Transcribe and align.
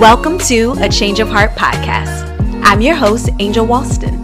Welcome 0.00 0.38
to 0.48 0.74
a 0.80 0.88
Change 0.88 1.20
of 1.20 1.28
Heart 1.28 1.52
podcast. 1.52 2.28
I'm 2.64 2.80
your 2.80 2.96
host, 2.96 3.30
Angel 3.38 3.64
Walston. 3.64 4.18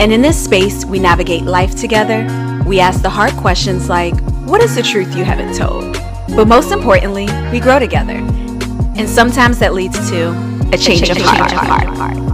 And 0.00 0.12
in 0.12 0.22
this 0.22 0.42
space, 0.42 0.84
we 0.84 0.98
navigate 0.98 1.44
life 1.44 1.76
together. 1.76 2.26
We 2.66 2.80
ask 2.80 3.00
the 3.00 3.08
hard 3.08 3.32
questions 3.34 3.88
like, 3.88 4.18
What 4.44 4.60
is 4.60 4.74
the 4.74 4.82
truth 4.82 5.16
you 5.16 5.24
haven't 5.24 5.54
told? 5.54 5.92
But 6.34 6.48
most 6.48 6.72
importantly, 6.72 7.28
we 7.52 7.60
grow 7.60 7.78
together. 7.78 8.16
And 8.96 9.08
sometimes 9.08 9.60
that 9.60 9.72
leads 9.72 10.10
to 10.10 10.30
a 10.72 10.76
change, 10.76 11.02
a 11.02 11.06
change 11.06 11.10
of, 11.10 11.18
heart. 11.18 11.86
Of 11.86 11.96
heart. 11.96 12.31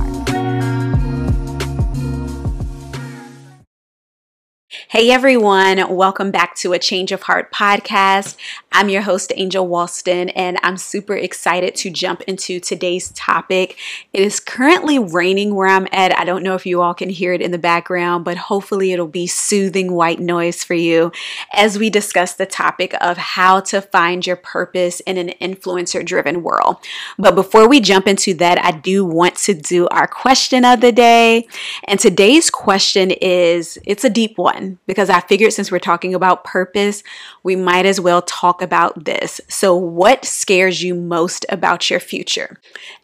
Hey 4.98 5.12
everyone, 5.12 5.94
welcome 5.94 6.32
back 6.32 6.56
to 6.56 6.72
a 6.72 6.78
Change 6.80 7.12
of 7.12 7.22
Heart 7.22 7.52
podcast. 7.52 8.36
I'm 8.72 8.88
your 8.88 9.02
host, 9.02 9.32
Angel 9.36 9.66
Walston, 9.66 10.32
and 10.34 10.58
I'm 10.64 10.76
super 10.76 11.14
excited 11.14 11.76
to 11.76 11.90
jump 11.90 12.22
into 12.22 12.58
today's 12.58 13.10
topic. 13.12 13.78
It 14.12 14.22
is 14.22 14.40
currently 14.40 14.98
raining 14.98 15.54
where 15.54 15.68
I'm 15.68 15.86
at. 15.92 16.18
I 16.18 16.24
don't 16.24 16.42
know 16.42 16.56
if 16.56 16.66
you 16.66 16.82
all 16.82 16.94
can 16.94 17.10
hear 17.10 17.32
it 17.32 17.40
in 17.40 17.52
the 17.52 17.58
background, 17.58 18.24
but 18.24 18.36
hopefully 18.36 18.90
it'll 18.90 19.06
be 19.06 19.28
soothing 19.28 19.92
white 19.92 20.18
noise 20.18 20.64
for 20.64 20.74
you 20.74 21.12
as 21.52 21.78
we 21.78 21.90
discuss 21.90 22.34
the 22.34 22.44
topic 22.44 22.92
of 23.00 23.16
how 23.18 23.60
to 23.60 23.80
find 23.80 24.26
your 24.26 24.34
purpose 24.34 24.98
in 25.00 25.16
an 25.16 25.28
influencer 25.40 26.04
driven 26.04 26.42
world. 26.42 26.76
But 27.16 27.36
before 27.36 27.68
we 27.68 27.78
jump 27.78 28.08
into 28.08 28.34
that, 28.34 28.58
I 28.64 28.72
do 28.72 29.04
want 29.04 29.36
to 29.36 29.54
do 29.54 29.86
our 29.92 30.08
question 30.08 30.64
of 30.64 30.80
the 30.80 30.90
day. 30.90 31.46
And 31.84 32.00
today's 32.00 32.50
question 32.50 33.12
is 33.12 33.78
it's 33.86 34.04
a 34.04 34.10
deep 34.10 34.36
one 34.38 34.80
because 34.88 35.10
I 35.10 35.20
figured 35.20 35.52
since 35.52 35.70
we're 35.70 35.78
talking 35.78 36.14
about 36.14 36.42
purpose, 36.42 37.04
we 37.44 37.54
might 37.54 37.86
as 37.86 38.00
well 38.00 38.22
talk 38.22 38.60
about 38.62 39.04
this. 39.04 39.40
So, 39.46 39.76
what 39.76 40.24
scares 40.24 40.82
you 40.82 40.96
most 40.96 41.46
about 41.50 41.88
your 41.90 42.00
future? 42.00 42.58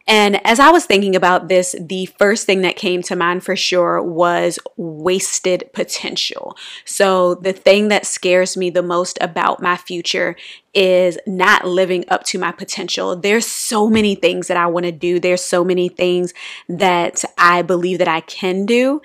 And 0.06 0.46
as 0.46 0.60
I 0.60 0.70
was 0.70 0.84
thinking 0.84 1.16
about 1.16 1.48
this, 1.48 1.74
the 1.80 2.06
first 2.18 2.44
thing 2.44 2.60
that 2.60 2.76
came 2.76 3.02
to 3.02 3.16
mind 3.16 3.42
for 3.42 3.56
sure 3.56 4.02
was 4.02 4.58
wasted 4.76 5.70
potential. 5.72 6.56
So, 6.84 7.36
the 7.36 7.54
thing 7.54 7.88
that 7.88 8.04
scares 8.04 8.56
me 8.56 8.68
the 8.68 8.82
most 8.82 9.16
about 9.22 9.62
my 9.62 9.76
future 9.76 10.36
is 10.74 11.16
not 11.26 11.64
living 11.64 12.04
up 12.08 12.24
to 12.24 12.38
my 12.38 12.50
potential. 12.50 13.14
There's 13.14 13.46
so 13.46 13.88
many 13.88 14.16
things 14.16 14.48
that 14.48 14.56
I 14.56 14.66
want 14.66 14.86
to 14.86 14.92
do. 14.92 15.20
There's 15.20 15.42
so 15.42 15.64
many 15.64 15.88
things 15.88 16.34
that 16.68 17.24
I 17.38 17.62
believe 17.62 17.98
that 17.98 18.08
I 18.08 18.20
can 18.20 18.66
do. 18.66 19.00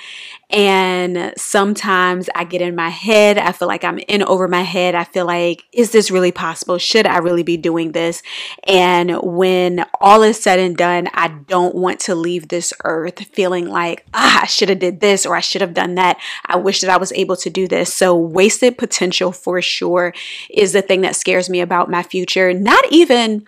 And 0.50 1.32
sometimes 1.38 2.28
I 2.34 2.44
get 2.44 2.64
in 2.64 2.76
my 2.76 2.90
head. 2.90 3.38
I 3.38 3.52
feel 3.52 3.68
like 3.68 3.84
I'm 3.84 4.00
in 4.00 4.24
over 4.24 4.48
my 4.48 4.64
head. 4.64 4.96
I 4.96 5.04
feel 5.04 5.28
like, 5.28 5.64
is 5.72 5.92
this 5.92 6.10
really 6.10 6.32
possible? 6.32 6.80
Should 6.80 7.06
I 7.06 7.20
really 7.20 7.44
be 7.44 7.56
doing 7.56 7.92
this? 7.92 8.24
And 8.68 9.20
when 9.22 9.86
all 10.02 10.24
is 10.24 10.42
said 10.42 10.58
and 10.58 10.76
done, 10.76 10.89
I 11.14 11.28
don't 11.28 11.76
want 11.76 12.00
to 12.02 12.16
leave 12.16 12.48
this 12.48 12.74
earth 12.84 13.26
feeling 13.34 13.68
like, 13.68 14.06
ah, 14.14 14.42
I 14.44 14.46
should 14.46 14.70
have 14.70 14.80
did 14.80 15.00
this 15.00 15.26
or 15.26 15.36
I 15.36 15.42
should 15.42 15.62
have 15.62 15.74
done 15.74 15.96
that. 15.96 16.18
I 16.46 16.58
wish 16.58 16.82
that 16.82 16.90
I 16.90 16.98
was 16.98 17.12
able 17.14 17.36
to 17.38 17.50
do 17.50 17.68
this. 17.68 17.94
So 17.94 18.16
wasted 18.16 18.78
potential 18.78 19.32
for 19.32 19.62
sure 19.62 20.14
is 20.50 20.74
the 20.74 20.82
thing 20.82 21.02
that 21.02 21.16
scares 21.16 21.50
me 21.50 21.62
about 21.62 21.90
my 21.90 22.04
future. 22.04 22.54
Not 22.54 22.84
even 22.92 23.46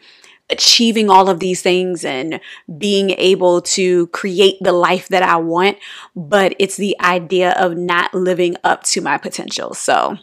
achieving 0.50 1.10
all 1.10 1.30
of 1.30 1.40
these 1.40 1.62
things 1.62 2.04
and 2.04 2.40
being 2.78 3.12
able 3.12 3.62
to 3.62 4.08
create 4.08 4.58
the 4.62 4.74
life 4.74 5.08
that 5.08 5.24
I 5.24 5.38
want, 5.38 5.78
but 6.16 6.56
it's 6.60 6.76
the 6.76 7.00
idea 7.00 7.52
of 7.54 7.78
not 7.78 8.14
living 8.14 8.58
up 8.64 8.84
to 8.84 9.02
my 9.02 9.18
potential. 9.18 9.74
So, 9.74 10.18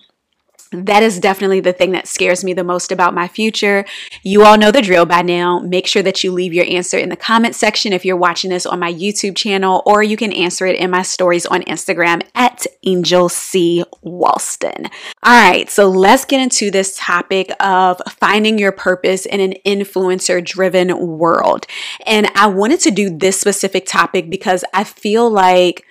that 0.72 1.02
is 1.02 1.18
definitely 1.18 1.60
the 1.60 1.72
thing 1.72 1.92
that 1.92 2.06
scares 2.06 2.44
me 2.44 2.52
the 2.52 2.64
most 2.64 2.92
about 2.92 3.14
my 3.14 3.28
future. 3.28 3.84
You 4.22 4.44
all 4.44 4.58
know 4.58 4.70
the 4.70 4.82
drill 4.82 5.06
by 5.06 5.22
now. 5.22 5.60
Make 5.60 5.86
sure 5.86 6.02
that 6.02 6.22
you 6.22 6.32
leave 6.32 6.52
your 6.52 6.66
answer 6.66 6.98
in 6.98 7.08
the 7.08 7.16
comment 7.16 7.54
section 7.54 7.92
if 7.92 8.04
you're 8.04 8.16
watching 8.16 8.50
this 8.50 8.66
on 8.66 8.78
my 8.78 8.92
YouTube 8.92 9.36
channel, 9.36 9.82
or 9.86 10.02
you 10.02 10.16
can 10.16 10.32
answer 10.32 10.66
it 10.66 10.76
in 10.76 10.90
my 10.90 11.02
stories 11.02 11.46
on 11.46 11.62
Instagram 11.62 12.22
at 12.34 12.66
Angel 12.84 13.28
C. 13.28 13.84
Walston. 14.04 14.90
All 15.22 15.50
right, 15.50 15.70
so 15.70 15.88
let's 15.88 16.24
get 16.24 16.40
into 16.40 16.70
this 16.70 16.96
topic 16.96 17.50
of 17.60 18.00
finding 18.08 18.58
your 18.58 18.72
purpose 18.72 19.26
in 19.26 19.40
an 19.40 19.54
influencer 19.64 20.44
driven 20.44 21.18
world. 21.18 21.66
And 22.06 22.28
I 22.34 22.46
wanted 22.46 22.80
to 22.80 22.90
do 22.90 23.16
this 23.16 23.40
specific 23.40 23.86
topic 23.86 24.30
because 24.30 24.64
I 24.74 24.84
feel 24.84 25.30
like 25.30 25.84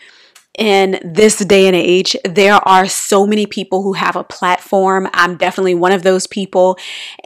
in 0.58 1.00
this 1.04 1.38
day 1.38 1.68
and 1.68 1.76
age, 1.76 2.16
there 2.26 2.56
are 2.68 2.88
so 2.88 3.28
many 3.28 3.46
people 3.46 3.84
who 3.84 3.94
have 3.94 4.16
a 4.16 4.24
platform. 4.24 5.08
I'm 5.14 5.38
definitely 5.38 5.76
one 5.76 5.92
of 5.92 6.04
those 6.04 6.26
people. 6.26 6.78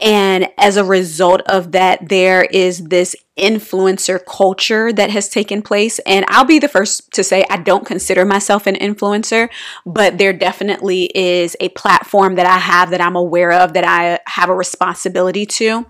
And 0.01 0.49
as 0.57 0.77
a 0.77 0.83
result 0.83 1.41
of 1.45 1.71
that, 1.71 2.09
there 2.09 2.43
is 2.43 2.83
this 2.83 3.15
influencer 3.39 4.19
culture 4.25 4.91
that 4.91 5.09
has 5.09 5.29
taken 5.29 5.61
place. 5.61 5.99
And 5.99 6.25
I'll 6.27 6.45
be 6.45 6.59
the 6.59 6.67
first 6.67 7.11
to 7.13 7.23
say 7.23 7.45
I 7.49 7.57
don't 7.57 7.85
consider 7.85 8.25
myself 8.25 8.67
an 8.67 8.75
influencer, 8.75 9.49
but 9.85 10.17
there 10.17 10.33
definitely 10.33 11.05
is 11.15 11.55
a 11.61 11.69
platform 11.69 12.35
that 12.35 12.45
I 12.45 12.57
have 12.57 12.89
that 12.89 12.99
I'm 12.99 13.15
aware 13.15 13.53
of 13.53 13.73
that 13.73 13.85
I 13.85 14.19
have 14.27 14.49
a 14.49 14.55
responsibility 14.55 15.45
to. 15.45 15.85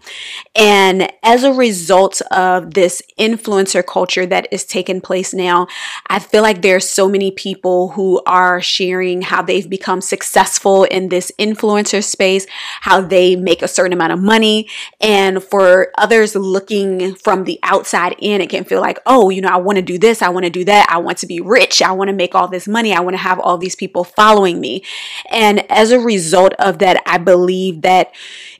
And 0.55 1.11
as 1.23 1.43
a 1.43 1.51
result 1.51 2.21
of 2.31 2.75
this 2.75 3.01
influencer 3.19 3.85
culture 3.85 4.25
that 4.27 4.47
is 4.51 4.63
taking 4.63 5.01
place 5.01 5.33
now, 5.33 5.65
I 6.07 6.19
feel 6.19 6.43
like 6.43 6.61
there's 6.61 6.87
so 6.87 7.09
many 7.09 7.31
people 7.31 7.89
who 7.89 8.21
are 8.27 8.61
sharing 8.61 9.23
how 9.23 9.41
they've 9.41 9.69
become 9.69 10.01
successful 10.01 10.83
in 10.83 11.09
this 11.09 11.31
influencer 11.39 12.03
space, 12.03 12.45
how 12.81 13.01
they 13.01 13.35
make 13.35 13.63
a 13.63 13.67
certain 13.67 13.93
amount 13.93 14.13
of 14.13 14.19
money, 14.19 14.69
and 14.99 15.43
for 15.43 15.91
others 15.97 16.35
looking 16.35 17.15
from 17.15 17.30
from 17.31 17.45
the 17.45 17.61
outside 17.63 18.13
in, 18.19 18.41
it 18.41 18.49
can 18.49 18.65
feel 18.65 18.81
like, 18.81 18.99
oh, 19.05 19.29
you 19.29 19.39
know, 19.39 19.47
I 19.47 19.55
want 19.55 19.77
to 19.77 19.81
do 19.81 19.97
this, 19.97 20.21
I 20.21 20.27
want 20.27 20.43
to 20.43 20.49
do 20.49 20.65
that, 20.65 20.89
I 20.89 20.97
want 20.97 21.17
to 21.19 21.25
be 21.25 21.39
rich, 21.39 21.81
I 21.81 21.93
want 21.93 22.09
to 22.09 22.13
make 22.13 22.35
all 22.35 22.49
this 22.49 22.67
money, 22.67 22.91
I 22.91 22.99
want 22.99 23.13
to 23.13 23.21
have 23.21 23.39
all 23.39 23.57
these 23.57 23.73
people 23.73 24.03
following 24.03 24.59
me. 24.59 24.83
And 25.29 25.59
as 25.71 25.91
a 25.91 25.99
result 26.01 26.51
of 26.59 26.79
that, 26.79 27.01
I 27.05 27.19
believe 27.19 27.83
that 27.83 28.11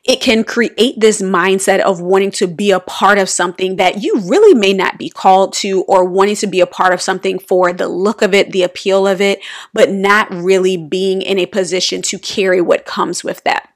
it 0.05 0.21
can 0.21 0.45
create 0.45 1.01
this 1.01 1.21
mindset 1.21 1.81
of 1.81 1.99
wanting 1.99 2.31
to 2.31 2.47
be 2.47 2.71
a 2.71 2.79
part 2.79 3.17
of 3.17 3.27
something 3.27 3.75
that 3.75 4.01
you 4.01 4.21
really 4.21 4.53
may 4.53 4.71
not 4.71 4.97
be 4.97 5.09
called 5.09 5.51
to 5.55 5.81
or 5.81 6.05
wanting 6.05 6.37
to 6.37 6.47
be 6.47 6.61
a 6.61 6.65
part 6.65 6.93
of 6.93 7.01
something 7.01 7.39
for 7.39 7.73
the 7.73 7.89
look 7.89 8.21
of 8.21 8.33
it, 8.33 8.53
the 8.53 8.63
appeal 8.63 9.05
of 9.05 9.19
it, 9.19 9.41
but 9.73 9.91
not 9.91 10.31
really 10.33 10.77
being 10.77 11.21
in 11.21 11.37
a 11.37 11.45
position 11.45 12.01
to 12.03 12.17
carry 12.17 12.61
what 12.61 12.85
comes 12.85 13.21
with 13.21 13.43
that. 13.43 13.70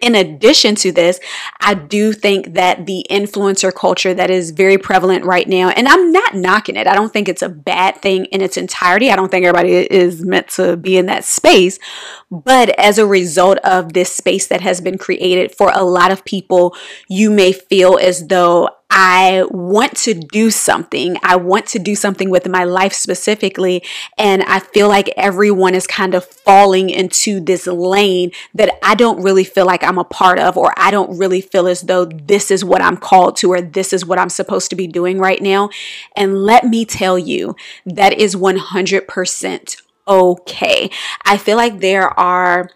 In 0.00 0.14
addition 0.14 0.74
to 0.76 0.92
this, 0.92 1.18
I 1.60 1.74
do 1.74 2.12
think 2.12 2.54
that 2.54 2.86
the 2.86 3.04
influencer 3.10 3.74
culture 3.74 4.14
that 4.14 4.30
is 4.30 4.50
very 4.50 4.78
prevalent 4.78 5.24
right 5.24 5.48
now, 5.48 5.70
and 5.70 5.88
I'm 5.88 6.12
not 6.12 6.34
knocking 6.34 6.76
it, 6.76 6.86
I 6.86 6.94
don't 6.94 7.12
think 7.12 7.28
it's 7.28 7.42
a 7.42 7.48
bad 7.48 8.00
thing 8.00 8.26
in 8.26 8.40
its 8.40 8.56
entirety. 8.56 9.10
I 9.10 9.16
don't 9.16 9.30
think 9.30 9.44
everybody 9.44 9.72
is 9.72 10.24
meant 10.24 10.48
to 10.50 10.76
be 10.76 10.96
in 10.96 11.06
that 11.06 11.24
space. 11.24 11.78
But 12.30 12.70
as 12.78 12.98
a 12.98 13.06
result 13.06 13.58
of 13.58 13.92
this 13.92 14.14
space 14.14 14.46
that 14.48 14.60
has 14.60 14.80
been 14.80 14.98
created 14.98 15.54
for 15.54 15.72
a 15.74 15.84
lot 15.84 16.10
of 16.10 16.24
people, 16.24 16.76
you 17.08 17.30
may 17.30 17.52
feel 17.52 17.98
as 18.00 18.28
though 18.28 18.68
I 18.90 19.44
want 19.50 19.96
to 19.98 20.14
do 20.14 20.50
something. 20.50 21.18
I 21.22 21.36
want 21.36 21.66
to 21.66 21.78
do 21.78 21.94
something 21.94 22.30
with 22.30 22.48
my 22.48 22.64
life 22.64 22.94
specifically. 22.94 23.82
And 24.16 24.42
I 24.44 24.60
feel 24.60 24.88
like 24.88 25.12
everyone 25.16 25.74
is 25.74 25.86
kind 25.86 26.14
of 26.14 26.24
falling 26.24 26.88
into 26.88 27.38
this 27.38 27.66
lane 27.66 28.32
that 28.54 28.78
I 28.82 28.94
don't 28.94 29.22
really 29.22 29.44
feel 29.44 29.66
like 29.66 29.84
I'm 29.84 29.98
a 29.98 30.04
part 30.04 30.38
of, 30.38 30.56
or 30.56 30.72
I 30.76 30.90
don't 30.90 31.18
really 31.18 31.42
feel 31.42 31.68
as 31.68 31.82
though 31.82 32.06
this 32.06 32.50
is 32.50 32.64
what 32.64 32.82
I'm 32.82 32.96
called 32.96 33.36
to, 33.38 33.52
or 33.52 33.60
this 33.60 33.92
is 33.92 34.06
what 34.06 34.18
I'm 34.18 34.30
supposed 34.30 34.70
to 34.70 34.76
be 34.76 34.86
doing 34.86 35.18
right 35.18 35.42
now. 35.42 35.68
And 36.16 36.44
let 36.44 36.64
me 36.64 36.84
tell 36.84 37.18
you, 37.18 37.56
that 37.84 38.14
is 38.14 38.34
100% 38.34 39.82
okay. 40.08 40.90
I 41.26 41.36
feel 41.36 41.58
like 41.58 41.80
there 41.80 42.18
are 42.18 42.70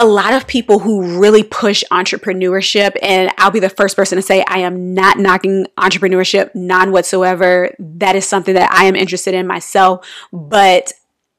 a 0.00 0.06
lot 0.06 0.32
of 0.32 0.46
people 0.46 0.78
who 0.78 1.20
really 1.20 1.42
push 1.42 1.82
entrepreneurship, 1.90 2.96
and 3.02 3.30
I'll 3.38 3.50
be 3.50 3.60
the 3.60 3.68
first 3.68 3.96
person 3.96 4.16
to 4.16 4.22
say 4.22 4.44
I 4.46 4.60
am 4.60 4.94
not 4.94 5.18
knocking 5.18 5.66
entrepreneurship, 5.76 6.54
none 6.54 6.92
whatsoever. 6.92 7.74
That 7.78 8.16
is 8.16 8.26
something 8.26 8.54
that 8.54 8.70
I 8.72 8.84
am 8.84 8.96
interested 8.96 9.34
in 9.34 9.46
myself, 9.46 10.06
but 10.32 10.92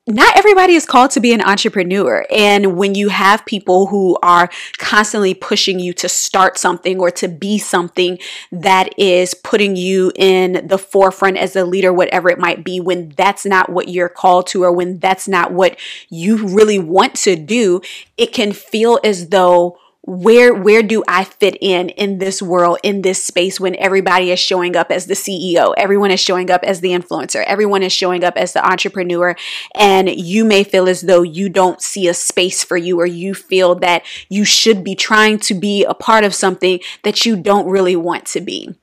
not 0.09 0.35
everybody 0.35 0.73
is 0.73 0.85
called 0.85 1.11
to 1.11 1.19
be 1.19 1.33
an 1.33 1.41
entrepreneur. 1.41 2.25
And 2.31 2.75
when 2.77 2.95
you 2.95 3.09
have 3.09 3.45
people 3.45 3.87
who 3.87 4.17
are 4.23 4.49
constantly 4.77 5.35
pushing 5.35 5.79
you 5.79 5.93
to 5.93 6.09
start 6.09 6.57
something 6.57 6.99
or 6.99 7.11
to 7.11 7.27
be 7.27 7.59
something 7.59 8.17
that 8.51 8.97
is 8.97 9.35
putting 9.35 9.75
you 9.75 10.11
in 10.15 10.65
the 10.67 10.79
forefront 10.79 11.37
as 11.37 11.55
a 11.55 11.63
leader, 11.63 11.93
whatever 11.93 12.29
it 12.29 12.39
might 12.39 12.63
be, 12.63 12.79
when 12.79 13.09
that's 13.09 13.45
not 13.45 13.69
what 13.69 13.87
you're 13.87 14.09
called 14.09 14.47
to 14.47 14.63
or 14.63 14.71
when 14.71 14.97
that's 14.97 15.27
not 15.27 15.53
what 15.53 15.79
you 16.09 16.47
really 16.47 16.79
want 16.79 17.13
to 17.15 17.35
do, 17.35 17.79
it 18.17 18.33
can 18.33 18.51
feel 18.51 18.99
as 19.03 19.29
though 19.29 19.77
where 20.09 20.55
where 20.55 20.81
do 20.81 21.03
I 21.07 21.23
fit 21.23 21.55
in 21.61 21.89
in 21.89 22.17
this 22.17 22.41
world 22.41 22.79
in 22.81 23.03
this 23.03 23.23
space 23.23 23.59
when 23.59 23.75
everybody 23.75 24.31
is 24.31 24.39
showing 24.39 24.75
up 24.75 24.89
as 24.89 25.05
the 25.05 25.13
CEO 25.13 25.71
everyone 25.77 26.09
is 26.09 26.19
showing 26.19 26.49
up 26.49 26.63
as 26.63 26.81
the 26.81 26.89
influencer 26.89 27.43
everyone 27.45 27.83
is 27.83 27.93
showing 27.93 28.23
up 28.23 28.35
as 28.35 28.53
the 28.53 28.67
entrepreneur 28.67 29.35
and 29.75 30.09
you 30.09 30.43
may 30.43 30.63
feel 30.63 30.89
as 30.89 31.01
though 31.01 31.21
you 31.21 31.47
don't 31.47 31.79
see 31.83 32.07
a 32.07 32.15
space 32.15 32.63
for 32.63 32.75
you 32.75 32.99
or 32.99 33.05
you 33.05 33.35
feel 33.35 33.75
that 33.75 34.03
you 34.29 34.43
should 34.43 34.83
be 34.83 34.95
trying 34.95 35.37
to 35.37 35.53
be 35.53 35.85
a 35.85 35.93
part 35.93 36.23
of 36.23 36.33
something 36.33 36.79
that 37.03 37.23
you 37.23 37.39
don't 37.39 37.69
really 37.69 37.95
want 37.95 38.25
to 38.25 38.41
be 38.41 38.75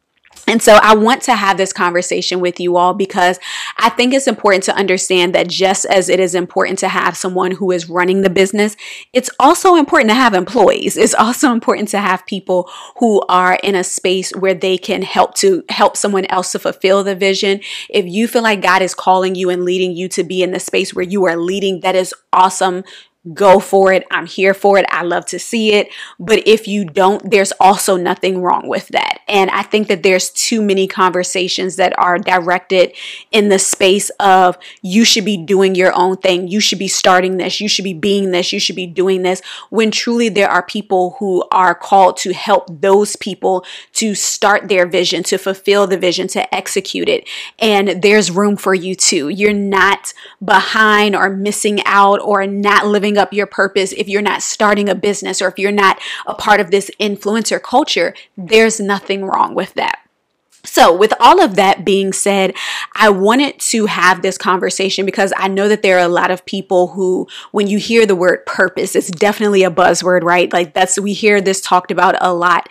And 0.47 0.63
so 0.63 0.79
I 0.81 0.95
want 0.95 1.23
to 1.23 1.35
have 1.35 1.57
this 1.57 1.73
conversation 1.73 2.41
with 2.41 2.61
you 2.61 2.77
all 2.77 2.95
because 2.95 3.41
I 3.79 3.89
think 3.89 4.15
it's 4.15 4.29
important 4.29 4.63
to 4.65 4.77
understand 4.77 5.35
that 5.35 5.49
just 5.49 5.85
as 5.87 6.09
it 6.09 6.21
is 6.21 6.35
important 6.35 6.79
to 6.81 6.89
have 6.89 7.17
someone 7.17 7.53
who 7.53 7.73
is 7.73 7.89
running 7.89 8.23
the 8.23 8.31
business, 8.31 8.77
it's 9.13 9.31
also 9.41 9.75
important 9.75 10.11
to 10.11 10.15
have 10.15 10.35
employees. 10.35 10.97
It's 10.97 11.15
also 11.15 11.51
important 11.51 11.89
to 11.89 11.99
have 11.99 12.27
people 12.27 12.71
who 12.99 13.23
are 13.29 13.59
in 13.63 13.75
a 13.75 13.83
space 13.83 14.31
where 14.37 14.55
they 14.55 14.79
can 14.79 15.03
help 15.03 15.35
to 15.37 15.65
help 15.69 15.97
someone 15.97 16.27
else 16.27 16.53
to 16.53 16.61
fulfill 16.61 17.03
the 17.03 17.17
vision. 17.17 17.61
If 17.91 18.07
you 18.07 18.29
feel 18.29 18.43
like 18.43 18.63
God 18.63 18.83
is 18.83 18.95
calling 18.95 19.35
you 19.35 19.51
and 19.51 19.65
leading 19.65 19.93
you 19.93 20.09
to 20.11 20.23
be 20.23 20.43
in 20.43 20.53
the 20.53 20.61
space 20.61 20.95
where 20.95 21.05
you 21.05 21.25
are 21.25 21.37
leading, 21.37 21.81
that 21.81 21.97
is 21.97 22.15
awesome 22.33 22.85
go 23.35 23.59
for 23.59 23.93
it. 23.93 24.07
I'm 24.11 24.27
here 24.27 24.55
for 24.55 24.79
it. 24.79 24.87
I 24.89 25.03
love 25.03 25.27
to 25.27 25.39
see 25.39 25.73
it. 25.73 25.89
But 26.19 26.47
if 26.47 26.69
you 26.69 26.85
don't, 26.85 27.31
there's 27.31 27.53
also 27.59 27.97
nothing 27.97 28.43
wrong 28.43 28.69
with 28.69 28.89
that. 28.89 29.21
And 29.29 29.51
I 29.51 29.63
think 29.63 29.89
that 29.89 30.03
there's 30.03 30.31
too 30.31 30.63
many 30.63 30.87
conversations 30.87 31.77
that 31.77 31.99
are 31.99 32.19
directed 32.19 32.93
in 33.33 33.49
the 33.49 33.59
space 33.59 34.11
of 34.21 34.57
you 34.83 35.05
should 35.05 35.25
be 35.25 35.37
doing 35.37 35.75
your 35.75 35.93
own 35.95 36.17
thing. 36.17 36.49
You 36.49 36.61
should 36.61 36.79
be 36.79 36.89
starting 36.89 37.37
this. 37.37 37.61
You 37.61 37.69
should 37.69 37.85
be 37.85 37.95
being 37.95 38.31
this. 38.31 38.53
You 38.53 38.61
should 38.61 38.77
be 38.77 38.87
doing 38.87 39.23
this. 39.23 39.43
When 39.71 39.91
truly 39.91 40.29
there 40.29 40.49
are 40.49 40.63
people 40.63 41.17
who 41.19 41.45
are 41.51 41.75
called 41.75 42.17
to 42.19 42.33
help 42.33 42.69
those 42.81 43.17
people 43.17 43.65
to 43.95 44.15
start 44.15 44.69
their 44.69 44.87
vision, 44.87 45.23
to 45.25 45.39
fulfill 45.39 45.87
the 45.87 45.99
vision, 45.99 46.29
to 46.29 46.55
execute 46.55 47.09
it. 47.09 47.29
And 47.59 48.03
there's 48.03 48.31
room 48.31 48.57
for 48.57 48.75
you 48.75 48.95
too. 48.95 49.29
You're 49.29 49.53
not 49.53 50.13
behind 50.45 51.17
or 51.17 51.31
missing 51.31 51.81
out 51.85 52.21
or 52.21 52.47
not 52.47 52.87
living 52.87 53.16
up 53.17 53.33
your 53.33 53.47
purpose, 53.47 53.93
if 53.93 54.09
you're 54.09 54.23
not 54.23 54.43
starting 54.43 54.89
a 54.89 54.95
business 54.95 55.41
or 55.41 55.49
if 55.49 55.59
you're 55.59 55.73
not 55.73 55.99
a 56.27 56.35
part 56.35 56.61
of 56.61 56.71
this 56.71 56.91
influencer 57.01 57.63
culture, 57.63 58.15
there's 58.37 58.81
nothing 58.81 59.25
wrong 59.25 59.55
with 59.55 59.75
that. 59.75 60.01
So, 60.67 60.95
with 60.95 61.15
all 61.21 61.41
of 61.41 61.55
that 61.57 61.85
being 61.85 62.13
said, 62.13 62.55
I 62.95 63.09
wanted 63.09 63.59
to 63.61 63.87
have 63.87 64.23
this 64.23 64.37
conversation 64.37 65.07
because 65.07 65.33
I 65.37 65.49
know 65.49 65.69
that 65.69 65.83
there 65.83 65.97
are 65.99 66.05
a 66.05 66.09
lot 66.09 66.31
of 66.31 66.45
people 66.45 66.89
who, 66.89 67.29
when 67.53 67.69
you 67.69 67.79
hear 67.79 68.05
the 68.05 68.17
word 68.17 68.45
purpose, 68.47 68.97
it's 68.97 69.11
definitely 69.11 69.63
a 69.63 69.71
buzzword, 69.71 70.23
right? 70.23 70.53
Like, 70.53 70.75
that's, 70.75 70.99
we 70.99 71.13
hear 71.13 71.41
this 71.41 71.61
talked 71.61 71.93
about 71.93 72.17
a 72.21 72.35
lot. 72.35 72.69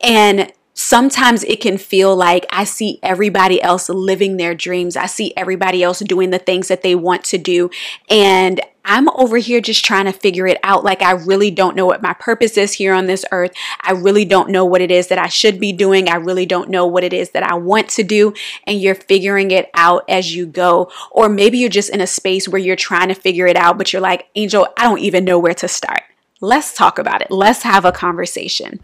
And 0.00 0.52
sometimes 0.74 1.44
it 1.44 1.60
can 1.60 1.78
feel 1.78 2.14
like 2.16 2.46
I 2.50 2.64
see 2.64 2.98
everybody 3.02 3.60
else 3.60 3.88
living 3.88 4.36
their 4.36 4.54
dreams. 4.54 4.96
I 4.96 5.06
see 5.06 5.32
everybody 5.36 5.82
else 5.82 5.98
doing 6.00 6.30
the 6.30 6.38
things 6.38 6.68
that 6.68 6.82
they 6.82 6.94
want 6.94 7.24
to 7.24 7.38
do. 7.38 7.70
And 8.08 8.60
I'm 8.84 9.08
over 9.10 9.38
here 9.38 9.60
just 9.60 9.84
trying 9.84 10.06
to 10.06 10.12
figure 10.12 10.46
it 10.46 10.58
out. 10.62 10.84
Like, 10.84 11.02
I 11.02 11.12
really 11.12 11.50
don't 11.50 11.76
know 11.76 11.86
what 11.86 12.02
my 12.02 12.14
purpose 12.14 12.56
is 12.56 12.72
here 12.72 12.92
on 12.92 13.06
this 13.06 13.24
earth. 13.30 13.52
I 13.80 13.92
really 13.92 14.24
don't 14.24 14.50
know 14.50 14.64
what 14.64 14.80
it 14.80 14.90
is 14.90 15.08
that 15.08 15.18
I 15.18 15.28
should 15.28 15.60
be 15.60 15.72
doing. 15.72 16.08
I 16.08 16.16
really 16.16 16.46
don't 16.46 16.70
know 16.70 16.86
what 16.86 17.04
it 17.04 17.12
is 17.12 17.30
that 17.30 17.42
I 17.42 17.54
want 17.54 17.88
to 17.90 18.02
do. 18.02 18.34
And 18.66 18.80
you're 18.80 18.94
figuring 18.94 19.50
it 19.50 19.70
out 19.74 20.04
as 20.08 20.34
you 20.34 20.46
go. 20.46 20.90
Or 21.10 21.28
maybe 21.28 21.58
you're 21.58 21.68
just 21.68 21.90
in 21.90 22.00
a 22.00 22.06
space 22.06 22.48
where 22.48 22.60
you're 22.60 22.76
trying 22.76 23.08
to 23.08 23.14
figure 23.14 23.46
it 23.46 23.56
out, 23.56 23.78
but 23.78 23.92
you're 23.92 24.02
like, 24.02 24.28
Angel, 24.34 24.66
I 24.76 24.84
don't 24.84 25.00
even 25.00 25.24
know 25.24 25.38
where 25.38 25.54
to 25.54 25.68
start. 25.68 26.02
Let's 26.40 26.74
talk 26.74 26.98
about 26.98 27.22
it. 27.22 27.30
Let's 27.30 27.62
have 27.62 27.84
a 27.84 27.92
conversation. 27.92 28.80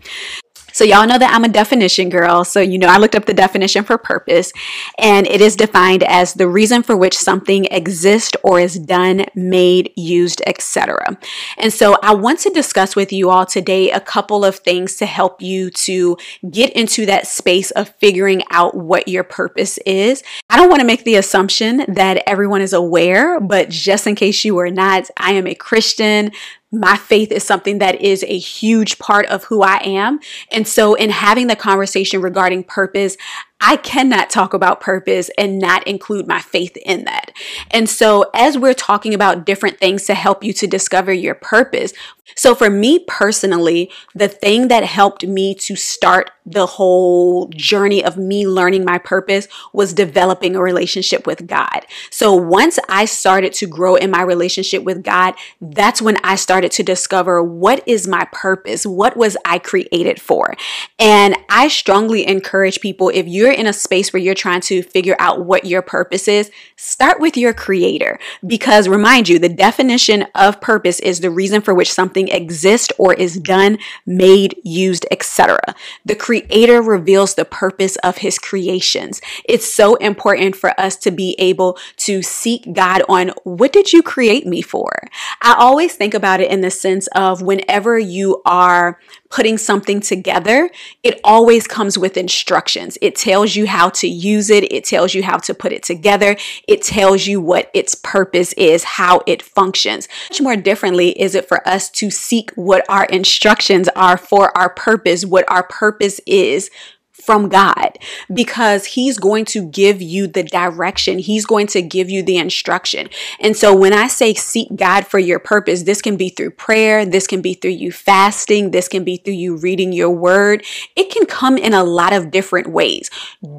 So, 0.78 0.84
y'all 0.84 1.08
know 1.08 1.18
that 1.18 1.34
I'm 1.34 1.42
a 1.42 1.48
definition 1.48 2.08
girl. 2.08 2.44
So, 2.44 2.60
you 2.60 2.78
know, 2.78 2.86
I 2.86 2.98
looked 2.98 3.16
up 3.16 3.26
the 3.26 3.34
definition 3.34 3.82
for 3.82 3.98
purpose, 3.98 4.52
and 4.96 5.26
it 5.26 5.40
is 5.40 5.56
defined 5.56 6.04
as 6.04 6.34
the 6.34 6.46
reason 6.46 6.84
for 6.84 6.96
which 6.96 7.18
something 7.18 7.64
exists 7.64 8.36
or 8.44 8.60
is 8.60 8.78
done, 8.78 9.26
made, 9.34 9.90
used, 9.96 10.40
etc. 10.46 11.18
And 11.56 11.72
so, 11.72 11.96
I 12.00 12.14
want 12.14 12.38
to 12.40 12.50
discuss 12.50 12.94
with 12.94 13.12
you 13.12 13.28
all 13.28 13.44
today 13.44 13.90
a 13.90 13.98
couple 13.98 14.44
of 14.44 14.60
things 14.60 14.94
to 14.98 15.06
help 15.06 15.42
you 15.42 15.70
to 15.70 16.16
get 16.48 16.72
into 16.74 17.06
that 17.06 17.26
space 17.26 17.72
of 17.72 17.88
figuring 17.96 18.44
out 18.52 18.76
what 18.76 19.08
your 19.08 19.24
purpose 19.24 19.78
is. 19.78 20.22
I 20.48 20.56
don't 20.56 20.68
want 20.68 20.78
to 20.78 20.86
make 20.86 21.02
the 21.02 21.16
assumption 21.16 21.86
that 21.88 22.22
everyone 22.24 22.62
is 22.62 22.72
aware, 22.72 23.40
but 23.40 23.68
just 23.68 24.06
in 24.06 24.14
case 24.14 24.44
you 24.44 24.56
are 24.58 24.70
not, 24.70 25.10
I 25.16 25.32
am 25.32 25.48
a 25.48 25.56
Christian 25.56 26.30
my 26.70 26.96
faith 26.96 27.32
is 27.32 27.44
something 27.44 27.78
that 27.78 28.00
is 28.00 28.22
a 28.24 28.38
huge 28.38 28.98
part 28.98 29.26
of 29.26 29.44
who 29.44 29.62
I 29.62 29.78
am. 29.78 30.20
And 30.52 30.68
so, 30.68 30.94
in 30.94 31.10
having 31.10 31.46
the 31.46 31.56
conversation 31.56 32.20
regarding 32.20 32.64
purpose, 32.64 33.16
I 33.60 33.76
cannot 33.76 34.30
talk 34.30 34.54
about 34.54 34.80
purpose 34.80 35.30
and 35.36 35.58
not 35.58 35.86
include 35.86 36.28
my 36.28 36.40
faith 36.40 36.76
in 36.76 37.04
that. 37.04 37.32
And 37.70 37.88
so, 37.88 38.30
as 38.32 38.56
we're 38.56 38.74
talking 38.74 39.14
about 39.14 39.44
different 39.44 39.78
things 39.78 40.04
to 40.06 40.14
help 40.14 40.44
you 40.44 40.52
to 40.54 40.66
discover 40.66 41.12
your 41.12 41.34
purpose, 41.34 41.92
so 42.36 42.54
for 42.54 42.70
me 42.70 43.00
personally, 43.00 43.90
the 44.14 44.28
thing 44.28 44.68
that 44.68 44.84
helped 44.84 45.26
me 45.26 45.54
to 45.56 45.76
start 45.76 46.30
the 46.44 46.66
whole 46.66 47.48
journey 47.48 48.02
of 48.02 48.16
me 48.16 48.46
learning 48.46 48.84
my 48.84 48.98
purpose 48.98 49.48
was 49.72 49.92
developing 49.92 50.56
a 50.56 50.62
relationship 50.62 51.26
with 51.26 51.46
God. 51.46 51.84
So 52.10 52.34
once 52.34 52.78
I 52.88 53.04
started 53.04 53.52
to 53.54 53.66
grow 53.66 53.96
in 53.96 54.10
my 54.10 54.22
relationship 54.22 54.82
with 54.82 55.02
God, 55.02 55.34
that's 55.60 56.00
when 56.00 56.16
I 56.24 56.36
started 56.36 56.70
to 56.72 56.82
discover 56.82 57.42
what 57.42 57.82
is 57.86 58.08
my 58.08 58.26
purpose? 58.32 58.86
What 58.86 59.16
was 59.16 59.36
I 59.44 59.58
created 59.58 60.20
for? 60.20 60.54
And 60.98 61.36
I 61.50 61.68
strongly 61.68 62.26
encourage 62.26 62.80
people 62.80 63.10
if 63.12 63.26
you're 63.26 63.47
in 63.52 63.66
a 63.66 63.72
space 63.72 64.12
where 64.12 64.22
you're 64.22 64.34
trying 64.34 64.60
to 64.62 64.82
figure 64.82 65.16
out 65.18 65.44
what 65.44 65.64
your 65.64 65.82
purpose 65.82 66.28
is, 66.28 66.50
start 66.76 67.20
with 67.20 67.36
your 67.36 67.52
creator 67.52 68.18
because 68.46 68.88
remind 68.88 69.28
you, 69.28 69.38
the 69.38 69.48
definition 69.48 70.26
of 70.34 70.60
purpose 70.60 71.00
is 71.00 71.20
the 71.20 71.30
reason 71.30 71.60
for 71.60 71.74
which 71.74 71.92
something 71.92 72.28
exists 72.28 72.92
or 72.98 73.14
is 73.14 73.38
done, 73.38 73.78
made, 74.06 74.54
used, 74.62 75.06
etc. 75.10 75.58
The 76.04 76.14
creator 76.14 76.82
reveals 76.82 77.34
the 77.34 77.44
purpose 77.44 77.96
of 77.96 78.18
his 78.18 78.38
creations. 78.38 79.20
It's 79.44 79.72
so 79.72 79.96
important 79.96 80.56
for 80.56 80.78
us 80.78 80.96
to 80.96 81.10
be 81.10 81.34
able 81.38 81.78
to 81.98 82.22
seek 82.22 82.72
God 82.72 83.02
on 83.08 83.32
what 83.44 83.72
did 83.72 83.92
you 83.92 84.02
create 84.02 84.46
me 84.46 84.62
for? 84.62 85.08
I 85.42 85.54
always 85.58 85.94
think 85.94 86.14
about 86.14 86.40
it 86.40 86.50
in 86.50 86.60
the 86.60 86.70
sense 86.70 87.06
of 87.08 87.42
whenever 87.42 87.98
you 87.98 88.42
are 88.44 88.98
putting 89.30 89.58
something 89.58 90.00
together, 90.00 90.70
it 91.02 91.20
always 91.22 91.66
comes 91.66 91.98
with 91.98 92.16
instructions. 92.16 92.96
It 93.02 93.14
tells 93.14 93.37
you 93.44 93.66
how 93.66 93.88
to 93.90 94.08
use 94.08 94.50
it, 94.50 94.70
it 94.72 94.84
tells 94.84 95.14
you 95.14 95.22
how 95.22 95.38
to 95.38 95.54
put 95.54 95.72
it 95.72 95.82
together, 95.82 96.36
it 96.66 96.82
tells 96.82 97.26
you 97.26 97.40
what 97.40 97.70
its 97.74 97.94
purpose 97.94 98.52
is, 98.54 98.84
how 98.84 99.22
it 99.26 99.42
functions. 99.42 100.08
Much 100.30 100.40
more 100.40 100.56
differently 100.56 101.10
is 101.20 101.34
it 101.34 101.46
for 101.46 101.66
us 101.66 101.90
to 101.90 102.10
seek 102.10 102.50
what 102.52 102.84
our 102.88 103.04
instructions 103.06 103.88
are 103.96 104.16
for 104.16 104.56
our 104.56 104.70
purpose, 104.70 105.24
what 105.24 105.50
our 105.50 105.62
purpose 105.62 106.20
is 106.26 106.70
from 107.20 107.48
God 107.48 107.98
because 108.32 108.86
He's 108.86 109.18
going 109.18 109.44
to 109.46 109.64
give 109.64 110.00
you 110.00 110.26
the 110.26 110.42
direction. 110.42 111.18
He's 111.18 111.44
going 111.44 111.66
to 111.68 111.82
give 111.82 112.08
you 112.08 112.22
the 112.22 112.36
instruction. 112.36 113.08
And 113.40 113.56
so 113.56 113.74
when 113.74 113.92
I 113.92 114.08
say 114.08 114.34
seek 114.34 114.74
God 114.76 115.06
for 115.06 115.18
your 115.18 115.38
purpose, 115.38 115.82
this 115.82 116.00
can 116.00 116.16
be 116.16 116.28
through 116.28 116.52
prayer, 116.52 117.04
this 117.04 117.26
can 117.26 117.42
be 117.42 117.54
through 117.54 117.72
you 117.72 117.92
fasting, 117.92 118.70
this 118.70 118.88
can 118.88 119.04
be 119.04 119.16
through 119.16 119.34
you 119.34 119.56
reading 119.56 119.92
your 119.92 120.10
word. 120.10 120.64
It 120.96 121.10
can 121.10 121.26
come 121.26 121.58
in 121.58 121.74
a 121.74 121.84
lot 121.84 122.12
of 122.12 122.30
different 122.30 122.68
ways. 122.68 123.10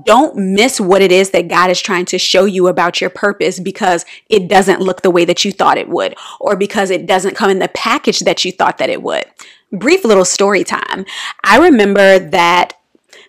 Don't 0.05 0.35
miss 0.35 0.79
what 0.79 1.01
it 1.01 1.11
is 1.11 1.31
that 1.31 1.47
God 1.47 1.69
is 1.69 1.81
trying 1.81 2.05
to 2.05 2.17
show 2.17 2.45
you 2.45 2.67
about 2.67 3.01
your 3.01 3.09
purpose 3.09 3.59
because 3.59 4.05
it 4.29 4.47
doesn't 4.47 4.81
look 4.81 5.01
the 5.01 5.11
way 5.11 5.25
that 5.25 5.45
you 5.45 5.51
thought 5.51 5.77
it 5.77 5.89
would 5.89 6.15
or 6.39 6.55
because 6.55 6.89
it 6.89 7.05
doesn't 7.05 7.35
come 7.35 7.49
in 7.49 7.59
the 7.59 7.67
package 7.69 8.19
that 8.19 8.43
you 8.43 8.51
thought 8.51 8.77
that 8.77 8.89
it 8.89 9.03
would 9.03 9.25
brief 9.71 10.03
little 10.03 10.25
story 10.25 10.63
time. 10.63 11.05
I 11.43 11.59
remember 11.59 12.17
that 12.17 12.78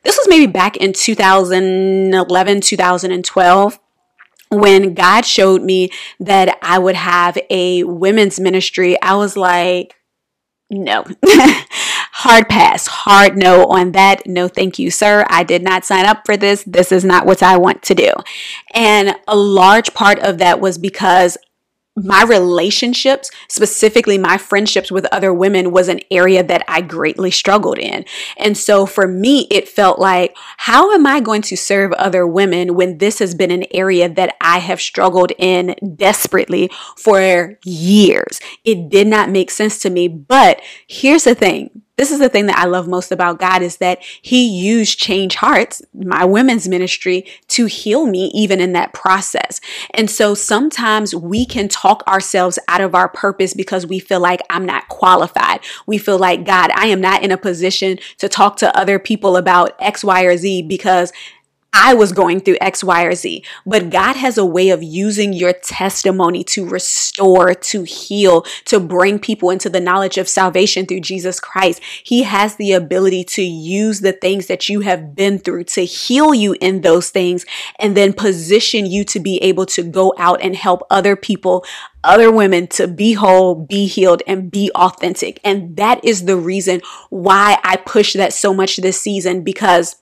this 0.02 0.16
was 0.16 0.28
maybe 0.28 0.46
back 0.46 0.76
in 0.76 0.92
2011, 0.92 2.60
2012 2.60 3.78
when 4.50 4.94
God 4.94 5.24
showed 5.24 5.62
me 5.62 5.90
that 6.18 6.58
I 6.60 6.78
would 6.78 6.96
have 6.96 7.38
a 7.50 7.84
women's 7.84 8.40
ministry, 8.40 9.00
I 9.00 9.14
was 9.14 9.36
like, 9.36 9.94
no. 10.68 11.04
hard 12.12 12.48
pass, 12.48 12.86
hard 12.86 13.36
no 13.36 13.66
on 13.66 13.92
that. 13.92 14.26
No, 14.26 14.48
thank 14.48 14.78
you, 14.78 14.90
sir. 14.90 15.24
I 15.28 15.42
did 15.42 15.62
not 15.62 15.84
sign 15.84 16.04
up 16.04 16.26
for 16.26 16.36
this. 16.36 16.64
This 16.64 16.92
is 16.92 17.04
not 17.04 17.26
what 17.26 17.42
I 17.42 17.56
want 17.56 17.82
to 17.84 17.94
do. 17.94 18.12
And 18.74 19.16
a 19.26 19.36
large 19.36 19.94
part 19.94 20.18
of 20.18 20.38
that 20.38 20.60
was 20.60 20.78
because 20.78 21.38
my 21.96 22.22
relationships, 22.22 23.30
specifically 23.48 24.16
my 24.16 24.38
friendships 24.38 24.90
with 24.90 25.06
other 25.06 25.34
women, 25.34 25.72
was 25.72 25.88
an 25.88 26.00
area 26.10 26.42
that 26.42 26.64
I 26.68 26.80
greatly 26.80 27.30
struggled 27.30 27.78
in. 27.78 28.04
And 28.36 28.56
so 28.56 28.86
for 28.86 29.06
me, 29.06 29.46
it 29.50 29.68
felt 29.68 29.98
like, 29.98 30.36
how 30.58 30.92
am 30.92 31.06
I 31.06 31.20
going 31.20 31.42
to 31.42 31.56
serve 31.56 31.92
other 31.94 32.26
women 32.26 32.74
when 32.74 32.98
this 32.98 33.18
has 33.18 33.34
been 33.34 33.50
an 33.50 33.64
area 33.72 34.08
that 34.08 34.36
I 34.40 34.58
have 34.58 34.80
struggled 34.80 35.32
in 35.38 35.74
desperately 35.96 36.70
for 36.96 37.58
years? 37.64 38.40
It 38.64 38.88
did 38.88 39.06
not 39.06 39.30
make 39.30 39.50
sense 39.50 39.78
to 39.80 39.90
me. 39.90 40.08
But 40.08 40.60
here's 40.86 41.24
the 41.24 41.34
thing 41.34 41.82
this 42.00 42.10
is 42.10 42.18
the 42.18 42.30
thing 42.30 42.46
that 42.46 42.56
I 42.56 42.64
love 42.64 42.88
most 42.88 43.12
about 43.12 43.38
God 43.38 43.60
is 43.60 43.76
that 43.76 44.02
he 44.22 44.48
used 44.48 44.98
change 44.98 45.34
hearts, 45.34 45.82
my 45.92 46.24
women's 46.24 46.66
ministry 46.66 47.26
to 47.48 47.66
heal 47.66 48.06
me 48.06 48.30
even 48.32 48.58
in 48.58 48.72
that 48.72 48.94
process. 48.94 49.60
And 49.92 50.10
so 50.10 50.34
sometimes 50.34 51.14
we 51.14 51.44
can 51.44 51.68
talk 51.68 52.02
ourselves 52.08 52.58
out 52.68 52.80
of 52.80 52.94
our 52.94 53.06
purpose 53.06 53.52
because 53.52 53.86
we 53.86 53.98
feel 53.98 54.18
like 54.18 54.40
I'm 54.48 54.64
not 54.64 54.88
qualified. 54.88 55.60
We 55.86 55.98
feel 55.98 56.18
like 56.18 56.46
God, 56.46 56.70
I 56.74 56.86
am 56.86 57.02
not 57.02 57.22
in 57.22 57.32
a 57.32 57.36
position 57.36 57.98
to 58.16 58.30
talk 58.30 58.56
to 58.56 58.74
other 58.74 58.98
people 58.98 59.36
about 59.36 59.76
X, 59.78 60.02
Y, 60.02 60.22
or 60.22 60.38
Z 60.38 60.62
because 60.62 61.12
I 61.72 61.94
was 61.94 62.12
going 62.12 62.40
through 62.40 62.56
X, 62.60 62.82
Y, 62.82 63.04
or 63.04 63.14
Z. 63.14 63.44
But 63.64 63.90
God 63.90 64.16
has 64.16 64.36
a 64.36 64.44
way 64.44 64.70
of 64.70 64.82
using 64.82 65.32
your 65.32 65.52
testimony 65.52 66.42
to 66.44 66.68
restore, 66.68 67.54
to 67.54 67.82
heal, 67.84 68.42
to 68.66 68.80
bring 68.80 69.18
people 69.18 69.50
into 69.50 69.70
the 69.70 69.80
knowledge 69.80 70.18
of 70.18 70.28
salvation 70.28 70.86
through 70.86 71.00
Jesus 71.00 71.38
Christ. 71.38 71.80
He 72.02 72.24
has 72.24 72.56
the 72.56 72.72
ability 72.72 73.24
to 73.24 73.42
use 73.42 74.00
the 74.00 74.12
things 74.12 74.46
that 74.48 74.68
you 74.68 74.80
have 74.80 75.14
been 75.14 75.38
through 75.38 75.64
to 75.64 75.84
heal 75.84 76.34
you 76.34 76.56
in 76.60 76.80
those 76.80 77.10
things 77.10 77.46
and 77.78 77.96
then 77.96 78.12
position 78.12 78.86
you 78.86 79.04
to 79.04 79.20
be 79.20 79.38
able 79.42 79.66
to 79.66 79.82
go 79.82 80.12
out 80.18 80.42
and 80.42 80.56
help 80.56 80.82
other 80.90 81.16
people 81.16 81.64
other 82.02 82.32
women 82.32 82.66
to 82.66 82.88
be 82.88 83.12
whole, 83.12 83.54
be 83.54 83.86
healed, 83.86 84.22
and 84.26 84.50
be 84.50 84.70
authentic. 84.74 85.38
And 85.44 85.76
that 85.76 86.02
is 86.02 86.24
the 86.24 86.38
reason 86.38 86.80
why 87.10 87.58
I 87.62 87.76
push 87.76 88.14
that 88.14 88.32
so 88.32 88.54
much 88.54 88.78
this 88.78 88.98
season 88.98 89.42
because 89.42 89.96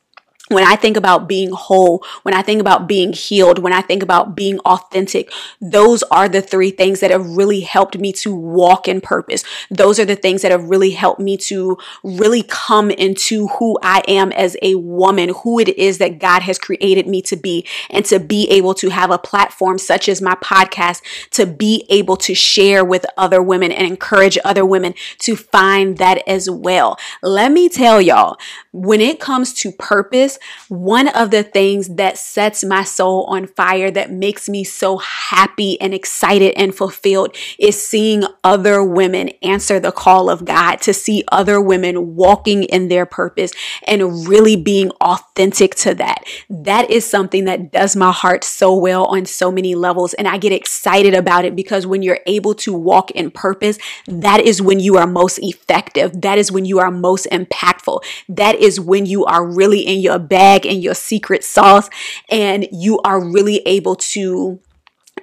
when 0.49 0.65
I 0.65 0.77
think 0.77 0.97
about 0.97 1.29
being 1.29 1.51
whole, 1.51 2.05
when 2.23 2.35
I 2.35 2.43
think 2.43 2.61
about 2.61 2.87
being 2.87 3.13
healed, 3.13 3.59
when 3.59 3.73
I 3.73 3.81
think 3.81 4.03
about 4.03 4.35
being 4.35 4.59
authentic, 4.61 5.31
those 5.61 6.03
are 6.05 6.29
the 6.29 6.43
three 6.43 6.71
things 6.71 7.01
that 7.01 7.11
have 7.11 7.27
really 7.37 7.61
helped 7.61 7.99
me 7.99 8.13
to 8.15 8.35
walk 8.35 8.89
in 8.89 9.01
purpose. 9.01 9.45
Those 9.71 9.99
are 9.99 10.05
the 10.05 10.17
things 10.17 10.43
that 10.43 10.51
have 10.51 10.69
really 10.69 10.91
helped 10.91 11.21
me 11.21 11.37
to 11.39 11.79
really 12.03 12.43
come 12.43 12.91
into 12.91 13.49
who 13.59 13.79
I 13.83 14.03
am 14.09 14.33
as 14.33 14.57
a 14.63 14.75
woman, 14.77 15.31
who 15.43 15.59
it 15.59 15.69
is 15.77 15.99
that 15.99 16.19
God 16.19 16.43
has 16.43 16.59
created 16.59 17.07
me 17.07 17.23
to 17.23 17.37
be, 17.37 17.67
and 17.91 18.05
to 18.07 18.19
be 18.19 18.49
able 18.51 18.75
to 18.75 18.89
have 18.91 19.11
a 19.11 19.19
platform 19.19 19.79
such 19.79 20.09
as 20.09 20.23
my 20.23 20.35
podcast 20.37 21.03
to 21.31 21.47
be 21.47 21.87
able 21.89 22.17
to 22.17 22.35
share 22.35 22.85
with 22.85 23.05
other 23.17 23.43
women 23.43 23.71
and 23.71 23.87
encourage 23.87 24.39
other 24.45 24.65
women 24.65 24.95
to 25.19 25.37
find 25.37 25.99
that 25.99 26.27
as 26.27 26.49
well. 26.49 26.99
Let 27.23 27.53
me 27.53 27.69
tell 27.69 28.01
y'all, 28.01 28.39
when 28.73 29.01
it 29.01 29.21
comes 29.21 29.53
to 29.55 29.73
purpose, 29.73 30.38
one 30.69 31.09
of 31.09 31.31
the 31.31 31.43
things 31.43 31.97
that 31.97 32.19
sets 32.19 32.65
my 32.65 32.85
soul 32.85 33.25
on 33.25 33.47
fire, 33.47 33.91
that 33.91 34.11
makes 34.11 34.49
me 34.49 34.65
so 34.65 34.99
happy 34.99 35.81
and 35.81 35.95
excited 35.95 36.55
and 36.57 36.75
fulfilled, 36.75 37.37
is 37.59 37.81
seeing 37.81 38.25
other 38.45 38.83
women 38.83 39.29
answer 39.43 39.81
the 39.81 39.93
call 39.93 40.31
of 40.31 40.45
God, 40.45 40.77
to 40.83 40.93
see 40.93 41.25
other 41.33 41.61
women 41.61 42.17
walking 42.17 42.65
in 42.65 42.89
their 42.89 43.07
purpose 43.07 43.53
and 43.87 44.29
really 44.29 44.57
being 44.57 44.91
authentic 45.01 45.75
to 45.77 45.95
that. 45.95 46.25
That 46.49 46.91
is 46.91 47.09
something 47.09 47.45
that 47.45 47.73
does 47.73 47.97
my 47.97 48.13
heart 48.13 48.45
so 48.45 48.75
well 48.77 49.07
on 49.07 49.27
so 49.27 49.51
many 49.51 49.75
levels. 49.75 50.15
And 50.15 50.29
I 50.29 50.39
get 50.39 50.53
excited 50.53 51.15
about 51.15 51.45
it 51.45 51.57
because 51.57 51.87
when 51.87 52.03
you're 52.03 52.21
able 52.27 52.55
to 52.55 52.73
walk 52.73 53.11
in 53.13 53.31
purpose, 53.31 53.79
that 54.07 54.41
is 54.41 54.61
when 54.61 54.81
you 54.81 54.97
are 54.97 55.07
most 55.07 55.39
effective. 55.39 56.21
That 56.21 56.39
is 56.39 56.53
when 56.53 56.65
you 56.65 56.79
are 56.79 56.91
most 56.91 57.27
impactful. 57.31 58.03
That 58.29 58.57
is 58.57 58.81
when 58.81 59.07
you 59.07 59.25
are 59.25 59.47
really 59.47 59.81
in 59.81 60.01
your 60.01 60.19
bag 60.29 60.67
and 60.67 60.83
your 60.83 60.95
secret 60.95 61.45
sauce, 61.45 61.89
and 62.29 62.67
you 62.73 63.01
are 63.01 63.21
really 63.21 63.59
able 63.67 63.97
to 63.97 64.61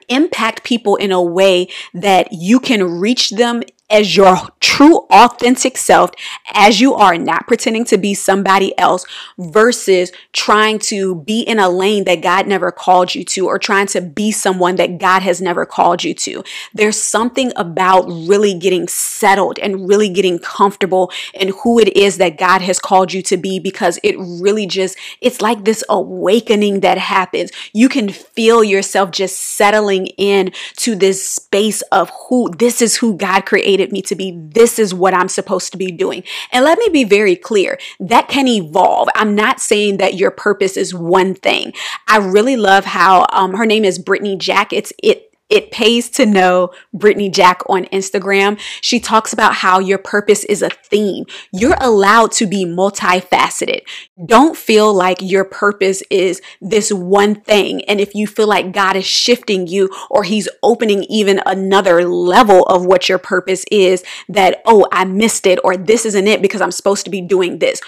impact 0.10 0.64
people 0.64 0.96
in 0.96 1.12
a 1.12 1.22
way 1.22 1.68
that 1.94 2.32
you 2.32 2.60
can 2.60 3.00
reach 3.00 3.32
them 3.32 3.64
as 3.90 4.16
your 4.18 4.38
true 4.60 4.98
authentic 5.12 5.78
self 5.78 6.10
as 6.54 6.82
you 6.82 6.94
are 6.96 7.18
not 7.18 7.48
pretending 7.48 7.86
to 7.86 7.98
be 7.98 8.14
somebody 8.14 8.78
else 8.80 9.06
versus 9.38 10.12
trying 10.34 10.80
to 10.80 11.16
be 11.16 11.42
in 11.42 11.60
a 11.60 11.70
lane 11.70 12.04
that 12.04 12.22
God 12.22 12.48
never 12.48 12.72
called 12.72 13.14
you 13.14 13.24
to 13.26 13.48
or 13.48 13.60
trying 13.60 13.88
to 13.88 14.02
be 14.02 14.32
someone 14.32 14.76
that 14.78 14.98
God 14.98 15.22
has 15.22 15.40
never 15.40 15.66
called 15.66 16.04
you 16.04 16.14
to. 16.16 16.44
There's 16.74 17.02
something 17.02 17.54
about 17.56 18.08
really 18.08 18.58
getting 18.58 18.88
settled 18.88 19.60
and 19.60 19.88
really 19.88 20.10
getting 20.10 20.40
comfortable 20.40 21.12
in 21.34 21.54
who 21.64 21.80
it 21.80 21.96
is 21.96 22.18
that 22.18 22.38
God 22.38 22.62
has 22.62 22.80
called 22.80 23.14
you 23.14 23.22
to 23.24 23.38
be 23.38 23.60
because 23.60 24.00
it 24.04 24.16
really 24.18 24.66
just 24.66 24.98
it's 25.22 25.42
like 25.42 25.64
this 25.64 25.84
awakening 25.90 26.80
that 26.80 26.98
happens. 26.98 27.52
You 27.72 27.88
can 27.88 28.10
feel 28.10 28.64
yourself 28.64 29.12
just 29.12 29.38
settling 29.38 30.08
in 30.18 30.52
to 30.78 30.96
this 30.96 31.28
space 31.28 31.82
of 31.84 32.12
who 32.28 32.50
this 32.50 32.82
is 32.82 32.98
who 32.98 33.16
God 33.16 33.46
created 33.46 33.75
created 33.76 33.92
me 33.92 34.02
to 34.02 34.16
be. 34.16 34.32
This 34.36 34.80
is 34.80 34.94
what 34.94 35.14
I'm 35.14 35.28
supposed 35.28 35.72
to 35.74 35.78
be 35.78 35.92
doing. 35.92 36.24
And 36.52 36.64
let 36.64 36.78
me 36.78 36.88
be 36.90 37.04
very 37.04 37.36
clear 37.36 37.78
that 38.00 38.30
can 38.30 38.48
evolve. 38.48 39.10
I'm 39.16 39.36
not 39.36 39.60
saying 39.60 39.98
that 39.98 40.14
your 40.14 40.32
purpose 40.32 40.78
is 40.78 40.94
one 40.94 41.36
thing. 41.36 41.74
I 42.08 42.18
really 42.18 42.56
love 42.56 42.86
how 42.86 43.26
um, 43.34 43.56
her 43.56 43.66
name 43.66 43.84
is 43.84 44.00
Brittany 44.00 44.38
Jack. 44.38 44.72
It's 44.72 44.94
it 45.04 45.25
it 45.50 45.70
pays 45.70 46.10
to 46.12 46.26
know 46.26 46.72
Brittany 46.92 47.30
Jack 47.30 47.62
on 47.70 47.86
Instagram. 47.86 48.60
She 48.82 49.00
talks 49.00 49.32
about 49.32 49.56
how 49.56 49.78
your 49.78 50.00
purpose 50.00 50.44
is 50.46 50.64
a 50.64 50.70
theme. 50.70 51.26
You're 51.54 51.78
allowed 51.80 52.32
to 52.34 52.48
be 52.48 52.66
multifaceted. 52.66 53.82
Don't 54.26 54.58
feel 54.58 54.92
like 54.92 55.20
your 55.22 55.46
purpose 55.46 56.02
is 56.10 56.42
this 56.62 56.92
one 56.92 57.36
thing. 57.36 57.86
And 57.86 58.02
if 58.02 58.16
you 58.16 58.26
feel 58.26 58.48
like 58.48 58.74
God 58.74 58.96
is 58.96 59.06
shifting 59.06 59.68
you 59.68 59.90
or 60.10 60.24
He's 60.24 60.50
opening 60.64 61.04
even 61.04 61.40
another 61.46 62.04
level 62.04 62.64
of 62.66 62.86
what 62.86 63.08
your 63.08 63.20
purpose 63.20 63.64
is, 63.72 64.04
that, 64.28 64.64
oh, 64.66 64.88
I 64.92 65.06
missed 65.06 65.46
it 65.46 65.60
or 65.64 65.78
this 65.78 66.06
isn't 66.06 66.28
it 66.28 66.42
because 66.42 66.62
I'm 66.62 66.72
supposed 66.72 67.06
to 67.06 67.12
be 67.12 67.22
doing 67.22 67.60
this. 67.60 67.82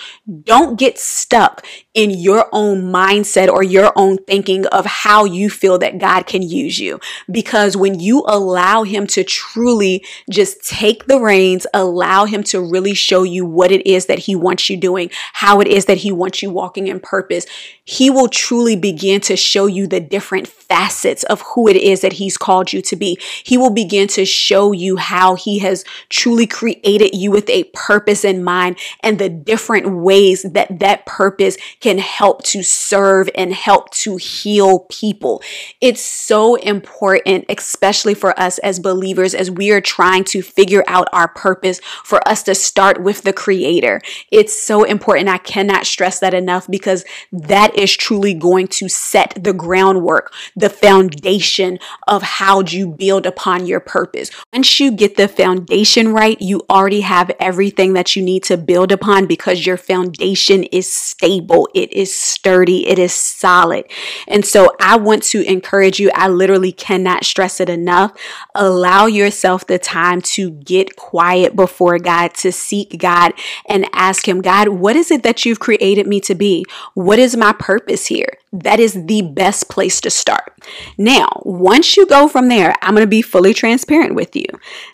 Don't 0.43 0.77
get 0.77 0.99
stuck 0.99 1.65
in 1.95 2.11
your 2.11 2.47
own 2.51 2.83
mindset 2.83 3.47
or 3.49 3.63
your 3.63 3.91
own 3.95 4.17
thinking 4.19 4.67
of 4.67 4.85
how 4.85 5.25
you 5.25 5.49
feel 5.49 5.79
that 5.79 5.97
God 5.97 6.27
can 6.27 6.43
use 6.43 6.77
you. 6.77 6.99
Because 7.31 7.46
when 7.53 7.99
you 7.99 8.23
allow 8.27 8.83
Him 8.83 9.07
to 9.07 9.23
truly 9.23 10.03
just 10.29 10.63
take 10.63 11.05
the 11.05 11.19
reins, 11.19 11.65
allow 11.73 12.25
Him 12.25 12.43
to 12.43 12.61
really 12.61 12.93
show 12.93 13.23
you 13.23 13.45
what 13.45 13.71
it 13.71 13.85
is 13.87 14.07
that 14.07 14.19
He 14.19 14.35
wants 14.35 14.69
you 14.69 14.77
doing, 14.77 15.09
how 15.33 15.59
it 15.61 15.67
is 15.67 15.85
that 15.85 15.97
He 15.97 16.11
wants 16.11 16.41
you 16.41 16.49
walking 16.49 16.87
in 16.87 16.99
purpose, 16.99 17.45
He 17.83 18.09
will 18.09 18.27
truly 18.27 18.75
begin 18.75 19.21
to 19.21 19.35
show 19.35 19.65
you 19.67 19.87
the 19.87 19.99
different 19.99 20.47
facets 20.47 21.23
of 21.23 21.41
who 21.53 21.67
it 21.67 21.77
is 21.77 22.01
that 22.01 22.13
He's 22.13 22.37
called 22.37 22.73
you 22.73 22.81
to 22.81 22.95
be. 22.95 23.17
He 23.43 23.57
will 23.57 23.73
begin 23.73 24.07
to 24.09 24.25
show 24.25 24.71
you 24.71 24.97
how 24.97 25.35
He 25.35 25.59
has 25.59 25.85
truly 26.09 26.47
created 26.47 27.15
you 27.15 27.31
with 27.31 27.49
a 27.49 27.65
purpose 27.73 28.25
in 28.25 28.43
mind 28.43 28.77
and 29.01 29.19
the 29.19 29.29
different 29.29 29.89
ways 29.89 30.43
that 30.43 30.79
that 30.79 31.05
purpose 31.05 31.57
can 31.79 31.97
help 31.97 32.43
to 32.43 32.63
serve 32.63 33.29
and 33.35 33.53
help 33.53 33.91
to 33.91 34.17
heal 34.17 34.79
people. 34.89 35.41
It's 35.81 36.01
so 36.01 36.55
important, 36.55 37.36
especially 37.49 38.13
for 38.13 38.37
us 38.39 38.57
as 38.59 38.79
believers, 38.79 39.33
as 39.33 39.51
we 39.51 39.71
are 39.71 39.81
trying 39.81 40.23
to 40.25 40.41
figure 40.41 40.83
out 40.87 41.07
our 41.13 41.27
purpose, 41.27 41.79
for 42.03 42.25
us 42.27 42.43
to 42.43 42.55
start 42.55 43.01
with 43.01 43.21
the 43.21 43.33
Creator. 43.33 44.01
It's 44.31 44.57
so 44.57 44.83
important. 44.83 45.29
I 45.29 45.37
cannot 45.37 45.85
stress 45.85 46.19
that 46.19 46.33
enough 46.33 46.67
because 46.67 47.05
that 47.31 47.77
is 47.77 47.95
truly 47.95 48.33
going 48.33 48.67
to 48.69 48.89
set 48.89 49.37
the 49.41 49.53
groundwork, 49.53 50.33
the 50.55 50.69
foundation 50.69 51.79
of 52.07 52.23
how 52.23 52.61
you 52.61 52.87
build 52.87 53.25
upon 53.25 53.65
your 53.65 53.79
purpose. 53.79 54.31
Once 54.53 54.79
you 54.79 54.91
get 54.91 55.15
the 55.15 55.27
foundation 55.27 56.13
right, 56.13 56.41
you 56.41 56.61
already 56.69 57.01
have 57.01 57.31
everything 57.39 57.93
that 57.93 58.15
you 58.15 58.21
need 58.21 58.43
to 58.43 58.57
build 58.57 58.91
upon 58.91 59.27
because 59.27 59.65
your 59.65 59.77
foundation 59.77 60.63
is 60.63 60.91
stable 60.91 61.67
it 61.73 61.93
is 61.93 62.17
sturdy, 62.17 62.87
it 62.87 62.99
is 62.99 63.13
solid. 63.13 63.85
And 64.27 64.45
so 64.45 64.75
I 64.79 64.97
want 64.97 65.23
to 65.23 65.41
encourage 65.43 65.99
you. 65.99 66.09
I 66.13 66.27
literally 66.27 66.71
cannot 66.71 67.23
stress 67.27 67.59
it 67.59 67.69
enough. 67.69 68.17
Allow 68.55 69.05
yourself 69.05 69.67
the 69.67 69.79
time 69.79 70.21
to 70.21 70.51
get 70.51 70.95
quiet 70.95 71.55
before 71.55 71.99
God, 71.99 72.33
to 72.35 72.51
seek 72.51 72.97
God 72.97 73.33
and 73.67 73.87
ask 73.93 74.27
Him, 74.27 74.41
God, 74.41 74.69
what 74.69 74.95
is 74.95 75.11
it 75.11 75.23
that 75.23 75.45
you've 75.45 75.59
created 75.59 76.07
me 76.07 76.19
to 76.21 76.35
be? 76.35 76.65
What 76.93 77.19
is 77.19 77.35
my 77.35 77.53
purpose 77.53 78.07
here? 78.07 78.37
That 78.63 78.79
is 78.79 79.05
the 79.05 79.21
best 79.21 79.69
place 79.69 80.01
to 80.01 80.09
start. 80.09 80.53
Now, 80.97 81.27
once 81.43 81.95
you 81.95 82.07
go 82.07 82.27
from 82.27 82.47
there, 82.47 82.73
I'm 82.81 82.95
going 82.95 83.03
to 83.03 83.07
be 83.07 83.21
fully 83.21 83.53
transparent 83.53 84.15
with 84.15 84.35
you. 84.35 84.45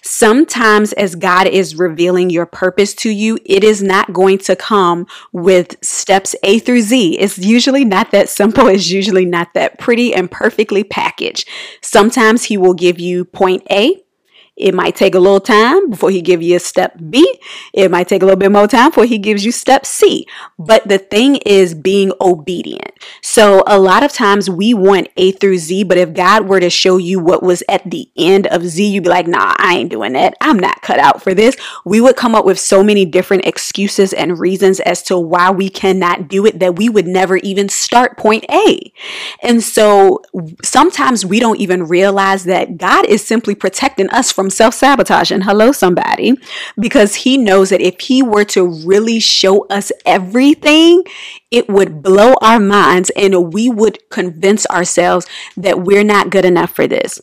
Sometimes, 0.02 0.92
as 0.94 1.16
God 1.16 1.48
is 1.48 1.76
revealing 1.76 2.30
your 2.30 2.46
purpose 2.46 2.94
to 2.96 3.10
you, 3.10 3.40
it 3.46 3.64
is 3.64 3.82
not 3.82 4.12
going 4.12 4.38
to 4.40 4.56
come 4.56 5.08
with 5.32 5.78
steps 5.82 6.36
A 6.44 6.60
through 6.60 6.82
Z. 6.82 7.18
It's 7.18 7.38
usually 7.38 7.86
not 7.86 8.12
that 8.12 8.28
simple, 8.28 8.68
it's 8.68 8.90
usually 8.90 9.26
not 9.26 9.54
that 9.54 9.80
pretty 9.80 10.14
and 10.14 10.30
perfectly 10.30 10.84
packaged. 10.84 11.48
Sometimes 11.82 12.46
He 12.46 12.58
will 12.58 12.74
give 12.74 13.00
you 13.00 13.24
point 13.24 13.64
A, 13.72 14.03
it 14.56 14.74
might 14.74 14.96
take 14.96 15.16
a 15.16 15.20
little 15.20 15.40
time 15.40 15.90
before 15.90 16.12
he 16.12 16.22
give 16.22 16.42
you 16.42 16.56
a 16.56 16.60
step 16.60 16.96
B. 17.10 17.40
It 17.74 17.90
might 17.90 18.08
take 18.08 18.22
a 18.22 18.26
little 18.26 18.40
bit 18.40 18.52
more 18.52 18.68
time 18.68 18.90
before 18.90 19.06
he 19.06 19.18
gives 19.18 19.44
you 19.44 19.52
step 19.52 19.86
C. 19.86 20.28
But 20.60 20.88
the 20.88 21.00
thing 21.00 21.38
is 21.38 21.74
being 21.74 22.12
obedient. 22.22 22.92
So 23.22 23.64
a 23.66 23.80
lot 23.80 24.04
of 24.04 24.14
times 24.14 24.50
we 24.50 24.74
want 24.74 25.08
A 25.18 25.32
through 25.32 25.58
Z, 25.58 25.86
but 25.86 25.98
if 25.98 26.14
God 26.14 26.48
were 26.48 26.60
to 26.60 26.70
show 26.70 26.98
you 26.98 27.20
what 27.20 27.42
was 27.42 27.64
at 27.68 27.90
the 27.90 28.10
end 28.16 28.48
of 28.48 28.64
Z, 28.64 28.86
you'd 28.86 29.04
be 29.04 29.10
like, 29.10 29.28
nah, 29.28 29.56
I 29.58 29.76
ain't 29.78 29.90
doing 29.90 30.14
that. 30.14 30.36
I'm 30.40 30.60
not 30.60 30.82
cut 30.82 31.00
out 31.00 31.22
for 31.22 31.34
this. 31.34 31.58
We 31.84 32.00
would 32.00 32.16
come 32.16 32.36
up 32.36 32.46
with 32.46 32.60
so 32.60 32.84
many 32.84 33.06
different 33.06 33.46
excuses 33.46 34.14
and 34.14 34.40
reasons 34.40 34.80
as 34.82 35.02
to 35.04 35.18
why 35.18 35.50
we 35.52 35.70
cannot 35.70 36.28
do 36.28 36.46
it 36.46 36.60
that 36.60 36.76
we 36.78 36.90
would 36.90 37.08
never 37.08 37.38
even 37.38 37.70
start 37.70 38.18
point 38.18 38.46
A. 38.52 38.94
And 39.42 39.64
so 39.64 40.22
sometimes 40.64 41.26
we 41.26 41.40
don't 41.40 41.60
even 41.60 41.84
realize 41.84 42.44
that 42.46 42.78
God 42.78 43.06
is 43.06 43.26
simply 43.26 43.56
protecting 43.56 44.10
us 44.10 44.32
from 44.32 44.43
from 44.44 44.50
self 44.50 44.74
sabotaging. 44.74 45.40
Hello, 45.40 45.72
somebody. 45.72 46.34
Because 46.78 47.16
he 47.16 47.38
knows 47.38 47.70
that 47.70 47.80
if 47.80 48.02
he 48.02 48.22
were 48.22 48.44
to 48.46 48.68
really 48.86 49.22
show 49.22 49.66
us 49.68 49.90
everything, 50.06 51.06
it 51.50 51.70
would 51.70 52.04
blow 52.04 52.34
our 52.42 52.60
minds 52.60 53.10
and 53.16 53.54
we 53.54 53.70
would 53.70 54.00
convince 54.10 54.66
ourselves 54.66 55.26
that 55.56 55.80
we're 55.80 56.04
not 56.04 56.30
good 56.30 56.44
enough 56.44 56.72
for 56.72 56.88
this 56.88 57.22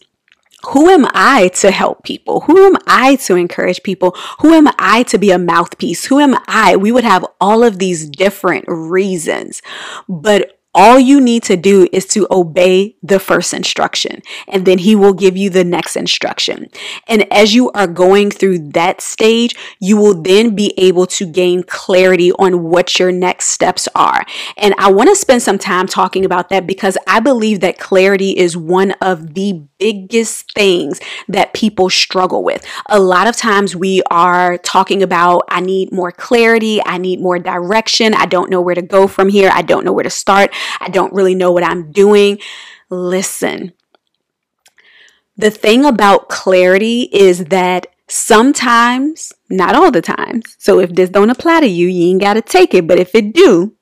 who 0.69 0.91
am 0.91 1.07
I 1.15 1.49
to 1.49 1.71
help 1.71 2.05
people? 2.05 2.41
Who 2.41 2.67
am 2.67 2.77
I 2.87 3.17
to 3.17 3.35
encourage 3.35 3.83
people? 3.83 4.15
Who 4.41 4.53
am 4.53 4.69
I 4.79 5.05
to 5.05 5.17
be 5.17 5.31
a 5.31 5.39
mouthpiece? 5.39 6.05
Who 6.07 6.21
am 6.21 6.37
I? 6.47 6.77
We 6.77 6.93
would 6.93 7.05
have 7.05 7.25
all 7.41 7.63
of 7.63 7.79
these 7.79 8.09
different 8.09 8.67
reasons, 8.69 9.63
but 10.07 10.60
all 10.75 10.99
you 10.99 11.21
need 11.21 11.43
to 11.45 11.57
do 11.57 11.89
is 11.93 12.07
to 12.07 12.27
obey 12.31 12.97
the 13.03 13.19
first 13.19 13.53
instruction, 13.53 14.23
and 14.47 14.65
then 14.65 14.79
he 14.79 14.95
will 14.95 15.13
give 15.13 15.37
you 15.37 15.51
the 15.51 15.65
next 15.65 15.97
instruction. 15.97 16.69
And 17.09 17.31
as 17.33 17.55
you 17.55 17.71
are 17.73 17.87
going 17.87 18.31
through 18.31 18.71
that 18.71 19.01
stage, 19.01 19.57
you 19.81 19.97
will 19.97 20.23
then 20.23 20.55
be 20.55 20.73
able 20.77 21.07
to 21.07 21.27
gain 21.27 21.65
clarity 21.65 22.33
on 22.33 22.63
what 22.63 22.99
your 22.99 23.11
next 23.11 23.47
steps 23.47 23.89
are. 23.95 24.25
And 24.57 24.75
I 24.79 24.93
want 24.93 25.09
to 25.09 25.17
spend 25.17 25.43
some 25.43 25.59
time 25.59 25.87
talking 25.87 26.25
about 26.25 26.51
that 26.51 26.67
because 26.67 26.97
I 27.07 27.21
believe 27.21 27.61
that 27.61 27.79
clarity 27.79 28.37
is 28.37 28.57
one 28.57 28.93
of 29.01 29.35
the 29.35 29.63
biggest 29.81 30.53
things 30.53 31.01
that 31.27 31.55
people 31.55 31.91
struggle 31.91 32.45
with. 32.45 32.65
A 32.87 33.01
lot 33.01 33.27
of 33.27 33.37
times 33.37 33.75
we 33.75 34.03
are 34.11 34.59
talking 34.59 35.03
about, 35.03 35.43
I 35.49 35.61
need 35.61 35.91
more 35.91 36.13
clarity, 36.13 36.81
I 36.85 36.99
need 36.99 37.21
more 37.21 37.39
direction, 37.39 38.15
I 38.15 38.27
don't 38.27 38.51
know 38.51 38.61
where 38.61 38.75
to 38.75 38.83
go 38.83 39.09
from 39.09 39.29
here, 39.29 39.51
I 39.53 39.63
don't 39.63 39.85
know 39.85 39.93
where 39.93 40.05
to 40.05 40.11
start, 40.11 40.55
I 40.81 40.89
don't 40.89 41.13
really 41.13 41.35
know 41.35 41.51
what 41.51 41.65
I'm 41.65 41.91
doing. 41.91 42.39
Listen, 42.91 43.73
the 45.37 45.51
thing 45.51 45.85
about 45.85 46.29
clarity 46.29 47.09
is 47.13 47.47
that 47.47 47.87
sometimes, 48.09 49.33
not 49.49 49.75
all 49.75 49.91
the 49.91 50.03
times, 50.03 50.57
so 50.59 50.79
if 50.79 50.95
this 50.95 51.09
don't 51.09 51.31
apply 51.31 51.61
to 51.61 51.67
you, 51.67 51.89
you 51.89 52.11
ain't 52.11 52.21
got 52.21 52.35
to 52.35 52.43
take 52.43 52.75
it, 52.75 52.87
but 52.87 52.99
if 52.99 53.15
it 53.15 53.33
do, 53.33 53.75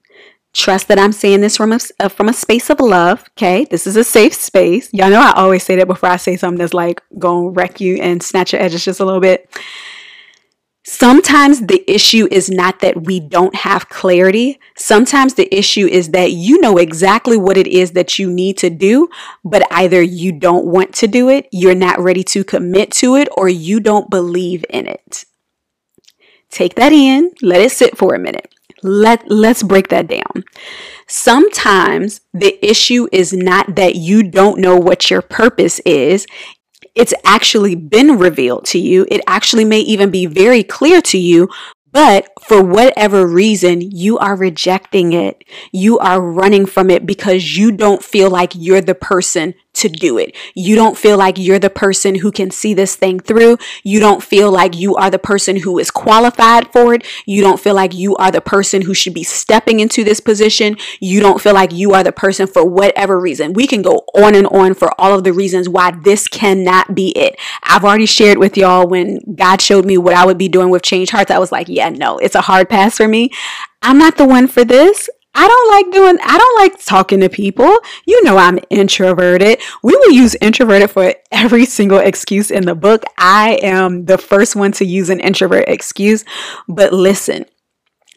Trust 0.55 0.89
that 0.89 0.99
I'm 0.99 1.13
saying 1.13 1.41
this 1.41 1.57
from 1.57 1.73
a, 1.73 1.79
uh, 2.01 2.09
from 2.09 2.29
a 2.29 2.33
space 2.33 2.71
of 2.71 2.81
love. 2.81 3.25
Okay. 3.37 3.67
This 3.71 3.87
is 3.87 3.97
a 3.97 4.05
safe 4.05 4.35
space. 4.35 4.89
Y'all 4.93 5.11
know 5.11 5.21
I 5.21 5.33
always 5.33 5.63
say 5.63 5.77
that 5.77 5.87
before 5.87 6.09
I 6.09 6.17
say 6.17 6.37
something 6.37 6.59
that's 6.59 6.75
like 6.75 7.03
to 7.21 7.51
wreck 7.51 7.81
you 7.81 7.97
and 7.97 8.23
snatch 8.23 8.53
your 8.53 8.63
edges 8.63 8.85
just 8.85 9.01
a 9.01 9.05
little 9.05 9.21
bit. 9.21 9.49
Sometimes 10.91 11.67
the 11.67 11.85
issue 11.87 12.27
is 12.31 12.49
not 12.49 12.81
that 12.81 13.05
we 13.05 13.21
don't 13.21 13.55
have 13.55 13.91
clarity. 13.91 14.59
Sometimes 14.75 15.35
the 15.35 15.55
issue 15.55 15.87
is 15.87 16.13
that 16.13 16.33
you 16.33 16.59
know 16.63 16.79
exactly 16.79 17.37
what 17.37 17.59
it 17.59 17.67
is 17.67 17.93
that 17.93 18.19
you 18.19 18.31
need 18.31 18.57
to 18.57 18.71
do, 18.71 19.11
but 19.45 19.63
either 19.71 20.01
you 20.01 20.33
don't 20.33 20.65
want 20.65 20.95
to 20.95 21.07
do 21.07 21.29
it, 21.29 21.47
you're 21.53 21.75
not 21.75 22.01
ready 22.01 22.25
to 22.25 22.43
commit 22.43 22.91
to 22.93 23.17
it, 23.17 23.29
or 23.37 23.51
you 23.51 23.81
don't 23.81 24.09
believe 24.09 24.65
in 24.71 24.87
it. 24.87 25.27
Take 26.49 26.75
that 26.77 26.93
in, 26.93 27.33
let 27.43 27.61
it 27.61 27.71
sit 27.71 27.99
for 27.99 28.15
a 28.15 28.19
minute. 28.19 28.55
Let, 28.83 29.31
let's 29.31 29.63
break 29.63 29.89
that 29.89 30.09
down. 30.09 30.45
Sometimes 31.07 32.21
the 32.33 32.59
issue 32.65 33.09
is 33.13 33.33
not 33.33 33.77
that 33.77 33.97
you 33.97 34.23
don't 34.23 34.61
know 34.61 34.77
what 34.77 35.11
your 35.11 35.23
purpose 35.23 35.81
is. 35.81 36.27
It's 36.95 37.15
actually 37.25 37.75
been 37.75 38.19
revealed 38.19 38.67
to 38.67 38.79
you. 38.79 39.07
It 39.11 39.21
actually 39.27 39.65
may 39.65 39.81
even 39.81 40.11
be 40.11 40.27
very 40.27 40.63
clear 40.63 41.01
to 41.03 41.19
you, 41.19 41.49
but 41.93 42.29
for 42.43 42.63
whatever 42.63 43.27
reason, 43.27 43.81
you 43.81 44.19
are 44.19 44.37
rejecting 44.37 45.13
it. 45.13 45.43
You 45.73 45.99
are 45.99 46.21
running 46.21 46.67
from 46.67 46.91
it 46.91 47.07
because 47.07 47.57
you 47.57 47.73
don't 47.73 48.03
feel 48.03 48.31
like 48.31 48.53
you're 48.55 48.81
the 48.81 48.95
person 48.95 49.55
to 49.79 49.89
do 49.89 50.19
it. 50.19 50.35
You 50.55 50.77
don't 50.77 50.97
feel 50.97 51.17
like 51.17 51.39
you're 51.39 51.59
the 51.59 51.71
person 51.71 52.17
who 52.17 52.31
can 52.31 52.51
see 52.51 52.75
this 52.75 52.97
thing 52.97 53.21
through. 53.21 53.59
You 53.83 54.01
don't 54.01 54.23
feel 54.23 54.51
like 54.51 54.77
you 54.77 54.97
are 54.97 55.11
the 55.11 55.19
person 55.19 55.57
who 55.57 55.79
is 55.79 55.91
qualified 55.91 56.73
for 56.73 56.95
it. 56.95 57.07
You 57.27 57.43
don't 57.43 57.61
feel 57.61 57.75
like 57.75 57.95
you 57.95 58.17
are 58.17 58.31
the 58.31 58.41
person 58.41 58.83
who 58.83 58.95
should 58.95 59.15
be 59.15 59.25
stepping 59.25 59.81
into 59.81 60.05
this 60.05 60.21
position. 60.21 60.77
You 61.01 61.21
don't 61.21 61.41
feel 61.41 61.55
like 61.55 61.73
you 61.73 61.93
are 61.93 62.05
the 62.05 62.13
person 62.13 62.47
for 62.47 62.65
whatever 62.65 63.19
reason. 63.19 63.53
We 63.53 63.67
can 63.67 63.83
go 63.83 64.05
on 64.15 64.35
and 64.35 64.47
on 64.49 64.75
for 64.75 64.91
all 65.01 65.17
of 65.17 65.25
the 65.25 65.33
reasons 65.33 65.69
why 65.69 65.93
this 65.93 66.29
cannot 66.29 66.95
be 66.95 67.11
it. 67.17 67.39
I've 67.63 67.85
already 67.85 68.07
shared 68.07 68.39
with 68.39 68.57
y'all 68.57 68.87
when 68.87 69.21
God 69.35 69.61
showed 69.61 69.85
me 69.85 69.99
what 69.99 70.15
I 70.15 70.27
would 70.27 70.39
be 70.39 70.49
doing 70.49 70.71
with 70.71 70.83
Change 70.83 71.11
Hearts. 71.11 71.31
I 71.31 71.39
was 71.39 71.53
like, 71.53 71.69
yeah, 71.69 71.89
no, 71.89 72.19
it's 72.19 72.35
a 72.35 72.41
hard 72.43 72.69
pass 72.69 72.97
for 72.97 73.09
me. 73.09 73.31
I'm 73.83 73.99
not 73.99 74.17
the 74.17 74.27
one 74.27 74.49
for 74.49 74.65
this. 74.65 75.09
I 75.41 75.47
don't 75.47 75.71
like 75.71 75.93
doing, 75.93 76.19
I 76.21 76.37
don't 76.37 76.57
like 76.59 76.85
talking 76.85 77.21
to 77.21 77.29
people. 77.29 77.79
You 78.07 78.25
know, 78.25 78.39
I'm 78.39 78.59
introverted. 78.71 79.61
We 79.85 79.95
will 79.95 80.11
use 80.11 80.35
introverted 80.41 80.91
for 80.91 81.15
every 81.31 81.65
single 81.65 81.99
excuse 81.99 82.51
in 82.51 82.65
the 82.65 82.75
book. 82.75 83.05
I 83.19 83.61
am 83.63 84.07
the 84.07 84.19
first 84.19 84.57
one 84.57 84.73
to 84.73 84.85
use 84.85 85.11
an 85.11 85.21
introvert 85.21 85.69
excuse. 85.69 86.25
But 86.67 86.93
listen, 86.93 87.47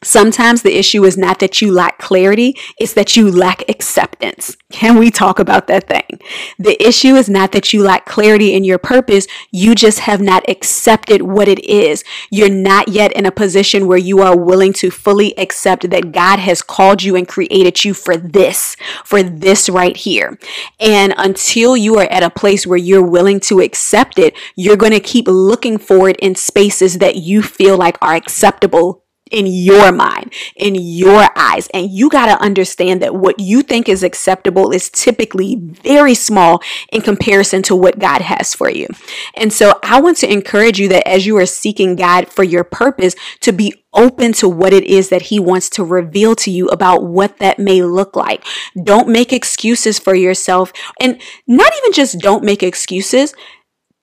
Sometimes 0.04 0.64
the 0.64 0.78
issue 0.78 1.04
is 1.04 1.16
not 1.16 1.38
that 1.40 1.62
you 1.62 1.72
lack 1.72 2.00
clarity, 2.00 2.58
it's 2.80 2.94
that 2.94 3.16
you 3.16 3.30
lack 3.30 3.70
acceptance. 3.70 4.58
Can 4.72 4.98
we 4.98 5.12
talk 5.12 5.38
about 5.38 5.68
that 5.68 5.88
thing? 5.88 6.20
The 6.58 6.82
issue 6.84 7.14
is 7.14 7.30
not 7.30 7.52
that 7.52 7.72
you 7.72 7.84
lack 7.84 8.08
clarity 8.08 8.56
in 8.56 8.64
your 8.64 8.80
purpose, 8.80 9.28
you 9.52 9.76
just 9.76 10.00
have 10.00 10.20
not 10.20 10.48
accepted 10.50 11.22
what 11.22 11.48
it 11.48 11.64
is. 11.64 12.04
You're 12.32 12.50
not 12.50 12.88
yet 12.88 13.12
in 13.14 13.28
a 13.28 13.32
position 13.32 13.86
where 13.86 14.00
you 14.00 14.22
are 14.22 14.36
willing 14.36 14.74
to 14.74 14.90
fully 14.90 15.38
accept 15.38 15.88
that 15.92 16.12
God 16.12 16.40
has 16.40 16.64
called 16.64 17.04
you 17.04 17.16
and 17.16 17.28
created 17.28 17.86
you 17.86 17.94
for 17.94 18.18
this, 18.18 18.76
for 19.06 19.22
this 19.22 19.70
right 19.70 19.96
here. 19.96 20.40
And 20.80 21.14
until 21.16 21.78
you 21.78 22.00
are 22.00 22.10
at 22.10 22.24
a 22.24 22.32
place 22.32 22.66
where 22.66 22.78
you're 22.78 23.06
willing 23.06 23.40
to 23.42 23.60
accept 23.60 24.18
it, 24.18 24.36
you're 24.56 24.78
going 24.78 24.94
to 24.94 25.00
keep 25.00 25.28
looking 25.28 25.78
for 25.78 26.10
it 26.10 26.18
in 26.18 26.34
spaces 26.34 26.98
that 26.98 27.18
you 27.18 27.44
feel 27.44 27.78
like 27.78 28.00
are 28.02 28.16
acceptable 28.16 29.04
in 29.32 29.48
your 29.48 29.92
mind, 29.92 30.34
in 30.56 30.76
your 30.76 31.28
eyes. 31.36 31.68
And 31.74 31.90
you 31.90 32.10
got 32.10 32.28
to 32.28 32.44
understand 32.44 33.02
that 33.02 33.16
what 33.16 33.40
you 33.40 33.64
think 33.64 33.90
is 33.90 34.04
acceptable 34.04 34.72
is 34.72 34.90
typically 34.90 35.56
very 35.56 36.14
small 36.14 36.62
in 36.92 37.02
comparison 37.02 37.64
to 37.64 37.76
what 37.76 38.00
God 38.00 38.22
has 38.22 38.54
for 38.54 38.70
you. 38.70 38.88
And 39.36 39.52
so 39.52 39.80
I 39.84 40.00
want 40.00 40.18
to 40.18 40.32
encourage 40.32 40.80
you 40.80 40.88
that 40.90 41.08
as 41.08 41.26
you 41.26 41.38
are 41.38 41.46
seeking 41.46 41.96
God 41.96 42.28
for 42.28 42.44
your 42.44 42.64
purpose, 42.64 43.16
to 43.40 43.52
be 43.52 43.74
open 43.94 44.32
to 44.34 44.48
what 44.48 44.74
it 44.74 44.84
is 44.86 45.10
that 45.10 45.24
he 45.24 45.40
wants 45.40 45.70
to 45.70 45.84
reveal 45.84 46.36
to 46.36 46.52
you 46.52 46.68
about 46.68 47.04
what 47.04 47.38
that 47.40 47.60
may 47.60 47.82
look 47.82 48.16
like. 48.16 48.44
Don't 48.82 49.10
make 49.10 49.34
excuses 49.34 50.00
for 50.00 50.16
yourself 50.16 50.72
and 51.00 51.22
not 51.48 51.72
even 51.78 51.92
just 51.92 52.20
don't 52.20 52.44
make 52.44 52.64
excuses 52.64 53.34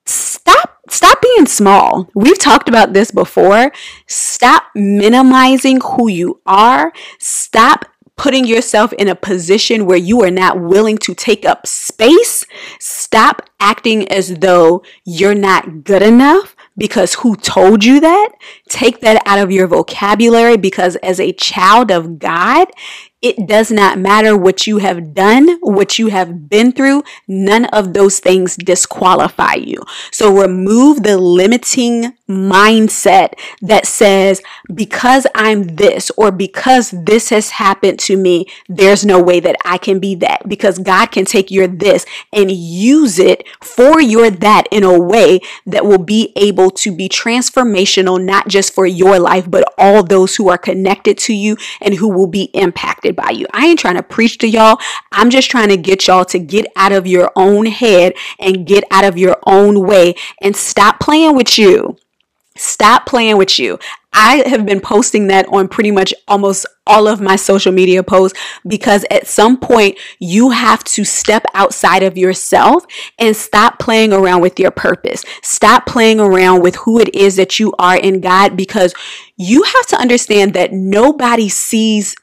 stop 0.08 0.80
stop 0.90 1.20
being 1.20 1.46
small. 1.46 2.08
We've 2.14 2.38
talked 2.38 2.68
about 2.68 2.92
this 2.92 3.10
before. 3.10 3.72
Stop 4.06 4.64
minimizing 4.74 5.80
who 5.80 6.08
you 6.08 6.40
are. 6.46 6.92
Stop 7.18 7.84
putting 8.16 8.44
yourself 8.44 8.92
in 8.94 9.08
a 9.08 9.14
position 9.14 9.86
where 9.86 9.96
you 9.96 10.22
are 10.22 10.30
not 10.30 10.60
willing 10.60 10.98
to 10.98 11.14
take 11.14 11.46
up 11.46 11.66
space. 11.66 12.44
Stop 12.80 13.48
acting 13.60 14.08
as 14.08 14.38
though 14.38 14.82
you're 15.04 15.34
not 15.34 15.84
good 15.84 16.02
enough 16.02 16.56
because 16.76 17.14
who 17.14 17.36
told 17.36 17.84
you 17.84 18.00
that? 18.00 18.30
Take 18.68 19.00
that 19.00 19.22
out 19.24 19.38
of 19.38 19.52
your 19.52 19.66
vocabulary 19.66 20.56
because 20.56 20.96
as 20.96 21.20
a 21.20 21.32
child 21.32 21.90
of 21.90 22.18
God, 22.18 22.68
it 23.20 23.48
does 23.48 23.70
not 23.70 23.98
matter 23.98 24.36
what 24.36 24.66
you 24.66 24.78
have 24.78 25.14
done, 25.14 25.58
what 25.60 25.98
you 25.98 26.08
have 26.08 26.48
been 26.48 26.72
through. 26.72 27.02
None 27.26 27.64
of 27.66 27.92
those 27.92 28.20
things 28.20 28.56
disqualify 28.56 29.54
you. 29.54 29.82
So 30.12 30.32
remove 30.32 31.02
the 31.02 31.18
limiting 31.18 32.12
mindset 32.28 33.32
that 33.62 33.86
says, 33.86 34.42
because 34.72 35.26
I'm 35.34 35.76
this 35.76 36.10
or 36.16 36.30
because 36.30 36.90
this 36.90 37.30
has 37.30 37.50
happened 37.50 37.98
to 38.00 38.16
me, 38.16 38.46
there's 38.68 39.04
no 39.04 39.22
way 39.22 39.40
that 39.40 39.56
I 39.64 39.78
can 39.78 39.98
be 39.98 40.14
that. 40.16 40.48
Because 40.48 40.78
God 40.78 41.06
can 41.06 41.24
take 41.24 41.50
your 41.50 41.66
this 41.66 42.04
and 42.32 42.50
use 42.50 43.18
it 43.18 43.46
for 43.62 44.00
your 44.00 44.30
that 44.30 44.64
in 44.70 44.84
a 44.84 44.98
way 44.98 45.40
that 45.66 45.84
will 45.84 45.98
be 45.98 46.32
able 46.36 46.70
to 46.70 46.94
be 46.94 47.08
transformational, 47.08 48.22
not 48.22 48.48
just 48.48 48.74
for 48.74 48.86
your 48.86 49.18
life, 49.18 49.50
but 49.50 49.72
all 49.78 50.02
those 50.02 50.36
who 50.36 50.48
are 50.48 50.58
connected 50.58 51.16
to 51.18 51.34
you 51.34 51.56
and 51.80 51.94
who 51.94 52.08
will 52.08 52.26
be 52.26 52.44
impacted 52.54 53.16
by 53.16 53.30
you. 53.30 53.46
I 53.52 53.66
ain't 53.66 53.78
trying 53.78 53.96
to 53.96 54.02
preach 54.02 54.38
to 54.38 54.48
y'all. 54.48 54.78
I'm 55.12 55.30
just 55.30 55.50
trying 55.50 55.68
to 55.68 55.76
get 55.76 56.06
y'all 56.06 56.24
to 56.26 56.38
get 56.38 56.66
out 56.76 56.92
of 56.92 57.06
your 57.06 57.30
own 57.36 57.66
head 57.66 58.14
and 58.38 58.66
get 58.66 58.84
out 58.90 59.04
of 59.04 59.16
your 59.16 59.36
own 59.46 59.86
way 59.86 60.14
and 60.42 60.54
stop 60.54 61.00
playing 61.00 61.34
with 61.34 61.58
you. 61.58 61.96
Stop 62.58 63.06
playing 63.06 63.36
with 63.36 63.58
you. 63.58 63.78
I 64.12 64.42
have 64.48 64.66
been 64.66 64.80
posting 64.80 65.28
that 65.28 65.46
on 65.48 65.68
pretty 65.68 65.90
much 65.90 66.12
almost 66.26 66.66
all 66.86 67.06
of 67.06 67.20
my 67.20 67.36
social 67.36 67.70
media 67.70 68.02
posts 68.02 68.38
because 68.66 69.04
at 69.10 69.26
some 69.26 69.58
point 69.58 69.98
you 70.18 70.50
have 70.50 70.82
to 70.84 71.04
step 71.04 71.44
outside 71.54 72.02
of 72.02 72.18
yourself 72.18 72.84
and 73.18 73.36
stop 73.36 73.78
playing 73.78 74.12
around 74.12 74.40
with 74.40 74.58
your 74.58 74.70
purpose. 74.70 75.24
Stop 75.42 75.86
playing 75.86 76.18
around 76.18 76.62
with 76.62 76.74
who 76.76 76.98
it 76.98 77.14
is 77.14 77.36
that 77.36 77.60
you 77.60 77.72
are 77.78 77.96
in 77.96 78.20
God 78.20 78.56
because 78.56 78.94
you 79.36 79.62
have 79.62 79.86
to 79.86 79.96
understand 79.96 80.54
that 80.54 80.72
nobody 80.72 81.48
sees, 81.48 82.16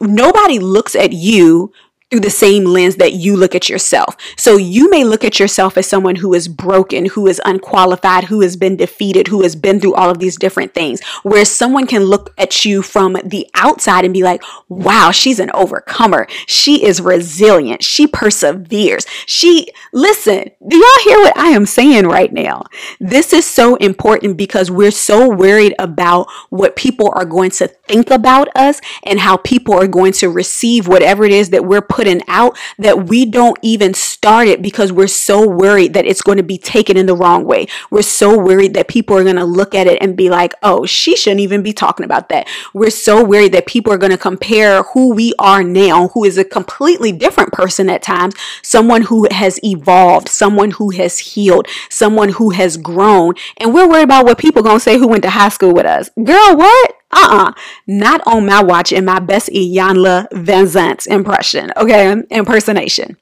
nobody 0.00 0.58
looks 0.58 0.94
at 0.94 1.12
you 1.12 1.72
through 2.12 2.20
the 2.20 2.28
same 2.28 2.64
lens 2.66 2.96
that 2.96 3.14
you 3.14 3.34
look 3.34 3.54
at 3.54 3.70
yourself. 3.70 4.18
So 4.36 4.58
you 4.58 4.90
may 4.90 5.02
look 5.02 5.24
at 5.24 5.40
yourself 5.40 5.78
as 5.78 5.86
someone 5.86 6.16
who 6.16 6.34
is 6.34 6.46
broken, 6.46 7.06
who 7.06 7.26
is 7.26 7.40
unqualified, 7.46 8.24
who 8.24 8.42
has 8.42 8.54
been 8.54 8.76
defeated, 8.76 9.28
who 9.28 9.40
has 9.42 9.56
been 9.56 9.80
through 9.80 9.94
all 9.94 10.10
of 10.10 10.18
these 10.18 10.36
different 10.36 10.74
things. 10.74 11.02
Whereas 11.22 11.50
someone 11.50 11.86
can 11.86 12.04
look 12.04 12.34
at 12.36 12.66
you 12.66 12.82
from 12.82 13.16
the 13.24 13.48
outside 13.54 14.04
and 14.04 14.12
be 14.12 14.22
like, 14.22 14.42
wow, 14.68 15.10
she's 15.10 15.40
an 15.40 15.50
overcomer. 15.54 16.26
She 16.46 16.84
is 16.84 17.00
resilient. 17.00 17.82
She 17.82 18.06
perseveres. 18.06 19.06
She, 19.24 19.68
listen, 19.94 20.50
do 20.68 20.76
y'all 20.76 21.04
hear 21.04 21.16
what 21.16 21.38
I 21.38 21.48
am 21.48 21.64
saying 21.64 22.08
right 22.08 22.30
now? 22.30 22.64
This 23.00 23.32
is 23.32 23.46
so 23.46 23.76
important 23.76 24.36
because 24.36 24.70
we're 24.70 24.90
so 24.90 25.34
worried 25.34 25.74
about 25.78 26.26
what 26.50 26.76
people 26.76 27.10
are 27.14 27.24
going 27.24 27.52
to 27.52 27.68
think 27.68 28.10
about 28.10 28.54
us 28.54 28.82
and 29.04 29.18
how 29.18 29.38
people 29.38 29.72
are 29.72 29.88
going 29.88 30.12
to 30.12 30.28
receive 30.28 30.86
whatever 30.86 31.24
it 31.24 31.32
is 31.32 31.48
that 31.50 31.64
we're 31.64 31.80
putting 31.80 32.01
putting 32.02 32.20
out 32.26 32.58
that 32.78 33.06
we 33.06 33.24
don't 33.24 33.56
even 33.62 33.94
start 33.94 34.48
it 34.48 34.60
because 34.60 34.90
we're 34.90 35.06
so 35.06 35.48
worried 35.48 35.94
that 35.94 36.04
it's 36.04 36.20
going 36.20 36.36
to 36.36 36.42
be 36.42 36.58
taken 36.58 36.96
in 36.96 37.06
the 37.06 37.14
wrong 37.14 37.44
way. 37.44 37.64
We're 37.92 38.02
so 38.02 38.36
worried 38.36 38.74
that 38.74 38.88
people 38.88 39.16
are 39.16 39.22
going 39.22 39.36
to 39.36 39.44
look 39.44 39.72
at 39.72 39.86
it 39.86 39.98
and 40.00 40.16
be 40.16 40.28
like, 40.28 40.52
oh, 40.64 40.84
she 40.84 41.14
shouldn't 41.14 41.42
even 41.42 41.62
be 41.62 41.72
talking 41.72 42.04
about 42.04 42.28
that. 42.30 42.48
We're 42.74 42.90
so 42.90 43.22
worried 43.22 43.52
that 43.52 43.66
people 43.66 43.92
are 43.92 43.98
going 43.98 44.10
to 44.10 44.18
compare 44.18 44.82
who 44.82 45.14
we 45.14 45.32
are 45.38 45.62
now, 45.62 46.08
who 46.08 46.24
is 46.24 46.38
a 46.38 46.44
completely 46.44 47.12
different 47.12 47.52
person 47.52 47.88
at 47.88 48.02
times, 48.02 48.34
someone 48.62 49.02
who 49.02 49.28
has 49.30 49.62
evolved, 49.62 50.28
someone 50.28 50.72
who 50.72 50.90
has 50.90 51.20
healed, 51.20 51.68
someone 51.88 52.30
who 52.30 52.50
has 52.50 52.76
grown. 52.76 53.34
And 53.58 53.72
we're 53.72 53.88
worried 53.88 54.02
about 54.02 54.24
what 54.24 54.38
people 54.38 54.58
are 54.58 54.64
going 54.64 54.78
to 54.78 54.80
say 54.80 54.98
who 54.98 55.06
went 55.06 55.22
to 55.22 55.30
high 55.30 55.50
school 55.50 55.72
with 55.72 55.86
us. 55.86 56.10
Girl, 56.16 56.56
what? 56.56 56.94
Uh-uh. 57.12 57.52
Not 57.86 58.22
on 58.26 58.46
my 58.46 58.62
watch 58.62 58.92
in 58.92 59.04
my 59.04 59.18
best 59.18 59.48
Iyanla 59.50 60.28
Vanzant 60.30 61.06
impression 61.06 61.72
okay? 61.76 62.22
Impersonation. 62.30 63.16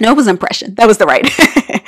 No 0.00 0.10
it 0.12 0.16
was 0.16 0.26
impression. 0.26 0.74
That 0.74 0.88
was 0.88 0.98
the 0.98 1.06
right. 1.06 1.28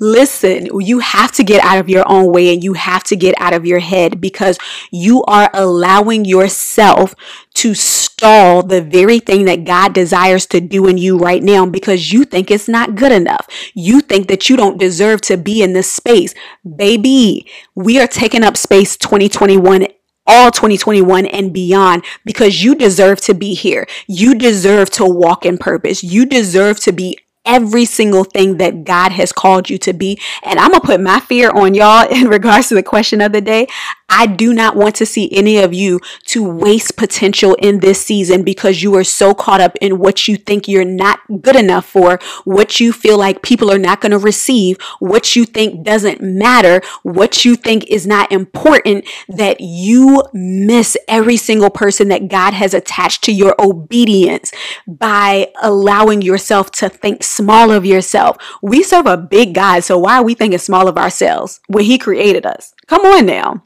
Listen, 0.00 0.80
you 0.80 0.98
have 0.98 1.32
to 1.32 1.44
get 1.44 1.62
out 1.62 1.78
of 1.78 1.88
your 1.88 2.02
own 2.10 2.32
way 2.32 2.52
and 2.52 2.64
you 2.64 2.72
have 2.72 3.04
to 3.04 3.14
get 3.14 3.34
out 3.38 3.52
of 3.52 3.64
your 3.64 3.78
head 3.78 4.20
because 4.20 4.58
you 4.90 5.22
are 5.24 5.48
allowing 5.52 6.24
yourself 6.24 7.14
to 7.54 7.74
stall 7.74 8.62
the 8.62 8.82
very 8.82 9.18
thing 9.18 9.44
that 9.44 9.64
God 9.64 9.92
desires 9.92 10.46
to 10.46 10.60
do 10.60 10.88
in 10.88 10.98
you 10.98 11.18
right 11.18 11.42
now 11.42 11.66
because 11.66 12.12
you 12.12 12.24
think 12.24 12.50
it's 12.50 12.68
not 12.68 12.96
good 12.96 13.12
enough. 13.12 13.46
You 13.74 14.00
think 14.00 14.28
that 14.28 14.48
you 14.50 14.56
don't 14.56 14.80
deserve 14.80 15.20
to 15.22 15.36
be 15.36 15.62
in 15.62 15.72
this 15.72 15.92
space. 15.92 16.34
Baby, 16.64 17.46
we 17.74 18.00
are 18.00 18.08
taking 18.08 18.42
up 18.42 18.56
space 18.56 18.96
2021 18.96 19.86
all 20.26 20.50
2021 20.50 21.26
and 21.26 21.52
beyond 21.52 22.04
because 22.24 22.62
you 22.62 22.74
deserve 22.74 23.20
to 23.22 23.34
be 23.34 23.54
here. 23.54 23.86
You 24.06 24.34
deserve 24.34 24.90
to 24.90 25.06
walk 25.06 25.44
in 25.44 25.58
purpose. 25.58 26.02
You 26.02 26.26
deserve 26.26 26.80
to 26.80 26.92
be 26.92 27.18
every 27.44 27.84
single 27.84 28.24
thing 28.24 28.58
that 28.58 28.84
God 28.84 29.12
has 29.12 29.32
called 29.32 29.68
you 29.68 29.78
to 29.78 29.92
be. 29.92 30.20
And 30.44 30.58
I'm 30.58 30.70
going 30.70 30.80
to 30.80 30.86
put 30.86 31.00
my 31.00 31.20
fear 31.20 31.50
on 31.50 31.74
y'all 31.74 32.08
in 32.10 32.28
regards 32.28 32.68
to 32.68 32.74
the 32.74 32.82
question 32.82 33.20
of 33.20 33.32
the 33.32 33.40
day. 33.40 33.66
I 34.14 34.26
do 34.26 34.52
not 34.52 34.76
want 34.76 34.94
to 34.96 35.06
see 35.06 35.32
any 35.32 35.56
of 35.56 35.72
you 35.72 35.98
to 36.26 36.44
waste 36.44 36.98
potential 36.98 37.54
in 37.54 37.80
this 37.80 38.04
season 38.04 38.42
because 38.42 38.82
you 38.82 38.94
are 38.96 39.04
so 39.04 39.32
caught 39.32 39.62
up 39.62 39.74
in 39.80 39.98
what 39.98 40.28
you 40.28 40.36
think 40.36 40.68
you're 40.68 40.84
not 40.84 41.20
good 41.40 41.56
enough 41.56 41.86
for, 41.86 42.18
what 42.44 42.78
you 42.78 42.92
feel 42.92 43.16
like 43.16 43.40
people 43.40 43.72
are 43.72 43.78
not 43.78 44.02
going 44.02 44.12
to 44.12 44.18
receive, 44.18 44.78
what 44.98 45.34
you 45.34 45.46
think 45.46 45.82
doesn't 45.82 46.20
matter, 46.20 46.82
what 47.02 47.46
you 47.46 47.56
think 47.56 47.86
is 47.88 48.06
not 48.06 48.30
important, 48.30 49.06
that 49.28 49.62
you 49.62 50.22
miss 50.34 50.94
every 51.08 51.38
single 51.38 51.70
person 51.70 52.08
that 52.08 52.28
God 52.28 52.52
has 52.52 52.74
attached 52.74 53.24
to 53.24 53.32
your 53.32 53.54
obedience 53.58 54.52
by 54.86 55.50
allowing 55.62 56.20
yourself 56.20 56.70
to 56.72 56.90
think 56.90 57.24
small 57.24 57.70
of 57.70 57.86
yourself. 57.86 58.36
We 58.60 58.82
serve 58.82 59.06
a 59.06 59.16
big 59.16 59.54
God, 59.54 59.84
so 59.84 59.96
why 59.96 60.18
are 60.18 60.24
we 60.24 60.34
thinking 60.34 60.58
small 60.58 60.86
of 60.86 60.98
ourselves 60.98 61.60
when 61.66 61.84
He 61.84 61.96
created 61.96 62.44
us? 62.44 62.74
Come 62.86 63.06
on 63.06 63.24
now. 63.24 63.62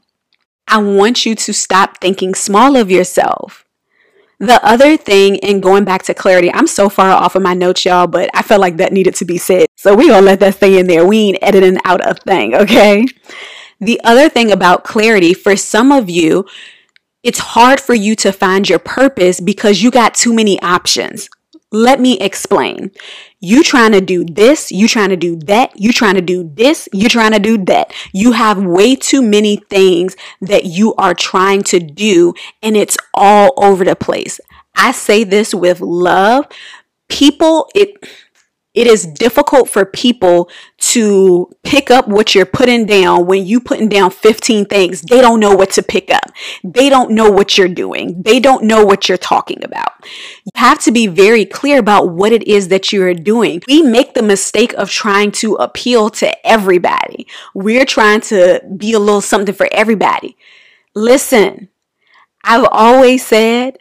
I 0.67 0.79
want 0.79 1.25
you 1.25 1.35
to 1.35 1.53
stop 1.53 1.99
thinking 1.99 2.35
small 2.35 2.75
of 2.75 2.91
yourself. 2.91 3.65
The 4.39 4.63
other 4.63 4.97
thing, 4.97 5.37
in 5.37 5.61
going 5.61 5.83
back 5.83 6.03
to 6.03 6.13
clarity, 6.13 6.51
I'm 6.53 6.67
so 6.67 6.89
far 6.89 7.09
off 7.09 7.35
of 7.35 7.41
my 7.41 7.55
notes, 7.55 7.85
y'all, 7.85 8.05
but 8.05 8.29
I 8.35 8.43
felt 8.43 8.61
like 8.61 8.77
that 8.77 8.93
needed 8.93 9.15
to 9.15 9.25
be 9.25 9.39
said. 9.39 9.65
So 9.75 9.95
we 9.95 10.09
gonna 10.09 10.21
let 10.21 10.39
that 10.41 10.55
stay 10.55 10.79
in 10.79 10.85
there. 10.85 11.05
We 11.05 11.17
ain't 11.17 11.39
editing 11.41 11.79
out 11.85 12.07
a 12.07 12.13
thing, 12.13 12.53
okay? 12.53 13.05
The 13.79 13.99
other 14.03 14.29
thing 14.29 14.51
about 14.51 14.83
clarity, 14.83 15.33
for 15.33 15.55
some 15.55 15.91
of 15.91 16.09
you, 16.09 16.45
it's 17.23 17.39
hard 17.39 17.79
for 17.79 17.95
you 17.95 18.15
to 18.17 18.31
find 18.31 18.69
your 18.69 18.79
purpose 18.79 19.39
because 19.39 19.81
you 19.81 19.89
got 19.89 20.13
too 20.13 20.33
many 20.33 20.61
options. 20.61 21.29
Let 21.71 21.99
me 21.99 22.17
explain. 22.19 22.91
You 23.41 23.61
trying 23.61 23.91
to 23.91 23.99
do 23.99 24.23
this, 24.23 24.71
you 24.71 24.87
trying 24.87 25.09
to 25.09 25.17
do 25.17 25.35
that, 25.47 25.77
you 25.79 25.91
trying 25.91 26.15
to 26.15 26.21
do 26.21 26.49
this, 26.53 26.87
you 26.93 27.09
trying 27.09 27.33
to 27.33 27.39
do 27.39 27.57
that. 27.65 27.93
You 28.13 28.31
have 28.31 28.63
way 28.63 28.95
too 28.95 29.21
many 29.21 29.57
things 29.69 30.15
that 30.41 30.65
you 30.65 30.95
are 30.95 31.13
trying 31.13 31.63
to 31.63 31.79
do 31.79 32.33
and 32.63 32.77
it's 32.77 32.97
all 33.13 33.53
over 33.57 33.83
the 33.83 33.97
place. 33.97 34.39
I 34.75 34.91
say 34.91 35.23
this 35.25 35.53
with 35.53 35.81
love. 35.81 36.45
People, 37.09 37.69
it 37.75 37.97
it 38.77 38.85
is 38.85 39.07
difficult 39.07 39.67
for 39.67 39.85
people 39.85 40.51
to 40.77 41.49
pick 41.63 41.89
up 41.89 42.07
what 42.07 42.35
you're 42.35 42.45
putting 42.45 42.85
down 42.85 43.25
when 43.25 43.43
you 43.43 43.59
putting 43.59 43.89
down 43.89 44.11
15 44.11 44.65
things. 44.65 45.01
They 45.01 45.19
don't 45.19 45.39
know 45.39 45.55
what 45.55 45.71
to 45.71 45.81
pick 45.81 46.13
up. 46.13 46.31
They 46.63 46.87
don't 46.87 47.09
know 47.09 47.31
what 47.31 47.57
you're 47.57 47.69
doing. 47.69 48.21
They 48.21 48.39
don't 48.39 48.65
know 48.65 48.85
what 48.85 49.09
you're 49.09 49.17
talking 49.17 49.63
about. 49.63 49.93
You 50.45 50.51
have 50.53 50.77
to 50.81 50.91
be 50.91 51.07
very 51.07 51.43
clear 51.43 51.79
about 51.79 52.09
what 52.09 52.31
it 52.31 52.47
is 52.47 52.67
that 52.67 52.93
you're 52.93 53.15
doing. 53.15 53.63
We 53.67 53.81
make 53.81 54.13
the 54.13 54.21
mistake 54.21 54.73
of 54.73 54.91
trying 54.91 55.31
to 55.41 55.55
appeal 55.55 56.11
to 56.11 56.47
everybody. 56.47 57.25
We're 57.55 57.83
trying 57.83 58.21
to 58.29 58.61
be 58.77 58.93
a 58.93 58.99
little 58.99 59.21
something 59.21 59.55
for 59.55 59.67
everybody. 59.71 60.37
Listen, 60.93 61.69
I've 62.43 62.67
always 62.71 63.25
said 63.25 63.79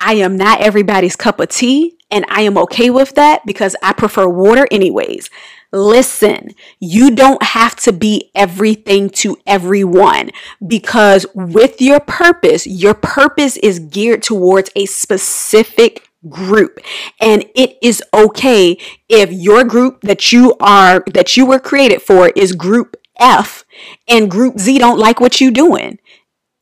I 0.00 0.14
am 0.14 0.38
not 0.38 0.62
everybody's 0.62 1.14
cup 1.14 1.40
of 1.40 1.50
tea. 1.50 1.98
And 2.10 2.24
I 2.28 2.42
am 2.42 2.58
okay 2.58 2.90
with 2.90 3.14
that 3.14 3.46
because 3.46 3.76
I 3.82 3.92
prefer 3.92 4.28
water 4.28 4.66
anyways. 4.70 5.30
Listen, 5.72 6.48
you 6.80 7.12
don't 7.14 7.42
have 7.42 7.76
to 7.76 7.92
be 7.92 8.30
everything 8.34 9.08
to 9.10 9.36
everyone 9.46 10.30
because 10.66 11.26
with 11.34 11.80
your 11.80 12.00
purpose, 12.00 12.66
your 12.66 12.94
purpose 12.94 13.56
is 13.58 13.78
geared 13.78 14.22
towards 14.22 14.70
a 14.74 14.86
specific 14.86 16.10
group 16.28 16.80
and 17.18 17.44
it 17.54 17.78
is 17.80 18.02
okay 18.12 18.76
if 19.08 19.32
your 19.32 19.64
group 19.64 20.02
that 20.02 20.32
you 20.32 20.54
are 20.60 21.02
that 21.14 21.34
you 21.34 21.46
were 21.46 21.58
created 21.58 22.02
for 22.02 22.28
is 22.36 22.52
group 22.52 22.94
F 23.18 23.64
and 24.06 24.30
group 24.30 24.58
Z 24.58 24.78
don't 24.78 24.98
like 24.98 25.18
what 25.18 25.40
you're 25.40 25.50
doing 25.50 25.98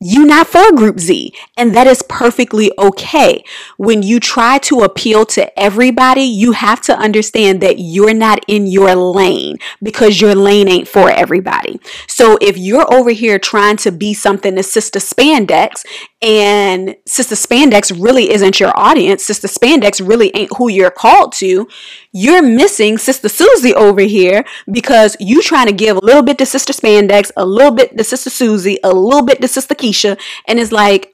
you 0.01 0.25
not 0.25 0.47
for 0.47 0.71
group 0.71 0.99
Z 0.99 1.33
and 1.57 1.75
that 1.75 1.85
is 1.85 2.01
perfectly 2.03 2.71
okay. 2.79 3.43
When 3.77 4.01
you 4.01 4.19
try 4.19 4.57
to 4.59 4.79
appeal 4.81 5.25
to 5.27 5.59
everybody, 5.59 6.21
you 6.21 6.53
have 6.53 6.79
to 6.81 6.97
understand 6.97 7.59
that 7.61 7.79
you're 7.79 8.13
not 8.13 8.43
in 8.47 8.67
your 8.67 8.95
lane 8.95 9.57
because 9.83 10.21
your 10.21 10.35
lane 10.35 10.69
ain't 10.69 10.87
for 10.87 11.09
everybody. 11.09 11.81
So 12.07 12.37
if 12.41 12.57
you're 12.57 12.91
over 12.93 13.09
here 13.09 13.39
trying 13.39 13.75
to 13.77 13.91
be 13.91 14.13
something 14.13 14.55
to 14.55 14.63
Sister 14.63 14.99
Spandex 14.99 15.85
and 16.21 16.95
Sister 17.05 17.35
Spandex 17.35 17.91
really 18.01 18.31
isn't 18.31 18.59
your 18.59 18.77
audience, 18.77 19.25
Sister 19.25 19.47
Spandex 19.47 20.05
really 20.05 20.31
ain't 20.33 20.55
who 20.57 20.69
you're 20.69 20.91
called 20.91 21.33
to, 21.33 21.67
you're 22.11 22.41
missing 22.41 22.97
Sister 22.97 23.29
Susie 23.29 23.73
over 23.73 24.01
here 24.01 24.45
because 24.71 25.17
you 25.19 25.41
trying 25.41 25.67
to 25.67 25.73
give 25.73 25.97
a 25.97 26.05
little 26.05 26.23
bit 26.23 26.37
to 26.37 26.45
Sister 26.45 26.73
Spandex, 26.73 27.31
a 27.35 27.45
little 27.45 27.71
bit 27.71 27.97
to 27.97 28.03
Sister 28.03 28.29
Susie, 28.29 28.77
a 28.83 28.93
little 28.93 29.23
bit 29.23 29.41
to 29.41 29.47
Sister 29.47 29.75
Keisha, 29.89 30.19
and 30.47 30.59
it's 30.59 30.71
like, 30.71 31.13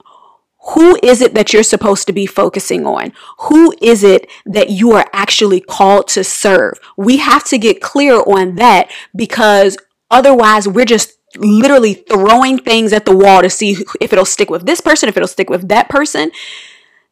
who 0.69 0.97
is 1.03 1.21
it 1.21 1.35
that 1.35 1.53
you're 1.53 1.63
supposed 1.63 2.07
to 2.07 2.13
be 2.13 2.25
focusing 2.25 2.85
on? 2.85 3.13
Who 3.39 3.75
is 3.81 4.03
it 4.03 4.29
that 4.45 4.71
you 4.71 4.93
are 4.93 5.05
actually 5.13 5.61
called 5.61 6.07
to 6.09 6.23
serve? 6.23 6.79
We 6.97 7.17
have 7.17 7.43
to 7.45 7.57
get 7.59 7.81
clear 7.81 8.15
on 8.15 8.55
that 8.55 8.89
because 9.15 9.77
otherwise 10.09 10.67
we're 10.67 10.85
just 10.85 11.13
literally 11.37 11.93
throwing 11.93 12.57
things 12.57 12.93
at 12.93 13.05
the 13.05 13.15
wall 13.15 13.41
to 13.41 13.49
see 13.49 13.77
if 14.01 14.11
it'll 14.11 14.25
stick 14.25 14.49
with 14.49 14.65
this 14.65 14.81
person, 14.81 15.07
if 15.07 15.15
it'll 15.15 15.27
stick 15.27 15.49
with 15.49 15.67
that 15.67 15.87
person. 15.87 16.31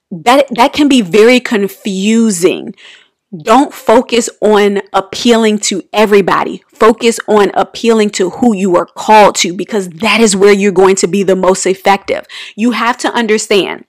That 0.09 0.47
that 0.55 0.73
can 0.73 0.87
be 0.87 1.01
very 1.01 1.39
confusing. 1.39 2.75
Don't 3.41 3.73
focus 3.73 4.29
on 4.41 4.81
appealing 4.91 5.57
to 5.59 5.83
everybody. 5.91 6.63
Focus 6.67 7.19
on 7.27 7.49
appealing 7.55 8.11
to 8.11 8.29
who 8.29 8.55
you 8.55 8.75
are 8.75 8.85
called 8.85 9.35
to 9.37 9.55
because 9.55 9.89
that 9.89 10.21
is 10.21 10.35
where 10.35 10.53
you're 10.53 10.71
going 10.71 10.95
to 10.97 11.07
be 11.07 11.23
the 11.23 11.35
most 11.35 11.65
effective. 11.65 12.27
You 12.55 12.71
have 12.71 12.97
to 12.99 13.11
understand 13.11 13.85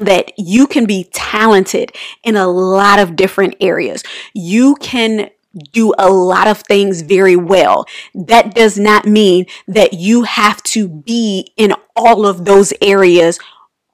that 0.00 0.32
you 0.36 0.66
can 0.66 0.84
be 0.84 1.08
talented 1.12 1.92
in 2.22 2.36
a 2.36 2.48
lot 2.48 2.98
of 2.98 3.16
different 3.16 3.54
areas. 3.60 4.02
You 4.34 4.74
can 4.76 5.30
do 5.72 5.94
a 5.98 6.10
lot 6.10 6.48
of 6.48 6.58
things 6.62 7.02
very 7.02 7.36
well. 7.36 7.86
That 8.14 8.54
does 8.54 8.78
not 8.78 9.06
mean 9.06 9.46
that 9.68 9.92
you 9.92 10.24
have 10.24 10.62
to 10.64 10.88
be 10.88 11.52
in 11.56 11.74
all 11.96 12.26
of 12.26 12.44
those 12.44 12.72
areas 12.82 13.38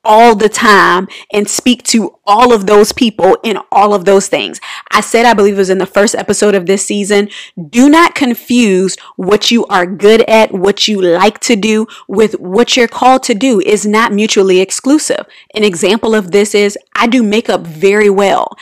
all 0.04 0.34
the 0.34 0.48
time 0.48 1.08
and 1.32 1.48
speak 1.48 1.82
to 1.82 2.16
all 2.26 2.52
of 2.52 2.66
those 2.66 2.92
people 2.92 3.36
in 3.42 3.58
all 3.70 3.92
of 3.92 4.04
those 4.04 4.28
things. 4.28 4.60
I 4.90 5.00
said, 5.00 5.26
I 5.26 5.34
believe 5.34 5.54
it 5.54 5.58
was 5.58 5.70
in 5.70 5.78
the 5.78 5.86
first 5.86 6.14
episode 6.14 6.54
of 6.54 6.66
this 6.66 6.84
season, 6.84 7.28
do 7.68 7.88
not 7.88 8.14
confuse 8.14 8.96
what 9.16 9.50
you 9.50 9.66
are 9.66 9.86
good 9.86 10.22
at, 10.22 10.52
what 10.52 10.88
you 10.88 11.00
like 11.00 11.38
to 11.40 11.56
do 11.56 11.86
with 12.08 12.32
what 12.40 12.76
you're 12.76 12.88
called 12.88 13.22
to 13.24 13.34
do 13.34 13.60
is 13.60 13.84
not 13.84 14.12
mutually 14.12 14.60
exclusive. 14.60 15.26
An 15.54 15.64
example 15.64 16.14
of 16.14 16.30
this 16.30 16.54
is 16.54 16.78
I 16.94 17.06
do 17.06 17.22
makeup 17.22 17.62
very 17.66 18.10
well. 18.10 18.56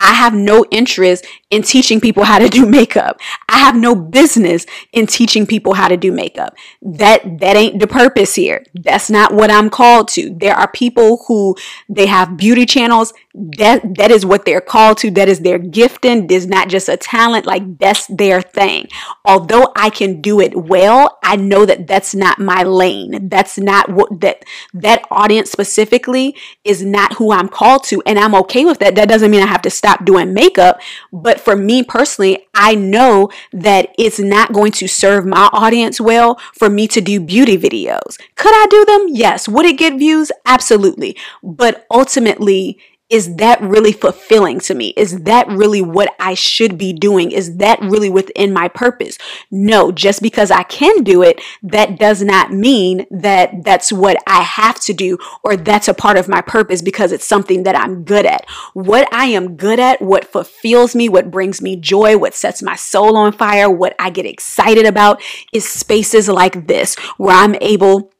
I 0.00 0.14
have 0.14 0.34
no 0.34 0.64
interest 0.70 1.24
in 1.54 1.62
teaching 1.62 2.00
people 2.00 2.24
how 2.24 2.40
to 2.40 2.48
do 2.48 2.66
makeup. 2.66 3.20
I 3.48 3.58
have 3.58 3.76
no 3.76 3.94
business 3.94 4.66
in 4.92 5.06
teaching 5.06 5.46
people 5.46 5.74
how 5.74 5.86
to 5.86 5.96
do 5.96 6.10
makeup. 6.10 6.56
That 6.82 7.38
that 7.38 7.56
ain't 7.56 7.78
the 7.78 7.86
purpose 7.86 8.34
here. 8.34 8.64
That's 8.74 9.08
not 9.08 9.32
what 9.32 9.52
I'm 9.52 9.70
called 9.70 10.08
to. 10.08 10.34
There 10.34 10.54
are 10.54 10.70
people 10.70 11.24
who 11.28 11.56
they 11.88 12.06
have 12.06 12.36
beauty 12.36 12.66
channels. 12.66 13.12
That 13.34 13.96
that 13.96 14.10
is 14.10 14.26
what 14.26 14.44
they're 14.44 14.60
called 14.60 14.98
to. 14.98 15.12
That 15.12 15.28
is 15.28 15.40
their 15.40 15.58
gifting. 15.58 16.28
Is 16.30 16.48
not 16.48 16.68
just 16.68 16.88
a 16.88 16.96
talent. 16.96 17.46
Like 17.46 17.78
that's 17.78 18.06
their 18.08 18.42
thing. 18.42 18.88
Although 19.24 19.72
I 19.76 19.90
can 19.90 20.20
do 20.20 20.40
it 20.40 20.56
well, 20.56 21.18
I 21.22 21.36
know 21.36 21.64
that 21.66 21.86
that's 21.86 22.14
not 22.16 22.40
my 22.40 22.64
lane. 22.64 23.28
That's 23.28 23.58
not 23.58 23.90
what 23.90 24.20
that 24.22 24.44
that 24.72 25.04
audience 25.10 25.52
specifically 25.52 26.34
is 26.64 26.84
not 26.84 27.14
who 27.14 27.30
I'm 27.30 27.48
called 27.48 27.84
to, 27.84 28.02
and 28.06 28.18
I'm 28.18 28.34
okay 28.42 28.64
with 28.64 28.80
that. 28.80 28.96
That 28.96 29.08
doesn't 29.08 29.30
mean 29.30 29.42
I 29.42 29.46
have 29.46 29.62
to 29.62 29.70
stop 29.70 30.04
doing 30.04 30.34
makeup, 30.34 30.80
but 31.12 31.43
for 31.44 31.56
me 31.56 31.82
personally, 31.82 32.46
I 32.54 32.74
know 32.74 33.30
that 33.52 33.94
it's 33.98 34.18
not 34.18 34.52
going 34.52 34.72
to 34.72 34.88
serve 34.88 35.26
my 35.26 35.48
audience 35.52 36.00
well 36.00 36.40
for 36.54 36.68
me 36.70 36.88
to 36.88 37.00
do 37.00 37.20
beauty 37.20 37.56
videos. 37.58 38.18
Could 38.36 38.54
I 38.54 38.66
do 38.70 38.84
them? 38.84 39.06
Yes. 39.08 39.48
Would 39.48 39.66
it 39.66 39.78
get 39.78 39.98
views? 39.98 40.32
Absolutely. 40.46 41.16
But 41.42 41.86
ultimately, 41.90 42.78
is 43.14 43.36
that 43.36 43.60
really 43.60 43.92
fulfilling 43.92 44.58
to 44.58 44.74
me? 44.74 44.88
Is 44.96 45.20
that 45.20 45.46
really 45.46 45.80
what 45.80 46.12
I 46.18 46.34
should 46.34 46.76
be 46.76 46.92
doing? 46.92 47.30
Is 47.30 47.58
that 47.58 47.80
really 47.80 48.10
within 48.10 48.52
my 48.52 48.66
purpose? 48.66 49.18
No, 49.52 49.92
just 49.92 50.20
because 50.20 50.50
I 50.50 50.64
can 50.64 51.04
do 51.04 51.22
it, 51.22 51.40
that 51.62 51.96
does 51.96 52.22
not 52.22 52.52
mean 52.52 53.06
that 53.12 53.62
that's 53.62 53.92
what 53.92 54.16
I 54.26 54.40
have 54.42 54.80
to 54.80 54.92
do 54.92 55.16
or 55.44 55.56
that's 55.56 55.86
a 55.86 55.94
part 55.94 56.16
of 56.16 56.26
my 56.26 56.40
purpose 56.40 56.82
because 56.82 57.12
it's 57.12 57.24
something 57.24 57.62
that 57.62 57.76
I'm 57.76 58.02
good 58.02 58.26
at. 58.26 58.50
What 58.72 59.06
I 59.14 59.26
am 59.26 59.54
good 59.54 59.78
at, 59.78 60.02
what 60.02 60.24
fulfills 60.24 60.96
me, 60.96 61.08
what 61.08 61.30
brings 61.30 61.62
me 61.62 61.76
joy, 61.76 62.18
what 62.18 62.34
sets 62.34 62.64
my 62.64 62.74
soul 62.74 63.16
on 63.16 63.30
fire, 63.30 63.70
what 63.70 63.94
I 63.96 64.10
get 64.10 64.26
excited 64.26 64.86
about 64.86 65.22
is 65.52 65.68
spaces 65.68 66.28
like 66.28 66.66
this 66.66 66.96
where 67.16 67.36
I'm 67.36 67.54
able 67.60 68.10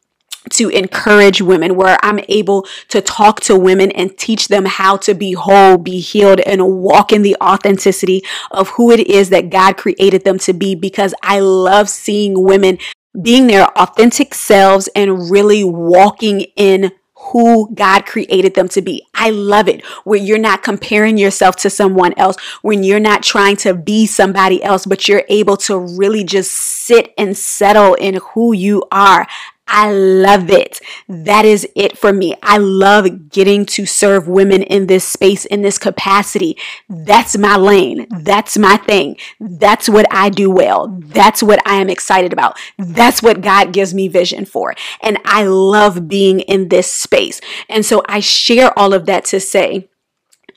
to 0.50 0.68
encourage 0.68 1.40
women, 1.40 1.76
where 1.76 1.98
I'm 2.02 2.20
able 2.28 2.66
to 2.88 3.00
talk 3.00 3.40
to 3.42 3.58
women 3.58 3.90
and 3.92 4.16
teach 4.16 4.48
them 4.48 4.66
how 4.66 4.96
to 4.98 5.14
be 5.14 5.32
whole, 5.32 5.78
be 5.78 6.00
healed, 6.00 6.40
and 6.40 6.78
walk 6.78 7.12
in 7.12 7.22
the 7.22 7.36
authenticity 7.40 8.22
of 8.50 8.68
who 8.70 8.90
it 8.90 9.00
is 9.00 9.30
that 9.30 9.50
God 9.50 9.76
created 9.76 10.24
them 10.24 10.38
to 10.40 10.52
be. 10.52 10.74
Because 10.74 11.14
I 11.22 11.40
love 11.40 11.88
seeing 11.88 12.42
women 12.42 12.78
being 13.20 13.46
their 13.46 13.66
authentic 13.78 14.34
selves 14.34 14.88
and 14.96 15.30
really 15.30 15.62
walking 15.62 16.40
in 16.56 16.90
who 17.32 17.72
God 17.74 18.04
created 18.04 18.54
them 18.54 18.68
to 18.68 18.82
be. 18.82 19.06
I 19.14 19.30
love 19.30 19.68
it 19.68 19.84
where 20.04 20.18
you're 20.18 20.38
not 20.38 20.62
comparing 20.62 21.16
yourself 21.16 21.56
to 21.56 21.70
someone 21.70 22.12
else, 22.18 22.36
when 22.60 22.82
you're 22.82 23.00
not 23.00 23.22
trying 23.22 23.56
to 23.58 23.72
be 23.72 24.06
somebody 24.06 24.62
else, 24.62 24.84
but 24.84 25.08
you're 25.08 25.24
able 25.28 25.56
to 25.58 25.78
really 25.78 26.24
just 26.24 26.50
sit 26.50 27.14
and 27.16 27.36
settle 27.36 27.94
in 27.94 28.16
who 28.32 28.52
you 28.52 28.84
are. 28.92 29.26
I 29.66 29.90
love 29.92 30.50
it. 30.50 30.80
That 31.08 31.44
is 31.44 31.66
it 31.74 31.96
for 31.96 32.12
me. 32.12 32.34
I 32.42 32.58
love 32.58 33.30
getting 33.30 33.64
to 33.66 33.86
serve 33.86 34.28
women 34.28 34.62
in 34.62 34.86
this 34.86 35.04
space, 35.06 35.44
in 35.44 35.62
this 35.62 35.78
capacity. 35.78 36.56
That's 36.88 37.36
my 37.36 37.56
lane. 37.56 38.06
That's 38.10 38.58
my 38.58 38.76
thing. 38.76 39.16
That's 39.40 39.88
what 39.88 40.06
I 40.10 40.28
do 40.28 40.50
well. 40.50 40.88
That's 41.00 41.42
what 41.42 41.66
I 41.66 41.76
am 41.76 41.88
excited 41.88 42.32
about. 42.32 42.58
That's 42.78 43.22
what 43.22 43.40
God 43.40 43.72
gives 43.72 43.94
me 43.94 44.08
vision 44.08 44.44
for. 44.44 44.74
And 45.02 45.18
I 45.24 45.44
love 45.44 46.08
being 46.08 46.40
in 46.40 46.68
this 46.68 46.90
space. 46.90 47.40
And 47.68 47.84
so 47.86 48.02
I 48.06 48.20
share 48.20 48.78
all 48.78 48.92
of 48.92 49.06
that 49.06 49.24
to 49.26 49.40
say, 49.40 49.88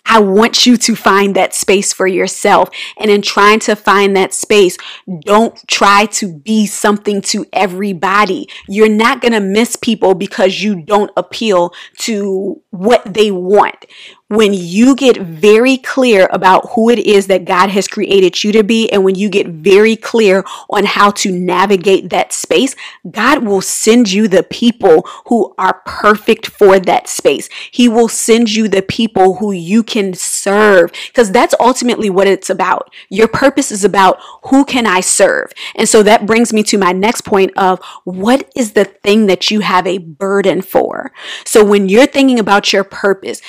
I 0.08 0.20
want 0.20 0.66
you 0.66 0.78
to 0.78 0.96
find 0.96 1.36
that 1.36 1.54
space 1.54 1.94
for 1.94 2.08
yourself. 2.08 2.70
And 2.98 3.12
in 3.12 3.22
trying 3.22 3.60
to 3.62 3.76
find 3.76 4.16
that 4.16 4.34
space, 4.34 4.78
don't 5.26 5.56
try 5.68 6.06
to 6.06 6.34
be 6.40 6.66
something 6.66 7.22
to 7.24 7.46
everybody. 7.52 8.48
You're 8.68 8.90
not 8.90 9.22
going 9.22 9.34
to 9.34 9.40
miss 9.40 9.76
people 9.76 10.16
because 10.16 10.64
you 10.64 10.82
don't 10.82 11.12
appeal 11.18 11.74
to 12.00 12.62
what 12.72 13.14
they 13.14 13.32
want 13.32 13.86
when 14.30 14.54
you 14.54 14.94
get 14.96 15.18
very 15.18 15.78
clear 15.78 16.28
about 16.32 16.72
who 16.72 16.90
it 16.90 17.00
is 17.00 17.28
that 17.28 17.46
God 17.46 17.70
has 17.70 17.88
created 17.88 18.44
you 18.44 18.52
to 18.52 18.64
be, 18.64 18.90
and 18.90 19.04
when 19.04 19.16
you 19.16 19.30
get 19.30 19.48
very 19.48 19.96
clear 19.96 20.44
on 20.70 20.84
how 20.84 21.12
to 21.12 21.32
navigate 21.32 22.10
that 22.10 22.34
space, 22.34 22.76
God 23.10 23.46
will 23.46 23.62
send 23.62 24.12
you 24.12 24.28
the 24.28 24.44
people 24.44 25.08
who 25.28 25.54
are 25.58 25.82
perfect 25.86 26.48
for 26.48 26.78
that 26.80 27.08
space. 27.08 27.48
He 27.72 27.88
will 27.88 28.10
send 28.10 28.54
you 28.54 28.68
the 28.68 28.82
people 28.82 29.36
who 29.36 29.54
you 29.54 29.82
can 29.82 30.14
serve 30.14 30.92
because 31.08 31.32
that's 31.32 31.56
ultimately 31.60 32.10
what 32.10 32.28
it's 32.28 32.50
about. 32.50 32.94
Your 33.10 33.30
purpose 33.30 33.72
is 33.72 33.86
about 33.86 34.20
who 34.46 34.66
can 34.66 34.86
I 34.86 35.00
serve? 35.00 35.52
And 35.76 35.88
so 35.88 36.04
that 36.04 36.26
brings 36.26 36.52
me 36.52 36.64
to 36.64 36.78
my 36.78 36.92
next 36.92 37.22
point 37.22 37.52
of 37.58 37.80
what 38.04 38.52
is 38.56 38.74
the 38.74 38.86
thing 38.86 39.28
that 39.28 39.50
you 39.50 39.62
have 39.62 39.88
a 39.88 40.00
burden 40.00 40.62
for? 40.62 41.14
So 41.46 41.64
when 41.64 41.88
you're 41.88 42.08
thinking 42.08 42.40
about 42.40 42.74
your 42.74 42.84
purpose, 42.84 43.42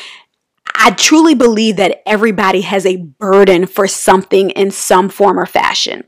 I 0.80 0.92
truly 0.92 1.34
believe 1.34 1.76
that 1.76 2.02
everybody 2.06 2.60
has 2.60 2.86
a 2.86 2.96
burden 2.96 3.66
for 3.66 3.88
something 3.88 4.50
in 4.50 4.70
some 4.70 5.08
form 5.08 5.38
or 5.38 5.46
fashion. 5.46 6.04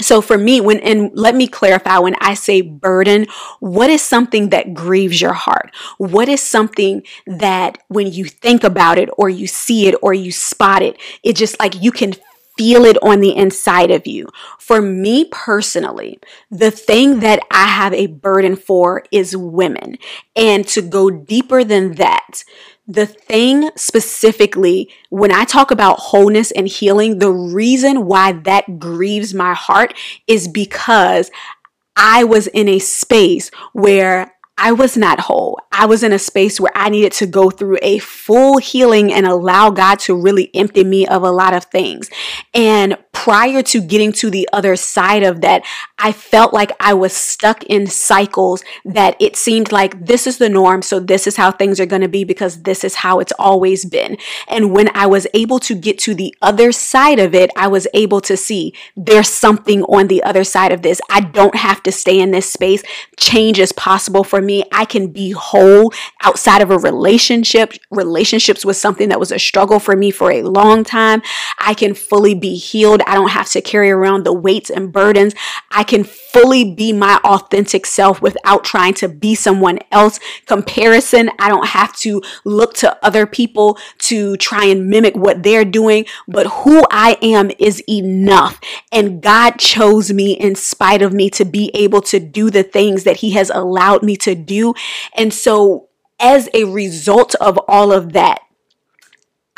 So 0.00 0.20
for 0.20 0.38
me, 0.38 0.60
when, 0.60 0.78
and 0.80 1.10
let 1.12 1.34
me 1.34 1.46
clarify 1.48 1.98
when 1.98 2.14
I 2.20 2.34
say 2.34 2.60
burden, 2.62 3.26
what 3.58 3.90
is 3.90 4.00
something 4.00 4.50
that 4.50 4.72
grieves 4.72 5.20
your 5.20 5.32
heart? 5.32 5.74
What 5.98 6.28
is 6.28 6.40
something 6.40 7.02
that 7.26 7.78
when 7.88 8.10
you 8.10 8.24
think 8.24 8.64
about 8.64 8.96
it 8.98 9.10
or 9.18 9.28
you 9.28 9.46
see 9.46 9.88
it 9.88 9.96
or 10.00 10.14
you 10.14 10.32
spot 10.32 10.82
it, 10.82 10.98
it 11.22 11.34
just 11.36 11.58
like 11.58 11.82
you 11.82 11.90
can 11.90 12.14
feel 12.56 12.84
it 12.84 12.96
on 13.02 13.20
the 13.20 13.36
inside 13.36 13.90
of 13.90 14.06
you. 14.06 14.28
For 14.58 14.80
me 14.80 15.26
personally, 15.30 16.18
the 16.50 16.70
thing 16.70 17.20
that 17.20 17.40
I 17.50 17.66
have 17.66 17.94
a 17.94 18.06
burden 18.06 18.56
for 18.56 19.04
is 19.12 19.36
women. 19.36 19.98
And 20.34 20.66
to 20.68 20.82
go 20.82 21.10
deeper 21.10 21.62
than 21.62 21.94
that, 21.94 22.44
the 22.88 23.06
thing 23.06 23.70
specifically, 23.76 24.90
when 25.10 25.30
I 25.30 25.44
talk 25.44 25.70
about 25.70 25.98
wholeness 25.98 26.50
and 26.50 26.66
healing, 26.66 27.18
the 27.18 27.30
reason 27.30 28.06
why 28.06 28.32
that 28.32 28.78
grieves 28.78 29.34
my 29.34 29.52
heart 29.52 29.94
is 30.26 30.48
because 30.48 31.30
I 31.94 32.24
was 32.24 32.46
in 32.46 32.66
a 32.66 32.78
space 32.78 33.50
where 33.74 34.32
I 34.56 34.72
was 34.72 34.96
not 34.96 35.20
whole. 35.20 35.60
I 35.70 35.86
was 35.86 36.02
in 36.02 36.12
a 36.12 36.18
space 36.18 36.58
where 36.58 36.72
I 36.74 36.88
needed 36.88 37.12
to 37.12 37.26
go 37.26 37.50
through 37.50 37.78
a 37.80 37.98
full 37.98 38.58
healing 38.58 39.12
and 39.12 39.26
allow 39.26 39.70
God 39.70 40.00
to 40.00 40.20
really 40.20 40.50
empty 40.54 40.82
me 40.82 41.06
of 41.06 41.22
a 41.22 41.30
lot 41.30 41.54
of 41.54 41.64
things. 41.64 42.10
And 42.54 42.98
prior 43.18 43.64
to 43.64 43.80
getting 43.80 44.12
to 44.12 44.30
the 44.30 44.48
other 44.52 44.76
side 44.76 45.24
of 45.24 45.40
that, 45.40 45.64
I 45.98 46.12
felt 46.12 46.54
like 46.54 46.70
I 46.78 46.94
was 46.94 47.12
stuck 47.12 47.64
in 47.64 47.88
cycles 47.88 48.62
that 48.84 49.16
it 49.18 49.34
seemed 49.34 49.72
like 49.72 50.06
this 50.06 50.28
is 50.28 50.38
the 50.38 50.48
norm. 50.48 50.82
So 50.82 51.00
this 51.00 51.26
is 51.26 51.36
how 51.36 51.50
things 51.50 51.80
are 51.80 51.86
going 51.86 52.02
to 52.02 52.08
be 52.08 52.22
because 52.22 52.62
this 52.62 52.84
is 52.84 52.94
how 52.94 53.18
it's 53.18 53.32
always 53.36 53.84
been. 53.84 54.18
And 54.46 54.72
when 54.72 54.88
I 54.94 55.06
was 55.06 55.26
able 55.34 55.58
to 55.60 55.74
get 55.74 55.98
to 56.00 56.14
the 56.14 56.32
other 56.40 56.70
side 56.70 57.18
of 57.18 57.34
it, 57.34 57.50
I 57.56 57.66
was 57.66 57.88
able 57.92 58.20
to 58.20 58.36
see 58.36 58.72
there's 58.96 59.28
something 59.28 59.82
on 59.82 60.06
the 60.06 60.22
other 60.22 60.44
side 60.44 60.70
of 60.70 60.82
this. 60.82 61.00
I 61.10 61.18
don't 61.18 61.56
have 61.56 61.82
to 61.82 61.92
stay 61.92 62.20
in 62.20 62.30
this 62.30 62.48
space. 62.48 62.84
Change 63.16 63.58
is 63.58 63.72
possible 63.72 64.22
for 64.22 64.40
me. 64.40 64.62
I 64.70 64.84
can 64.84 65.08
be 65.08 65.32
whole 65.32 65.92
outside 66.22 66.62
of 66.62 66.70
a 66.70 66.78
relationship. 66.78 67.72
Relationships 67.90 68.64
was 68.64 68.80
something 68.80 69.08
that 69.08 69.18
was 69.18 69.32
a 69.32 69.40
struggle 69.40 69.80
for 69.80 69.96
me 69.96 70.12
for 70.12 70.30
a 70.30 70.42
long 70.42 70.84
time. 70.84 71.20
I 71.58 71.74
can 71.74 71.94
fully 71.94 72.36
be 72.36 72.54
healed. 72.54 73.02
I 73.08 73.14
don't 73.14 73.30
have 73.30 73.48
to 73.50 73.62
carry 73.62 73.90
around 73.90 74.24
the 74.24 74.34
weights 74.34 74.68
and 74.68 74.92
burdens. 74.92 75.34
I 75.70 75.82
can 75.82 76.04
fully 76.04 76.74
be 76.74 76.92
my 76.92 77.18
authentic 77.24 77.86
self 77.86 78.20
without 78.20 78.64
trying 78.64 78.92
to 78.94 79.08
be 79.08 79.34
someone 79.34 79.78
else. 79.90 80.20
Comparison, 80.44 81.30
I 81.38 81.48
don't 81.48 81.68
have 81.68 81.96
to 81.96 82.22
look 82.44 82.74
to 82.74 83.02
other 83.04 83.26
people 83.26 83.78
to 84.00 84.36
try 84.36 84.66
and 84.66 84.88
mimic 84.88 85.16
what 85.16 85.42
they're 85.42 85.64
doing, 85.64 86.04
but 86.28 86.46
who 86.48 86.84
I 86.90 87.16
am 87.22 87.50
is 87.58 87.82
enough. 87.88 88.60
And 88.92 89.22
God 89.22 89.52
chose 89.58 90.12
me 90.12 90.32
in 90.32 90.54
spite 90.54 91.00
of 91.00 91.14
me 91.14 91.30
to 91.30 91.46
be 91.46 91.70
able 91.72 92.02
to 92.02 92.20
do 92.20 92.50
the 92.50 92.62
things 92.62 93.04
that 93.04 93.16
He 93.16 93.30
has 93.30 93.48
allowed 93.48 94.02
me 94.02 94.16
to 94.18 94.34
do. 94.34 94.74
And 95.16 95.32
so, 95.32 95.88
as 96.20 96.48
a 96.52 96.64
result 96.64 97.34
of 97.36 97.58
all 97.68 97.90
of 97.90 98.12
that, 98.12 98.40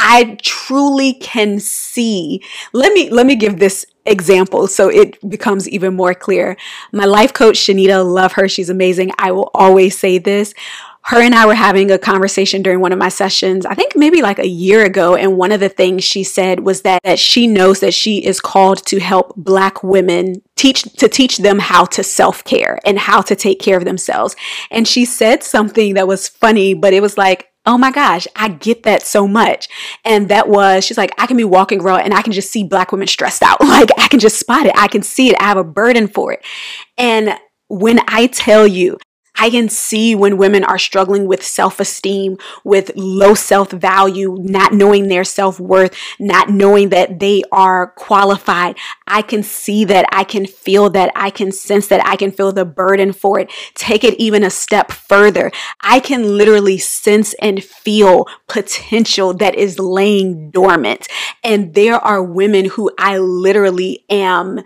I 0.02 0.38
truly 0.42 1.12
can 1.14 1.60
see. 1.60 2.42
Let 2.72 2.92
me 2.94 3.10
let 3.10 3.26
me 3.26 3.36
give 3.36 3.58
this 3.58 3.84
example 4.06 4.66
so 4.66 4.88
it 4.88 5.18
becomes 5.28 5.68
even 5.68 5.94
more 5.94 6.14
clear. 6.14 6.56
My 6.90 7.04
life 7.04 7.34
coach 7.34 7.58
Shanita, 7.58 8.02
love 8.04 8.32
her, 8.32 8.48
she's 8.48 8.70
amazing. 8.70 9.12
I 9.18 9.30
will 9.32 9.50
always 9.54 9.98
say 9.98 10.18
this. 10.18 10.54
her 11.04 11.20
and 11.20 11.34
I 11.34 11.46
were 11.46 11.54
having 11.54 11.90
a 11.90 11.98
conversation 11.98 12.62
during 12.62 12.80
one 12.80 12.92
of 12.92 12.98
my 12.98 13.08
sessions, 13.08 13.64
I 13.64 13.74
think 13.74 13.96
maybe 13.96 14.20
like 14.20 14.38
a 14.38 14.46
year 14.46 14.84
ago. 14.84 15.16
And 15.16 15.38
one 15.38 15.50
of 15.50 15.60
the 15.60 15.68
things 15.68 16.04
she 16.04 16.22
said 16.22 16.60
was 16.60 16.82
that, 16.82 17.02
that 17.04 17.18
she 17.18 17.46
knows 17.46 17.80
that 17.80 17.94
she 17.94 18.24
is 18.24 18.40
called 18.40 18.84
to 18.86 19.00
help 19.00 19.34
Black 19.36 19.82
women 19.82 20.42
teach 20.56 20.82
to 20.82 21.08
teach 21.08 21.38
them 21.38 21.58
how 21.58 21.86
to 21.86 22.02
self-care 22.04 22.78
and 22.84 22.98
how 22.98 23.22
to 23.22 23.34
take 23.34 23.60
care 23.60 23.78
of 23.78 23.86
themselves. 23.86 24.36
And 24.70 24.86
she 24.86 25.04
said 25.06 25.42
something 25.42 25.94
that 25.94 26.06
was 26.06 26.28
funny, 26.28 26.74
but 26.74 26.92
it 26.92 27.00
was 27.00 27.16
like, 27.16 27.49
Oh 27.66 27.76
my 27.76 27.90
gosh, 27.90 28.26
I 28.34 28.48
get 28.48 28.84
that 28.84 29.02
so 29.02 29.28
much. 29.28 29.68
And 30.04 30.28
that 30.28 30.48
was, 30.48 30.84
she's 30.84 30.96
like, 30.96 31.12
I 31.18 31.26
can 31.26 31.36
be 31.36 31.44
walking 31.44 31.82
around 31.82 32.00
and 32.00 32.14
I 32.14 32.22
can 32.22 32.32
just 32.32 32.50
see 32.50 32.64
black 32.64 32.90
women 32.90 33.06
stressed 33.06 33.42
out. 33.42 33.58
Like 33.70 33.90
I 33.98 34.08
can 34.08 34.18
just 34.20 34.38
spot 34.38 34.66
it. 34.66 34.72
I 34.76 34.88
can 34.88 35.02
see 35.02 35.30
it. 35.30 35.36
I 35.40 35.44
have 35.44 35.56
a 35.56 35.64
burden 35.64 36.08
for 36.08 36.32
it. 36.32 36.44
And 36.98 37.38
when 37.68 38.00
I 38.08 38.26
tell 38.26 38.66
you 38.66 38.98
I 39.40 39.48
can 39.48 39.70
see 39.70 40.14
when 40.14 40.36
women 40.36 40.64
are 40.64 40.78
struggling 40.78 41.26
with 41.26 41.42
self 41.42 41.80
esteem, 41.80 42.36
with 42.62 42.92
low 42.94 43.32
self 43.32 43.70
value, 43.70 44.36
not 44.38 44.74
knowing 44.74 45.08
their 45.08 45.24
self 45.24 45.58
worth, 45.58 45.96
not 46.18 46.50
knowing 46.50 46.90
that 46.90 47.20
they 47.20 47.42
are 47.50 47.86
qualified. 47.86 48.76
I 49.06 49.22
can 49.22 49.42
see 49.42 49.84
that. 49.86 50.04
I 50.12 50.24
can 50.24 50.44
feel 50.46 50.90
that. 50.90 51.10
I 51.16 51.30
can 51.30 51.52
sense 51.52 51.86
that. 51.86 52.06
I 52.06 52.16
can 52.16 52.32
feel 52.32 52.52
the 52.52 52.66
burden 52.66 53.12
for 53.12 53.40
it. 53.40 53.50
Take 53.74 54.04
it 54.04 54.20
even 54.20 54.44
a 54.44 54.50
step 54.50 54.92
further. 54.92 55.50
I 55.80 56.00
can 56.00 56.36
literally 56.36 56.76
sense 56.76 57.34
and 57.40 57.64
feel 57.64 58.26
potential 58.46 59.32
that 59.34 59.54
is 59.54 59.78
laying 59.78 60.50
dormant. 60.50 61.08
And 61.42 61.72
there 61.72 61.96
are 61.96 62.22
women 62.22 62.66
who 62.66 62.90
I 62.98 63.16
literally 63.16 64.04
am 64.10 64.60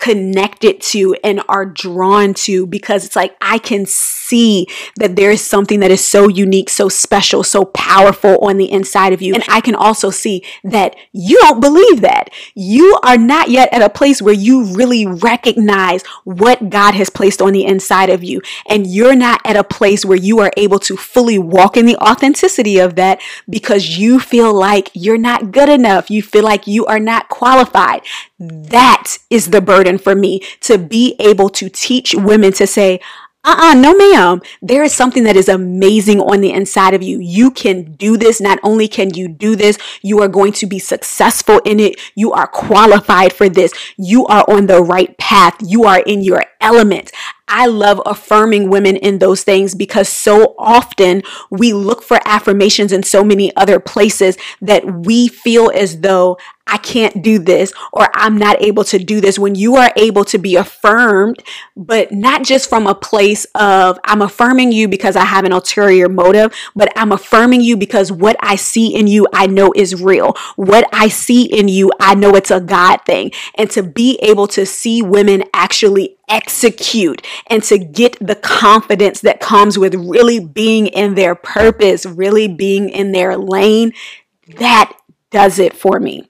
connected 0.00 0.80
to 0.80 1.14
and 1.22 1.42
are 1.48 1.66
drawn 1.66 2.34
to 2.34 2.66
because 2.66 3.04
it's 3.04 3.14
like 3.14 3.36
I 3.40 3.58
can 3.58 3.86
see 3.86 4.66
that 4.96 5.14
there 5.14 5.30
is 5.30 5.42
something 5.42 5.80
that 5.80 5.90
is 5.90 6.02
so 6.02 6.28
unique, 6.28 6.70
so 6.70 6.88
special, 6.88 7.44
so 7.44 7.66
powerful 7.66 8.38
on 8.38 8.56
the 8.56 8.70
inside 8.70 9.12
of 9.12 9.22
you. 9.22 9.34
And 9.34 9.44
I 9.48 9.60
can 9.60 9.74
also 9.74 10.10
see 10.10 10.42
that 10.64 10.96
you 11.12 11.38
don't 11.40 11.60
believe 11.60 12.00
that. 12.00 12.30
You 12.54 12.98
are 13.02 13.18
not 13.18 13.50
yet 13.50 13.72
at 13.72 13.82
a 13.82 13.90
place 13.90 14.22
where 14.22 14.34
you 14.34 14.74
really 14.74 15.06
recognize 15.06 16.02
what 16.24 16.70
God 16.70 16.94
has 16.94 17.10
placed 17.10 17.42
on 17.42 17.52
the 17.52 17.64
inside 17.64 18.08
of 18.10 18.24
you. 18.24 18.40
And 18.66 18.86
you're 18.86 19.16
not 19.16 19.40
at 19.44 19.56
a 19.56 19.64
place 19.64 20.04
where 20.04 20.16
you 20.16 20.40
are 20.40 20.52
able 20.56 20.78
to 20.80 20.96
fully 20.96 21.38
walk 21.38 21.76
in 21.76 21.86
the 21.86 21.96
authenticity 21.96 22.78
of 22.78 22.94
that 22.96 23.20
because 23.48 23.98
you 23.98 24.18
feel 24.18 24.54
like 24.54 24.90
you're 24.94 25.18
not 25.18 25.52
good 25.52 25.68
enough. 25.68 26.10
You 26.10 26.22
feel 26.22 26.44
like 26.44 26.66
you 26.66 26.86
are 26.86 27.00
not 27.00 27.28
qualified. 27.28 28.02
That 28.38 29.18
is 29.28 29.50
the 29.50 29.60
burden 29.60 29.89
for 29.98 30.14
me 30.14 30.40
to 30.60 30.78
be 30.78 31.16
able 31.18 31.48
to 31.50 31.68
teach 31.68 32.14
women 32.14 32.52
to 32.54 32.66
say, 32.66 33.00
uh-uh, 33.42 33.72
no 33.72 33.96
ma'am. 33.96 34.42
There 34.60 34.82
is 34.82 34.94
something 34.94 35.24
that 35.24 35.34
is 35.34 35.48
amazing 35.48 36.20
on 36.20 36.42
the 36.42 36.52
inside 36.52 36.92
of 36.92 37.02
you. 37.02 37.18
You 37.20 37.50
can 37.50 37.94
do 37.94 38.18
this. 38.18 38.38
Not 38.38 38.58
only 38.62 38.86
can 38.86 39.14
you 39.14 39.28
do 39.28 39.56
this, 39.56 39.78
you 40.02 40.20
are 40.20 40.28
going 40.28 40.52
to 40.54 40.66
be 40.66 40.78
successful 40.78 41.58
in 41.64 41.80
it. 41.80 41.98
You 42.14 42.32
are 42.32 42.46
qualified 42.46 43.32
for 43.32 43.48
this. 43.48 43.72
You 43.96 44.26
are 44.26 44.44
on 44.46 44.66
the 44.66 44.82
right 44.82 45.16
path. 45.30 45.56
You 45.64 45.84
are 45.84 46.00
in 46.00 46.22
your 46.22 46.42
element. 46.60 47.12
I 47.46 47.66
love 47.66 48.00
affirming 48.04 48.68
women 48.68 48.96
in 48.96 49.18
those 49.18 49.44
things 49.44 49.76
because 49.76 50.08
so 50.08 50.54
often 50.58 51.22
we 51.50 51.72
look 51.72 52.02
for 52.02 52.18
affirmations 52.24 52.92
in 52.92 53.02
so 53.02 53.22
many 53.22 53.54
other 53.56 53.78
places 53.78 54.36
that 54.60 55.04
we 55.04 55.28
feel 55.28 55.70
as 55.72 56.00
though 56.00 56.36
I 56.66 56.78
can't 56.78 57.20
do 57.22 57.40
this 57.40 57.72
or 57.92 58.08
I'm 58.14 58.38
not 58.38 58.62
able 58.62 58.84
to 58.84 58.98
do 59.00 59.20
this. 59.20 59.40
When 59.40 59.56
you 59.56 59.74
are 59.74 59.92
able 59.96 60.24
to 60.26 60.38
be 60.38 60.54
affirmed, 60.54 61.42
but 61.76 62.12
not 62.12 62.44
just 62.44 62.68
from 62.68 62.86
a 62.86 62.94
place 62.94 63.44
of 63.56 63.98
I'm 64.04 64.22
affirming 64.22 64.70
you 64.70 64.86
because 64.86 65.16
I 65.16 65.24
have 65.24 65.44
an 65.44 65.50
ulterior 65.50 66.08
motive, 66.08 66.54
but 66.76 66.92
I'm 66.94 67.10
affirming 67.10 67.60
you 67.60 67.76
because 67.76 68.12
what 68.12 68.36
I 68.40 68.54
see 68.54 68.94
in 68.94 69.08
you, 69.08 69.26
I 69.32 69.48
know 69.48 69.72
is 69.74 70.00
real. 70.00 70.36
What 70.54 70.88
I 70.92 71.08
see 71.08 71.44
in 71.44 71.66
you, 71.66 71.90
I 71.98 72.14
know 72.14 72.36
it's 72.36 72.52
a 72.52 72.60
God 72.60 72.98
thing. 73.04 73.32
And 73.56 73.68
to 73.72 73.82
be 73.82 74.20
able 74.22 74.46
to 74.48 74.64
see 74.64 75.02
women 75.02 75.19
actually 75.52 76.16
execute 76.28 77.26
and 77.48 77.62
to 77.64 77.78
get 77.78 78.16
the 78.20 78.34
confidence 78.34 79.20
that 79.20 79.40
comes 79.40 79.78
with 79.78 79.94
really 79.94 80.40
being 80.40 80.86
in 80.86 81.14
their 81.14 81.34
purpose, 81.34 82.06
really 82.06 82.48
being 82.48 82.88
in 82.88 83.12
their 83.12 83.36
lane, 83.36 83.92
that 84.56 84.96
does 85.30 85.58
it 85.58 85.74
for 85.74 86.00
me. 86.00 86.29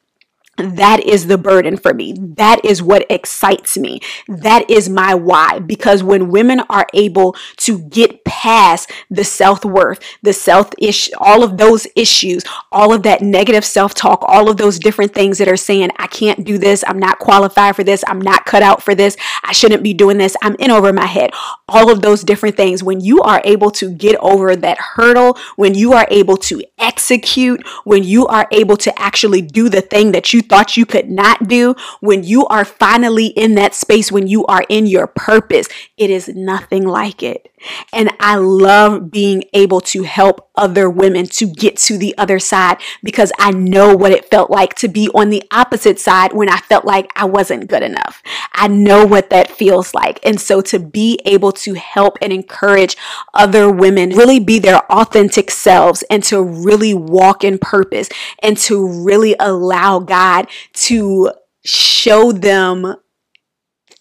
That 0.60 1.00
is 1.04 1.26
the 1.26 1.38
burden 1.38 1.76
for 1.76 1.94
me. 1.94 2.14
That 2.18 2.64
is 2.64 2.82
what 2.82 3.06
excites 3.10 3.76
me. 3.76 4.00
That 4.28 4.68
is 4.70 4.88
my 4.88 5.14
why. 5.14 5.58
Because 5.58 6.02
when 6.02 6.30
women 6.30 6.60
are 6.68 6.86
able 6.94 7.36
to 7.58 7.78
get 7.78 8.24
past 8.24 8.90
the 9.10 9.24
self 9.24 9.64
worth, 9.64 10.00
the 10.22 10.32
self 10.32 10.70
issue, 10.78 11.12
all 11.18 11.42
of 11.42 11.58
those 11.58 11.86
issues, 11.96 12.44
all 12.72 12.92
of 12.92 13.02
that 13.02 13.22
negative 13.22 13.64
self 13.64 13.94
talk, 13.94 14.24
all 14.26 14.48
of 14.48 14.56
those 14.56 14.78
different 14.78 15.12
things 15.14 15.38
that 15.38 15.48
are 15.48 15.56
saying, 15.56 15.90
I 15.96 16.06
can't 16.06 16.44
do 16.44 16.58
this, 16.58 16.84
I'm 16.86 16.98
not 16.98 17.18
qualified 17.18 17.76
for 17.76 17.84
this, 17.84 18.04
I'm 18.06 18.20
not 18.20 18.46
cut 18.46 18.62
out 18.62 18.82
for 18.82 18.94
this, 18.94 19.16
I 19.42 19.52
shouldn't 19.52 19.82
be 19.82 19.94
doing 19.94 20.18
this, 20.18 20.36
I'm 20.42 20.56
in 20.56 20.70
over 20.70 20.92
my 20.92 21.06
head, 21.06 21.30
all 21.68 21.90
of 21.90 22.02
those 22.02 22.24
different 22.24 22.56
things. 22.56 22.82
When 22.82 23.00
you 23.00 23.20
are 23.22 23.40
able 23.44 23.70
to 23.72 23.90
get 23.90 24.16
over 24.20 24.56
that 24.56 24.78
hurdle, 24.78 25.38
when 25.56 25.74
you 25.74 25.92
are 25.92 26.06
able 26.10 26.36
to 26.36 26.62
execute, 26.78 27.66
when 27.84 28.02
you 28.02 28.26
are 28.26 28.46
able 28.50 28.76
to 28.78 28.98
actually 29.00 29.42
do 29.42 29.68
the 29.68 29.80
thing 29.80 30.12
that 30.12 30.32
you 30.32 30.42
thought 30.50 30.76
you 30.76 30.84
could 30.84 31.08
not 31.08 31.48
do, 31.48 31.74
when 32.00 32.24
you 32.24 32.46
are 32.48 32.66
finally 32.66 33.28
in 33.28 33.54
that 33.54 33.74
space, 33.74 34.12
when 34.12 34.26
you 34.26 34.44
are 34.46 34.66
in 34.68 34.86
your 34.86 35.06
purpose, 35.06 35.68
it 35.96 36.10
is 36.10 36.28
nothing 36.28 36.86
like 36.86 37.22
it. 37.22 37.50
And 37.92 38.10
I 38.20 38.36
love 38.36 39.10
being 39.10 39.44
able 39.52 39.80
to 39.82 40.02
help 40.02 40.48
other 40.54 40.90
women 40.90 41.26
to 41.26 41.46
get 41.46 41.76
to 41.76 41.96
the 41.96 42.16
other 42.18 42.38
side 42.38 42.78
because 43.02 43.32
I 43.38 43.50
know 43.50 43.96
what 43.96 44.12
it 44.12 44.30
felt 44.30 44.50
like 44.50 44.74
to 44.76 44.88
be 44.88 45.08
on 45.14 45.30
the 45.30 45.42
opposite 45.50 45.98
side 45.98 46.32
when 46.32 46.48
I 46.48 46.58
felt 46.58 46.84
like 46.84 47.10
I 47.16 47.24
wasn't 47.24 47.68
good 47.68 47.82
enough. 47.82 48.22
I 48.52 48.68
know 48.68 49.06
what 49.06 49.30
that 49.30 49.50
feels 49.50 49.94
like. 49.94 50.20
And 50.22 50.40
so 50.40 50.60
to 50.62 50.78
be 50.78 51.18
able 51.24 51.52
to 51.52 51.74
help 51.74 52.18
and 52.20 52.32
encourage 52.32 52.96
other 53.34 53.70
women 53.70 54.10
really 54.10 54.40
be 54.40 54.58
their 54.58 54.80
authentic 54.92 55.50
selves 55.50 56.02
and 56.10 56.22
to 56.24 56.42
really 56.42 56.94
walk 56.94 57.44
in 57.44 57.58
purpose 57.58 58.08
and 58.42 58.56
to 58.58 58.86
really 59.04 59.34
allow 59.38 59.98
God 59.98 60.48
to 60.74 61.32
show 61.64 62.32
them 62.32 62.96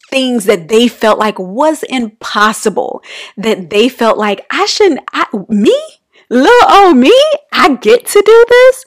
things 0.09 0.45
that 0.45 0.67
they 0.67 0.87
felt 0.87 1.19
like 1.19 1.37
was 1.39 1.83
impossible, 1.83 3.03
that 3.37 3.69
they 3.69 3.89
felt 3.89 4.17
like 4.17 4.45
I 4.51 4.65
shouldn't, 4.65 5.01
I, 5.13 5.25
me? 5.47 5.79
Little 6.31 6.67
oh 6.67 6.93
me, 6.93 7.17
I 7.51 7.75
get 7.75 8.05
to 8.07 8.21
do 8.23 8.45
this. 8.49 8.85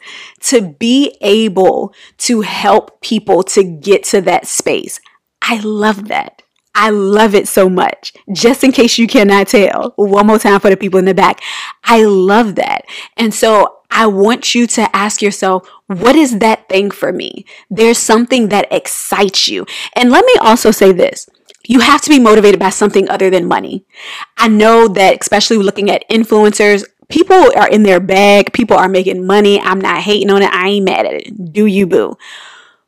To 0.50 0.60
be 0.60 1.16
able 1.20 1.92
to 2.18 2.42
help 2.42 3.00
people 3.00 3.42
to 3.44 3.64
get 3.64 4.04
to 4.04 4.20
that 4.22 4.46
space. 4.46 5.00
I 5.40 5.58
love 5.60 6.08
that. 6.08 6.42
I 6.74 6.90
love 6.90 7.34
it 7.34 7.48
so 7.48 7.68
much. 7.68 8.14
Just 8.32 8.64
in 8.64 8.72
case 8.72 8.96
you 8.96 9.06
cannot 9.06 9.48
tell, 9.48 9.92
one 9.96 10.26
more 10.26 10.38
time 10.38 10.60
for 10.60 10.70
the 10.70 10.76
people 10.76 10.98
in 10.98 11.04
the 11.04 11.14
back. 11.14 11.40
I 11.84 12.04
love 12.04 12.54
that. 12.54 12.84
And 13.16 13.34
so 13.34 13.80
I 13.90 14.06
want 14.06 14.54
you 14.54 14.66
to 14.68 14.96
ask 14.96 15.20
yourself, 15.20 15.68
Mm-hmm. 15.92 16.04
what 16.04 16.16
is 16.16 16.38
that 16.38 16.68
thing 16.68 16.90
for 16.90 17.12
me? 17.12 17.44
There's 17.70 17.98
something 17.98 18.48
that 18.48 18.68
excites 18.70 19.48
you. 19.48 19.66
And 19.94 20.10
let 20.10 20.24
me 20.24 20.34
also 20.40 20.70
say 20.70 20.92
this. 20.92 21.28
You 21.64 21.80
have 21.80 22.02
to 22.02 22.10
be 22.10 22.18
motivated 22.18 22.58
by 22.58 22.70
something 22.70 23.08
other 23.08 23.30
than 23.30 23.46
money. 23.46 23.84
I 24.36 24.48
know 24.48 24.88
that, 24.88 25.20
especially 25.20 25.58
looking 25.58 25.90
at 25.90 26.08
influencers, 26.08 26.84
people 27.08 27.52
are 27.56 27.68
in 27.68 27.84
their 27.84 28.00
bag, 28.00 28.52
people 28.52 28.76
are 28.76 28.88
making 28.88 29.26
money. 29.26 29.60
I'm 29.60 29.80
not 29.80 30.02
hating 30.02 30.30
on 30.30 30.42
it, 30.42 30.52
I 30.52 30.68
ain't 30.70 30.84
mad 30.84 31.06
at 31.06 31.14
it. 31.14 31.52
Do 31.52 31.66
you, 31.66 31.86
boo? 31.86 32.16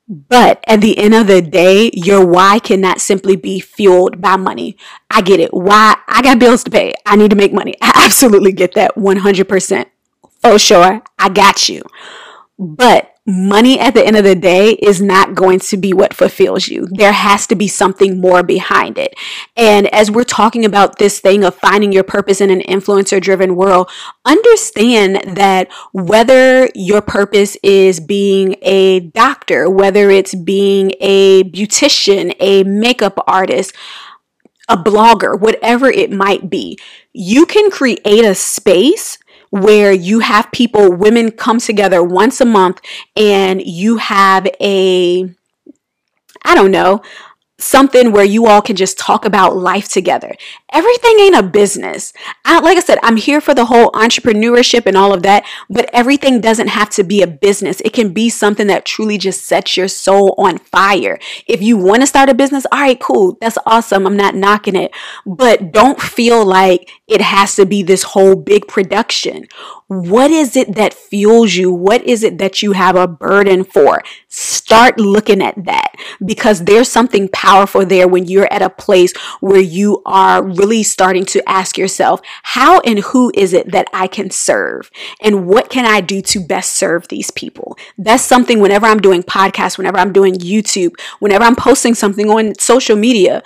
But 0.07 0.63
at 0.67 0.81
the 0.81 0.99
end 0.99 1.15
of 1.15 1.29
the 1.29 1.41
day, 1.41 1.91
your 1.95 2.27
why 2.27 2.59
cannot 2.59 3.01
simply 3.01 3.37
be 3.37 3.61
fueled 3.61 4.21
by 4.21 4.37
money. 4.37 4.77
I 5.11 5.23
get 5.23 5.41
it. 5.41 5.55
Why? 5.55 5.97
I 6.09 6.21
got 6.21 6.39
bills 6.39 6.63
to 6.65 6.71
pay. 6.71 6.93
I 7.07 7.17
need 7.17 7.31
to 7.31 7.37
make 7.37 7.55
money. 7.55 7.75
I 7.81 7.93
absolutely 8.05 8.53
get 8.53 8.75
that 8.75 8.97
100%. 8.97 9.87
For 10.43 10.59
sure. 10.59 11.03
I 11.19 11.29
got 11.31 11.71
you. 11.71 11.83
But 12.59 13.11
money 13.27 13.81
at 13.81 13.95
the 13.95 14.07
end 14.07 14.17
of 14.17 14.25
the 14.25 14.35
day 14.35 14.73
is 14.73 15.01
not 15.01 15.35
going 15.35 15.59
to 15.59 15.77
be 15.77 15.93
what 15.93 16.13
fulfills 16.15 16.69
you. 16.69 16.87
There 16.91 17.13
has 17.13 17.47
to 17.49 17.55
be 17.55 17.67
something 17.67 18.21
more 18.21 18.43
behind 18.43 18.99
it. 18.99 19.15
And 19.57 19.93
as 19.95 20.11
we're 20.11 20.25
talking 20.25 20.65
about 20.65 20.99
this 20.99 21.21
thing 21.21 21.43
of 21.43 21.55
finding 21.55 21.91
your 21.91 22.05
purpose 22.05 22.41
in 22.41 22.51
an 22.51 22.61
influencer 22.61 23.21
driven 23.21 23.57
world, 23.57 23.91
understand 24.25 25.37
that 25.37 25.69
whether 25.93 26.69
your 26.75 27.01
purpose 27.01 27.57
is 27.63 27.99
being 27.99 28.57
a 28.63 29.01
doctor, 29.01 29.71
whether 29.71 30.11
it's 30.11 30.35
being 30.35 30.93
a 31.01 31.45
beautician, 31.45 32.35
a 32.41 32.63
makeup 32.65 33.19
artist, 33.27 33.75
a 34.69 34.77
blogger, 34.77 35.39
whatever 35.39 35.91
it 35.91 36.11
might 36.11 36.49
be, 36.49 36.79
you 37.13 37.47
can 37.47 37.71
create 37.71 38.25
a 38.25 38.35
space 38.35 39.19
where 39.55 39.93
you 39.93 40.19
have 40.19 40.51
people, 40.51 40.91
women 40.91 41.31
come 41.31 41.59
together 41.59 42.03
once 42.03 42.41
a 42.41 42.45
month 42.45 42.81
and 43.17 43.63
you 43.65 43.99
have 43.99 44.49
a, 44.61 45.23
I 46.45 46.55
don't 46.57 46.73
know, 46.73 47.03
something 47.59 48.11
where 48.11 48.25
you 48.25 48.47
all 48.47 48.61
can 48.61 48.75
just 48.75 48.99
talk 48.99 49.25
about 49.25 49.57
life 49.57 49.89
together. 49.89 50.35
Everything 50.73 51.21
ain't 51.21 51.37
a 51.37 51.43
business. 51.43 52.13
I, 52.45 52.59
like 52.61 52.77
I 52.77 52.81
said, 52.81 52.99
I'm 53.03 53.17
here 53.17 53.41
for 53.41 53.55
the 53.55 53.67
whole 53.67 53.93
entrepreneurship 53.93 54.87
and 54.87 54.97
all 54.97 55.15
of 55.15 55.23
that, 55.23 55.45
but 55.71 55.89
everything 55.93 56.41
doesn't 56.41 56.69
have 56.69 56.91
to 56.91 57.05
be 57.05 57.23
a 57.23 57.29
business. 57.29 57.81
It 57.83 57.93
can 57.93 58.13
be 58.13 58.29
something 58.29 58.67
that 58.67 58.85
truly 58.85 59.19
just 59.19 59.45
sets 59.45 59.77
your 59.77 59.87
soul 59.87 60.35
on 60.37 60.59
fire. 60.59 61.19
If 61.47 61.63
you 61.63 61.77
want 61.77 62.03
to 62.03 62.07
start 62.09 62.29
a 62.29 62.35
business, 62.35 62.67
all 62.73 62.81
right, 62.81 63.01
cool. 63.01 63.39
That's 63.41 63.59
awesome. 63.67 64.05
I'm 64.05 64.17
not 64.17 64.35
knocking 64.35 64.75
it, 64.77 64.91
but 65.25 65.71
don't 65.71 66.01
feel 66.01 66.45
like 66.45 66.91
it 67.07 67.21
has 67.21 67.55
to 67.57 67.67
be 67.67 67.83
this 67.85 68.03
whole 68.03 68.35
big 68.35 68.67
production. 68.67 69.47
What 69.89 70.31
is 70.31 70.57
it 70.57 70.77
that 70.77 70.95
fuels 70.95 71.55
you? 71.55 71.71
What 71.71 72.03
is 72.05 72.23
it 72.23 72.39
that 72.39 72.63
you 72.63 72.73
have 72.73 72.97
a 72.97 73.07
burden 73.07 73.65
for? 73.65 74.03
Start 74.29 74.99
looking 74.99 75.43
at 75.43 75.67
that 75.67 75.95
because 76.25 76.65
there's 76.65 76.89
something 76.89 77.29
powerful 77.29 77.85
there 77.85 78.09
when 78.09 78.25
you're 78.25 78.51
at 78.51 78.63
a 78.63 78.71
place 78.71 79.13
where 79.41 79.61
you 79.61 80.01
are 80.07 80.43
really 80.43 80.83
starting 80.83 81.27
to 81.27 81.47
ask 81.47 81.77
yourself, 81.77 82.23
how 82.45 82.81
and 82.81 83.01
who 83.01 83.31
is 83.35 83.53
it 83.53 83.73
that 83.73 83.89
I 83.93 84.07
can 84.07 84.31
serve? 84.31 84.91
And 85.21 85.47
what 85.47 85.69
can 85.69 85.85
I 85.85 86.01
do 86.01 86.23
to 86.23 86.41
best 86.41 86.73
serve 86.73 87.09
these 87.09 87.31
people? 87.31 87.77
That's 87.99 88.23
something 88.23 88.61
whenever 88.61 88.87
I'm 88.87 89.01
doing 89.01 89.23
podcasts, 89.23 89.77
whenever 89.77 89.99
I'm 89.99 90.15
doing 90.15 90.35
YouTube, 90.35 90.95
whenever 91.19 91.45
I'm 91.45 91.57
posting 91.57 91.95
something 91.95 92.31
on 92.31 92.55
social 92.59 92.97
media, 92.97 93.43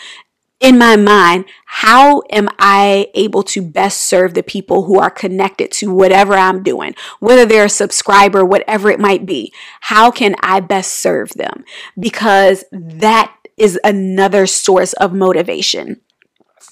in 0.61 0.77
my 0.77 0.97
mind, 0.97 1.45
how 1.67 2.23
am 2.31 2.49
I 2.59 3.09
able 3.15 3.43
to 3.45 3.63
best 3.63 4.03
serve 4.03 4.35
the 4.35 4.43
people 4.43 4.85
who 4.85 4.99
are 4.99 5.11
connected 5.11 5.71
to 5.73 5.93
whatever 5.93 6.35
I'm 6.35 6.63
doing, 6.63 6.95
whether 7.21 7.47
they're 7.47 7.67
a 7.67 7.71
subscriber, 7.71 8.45
whatever 8.45 8.91
it 8.91 8.99
might 8.99 9.25
be? 9.25 9.53
How 9.83 10.11
can 10.11 10.35
I 10.43 10.61
best 10.61 10.95
serve 10.95 11.31
them? 11.31 11.65
Because 11.99 12.65
that 12.73 13.35
is 13.57 13.79
another 13.85 14.47
source 14.47 14.95
of 14.95 15.13
motivation. 15.13 16.01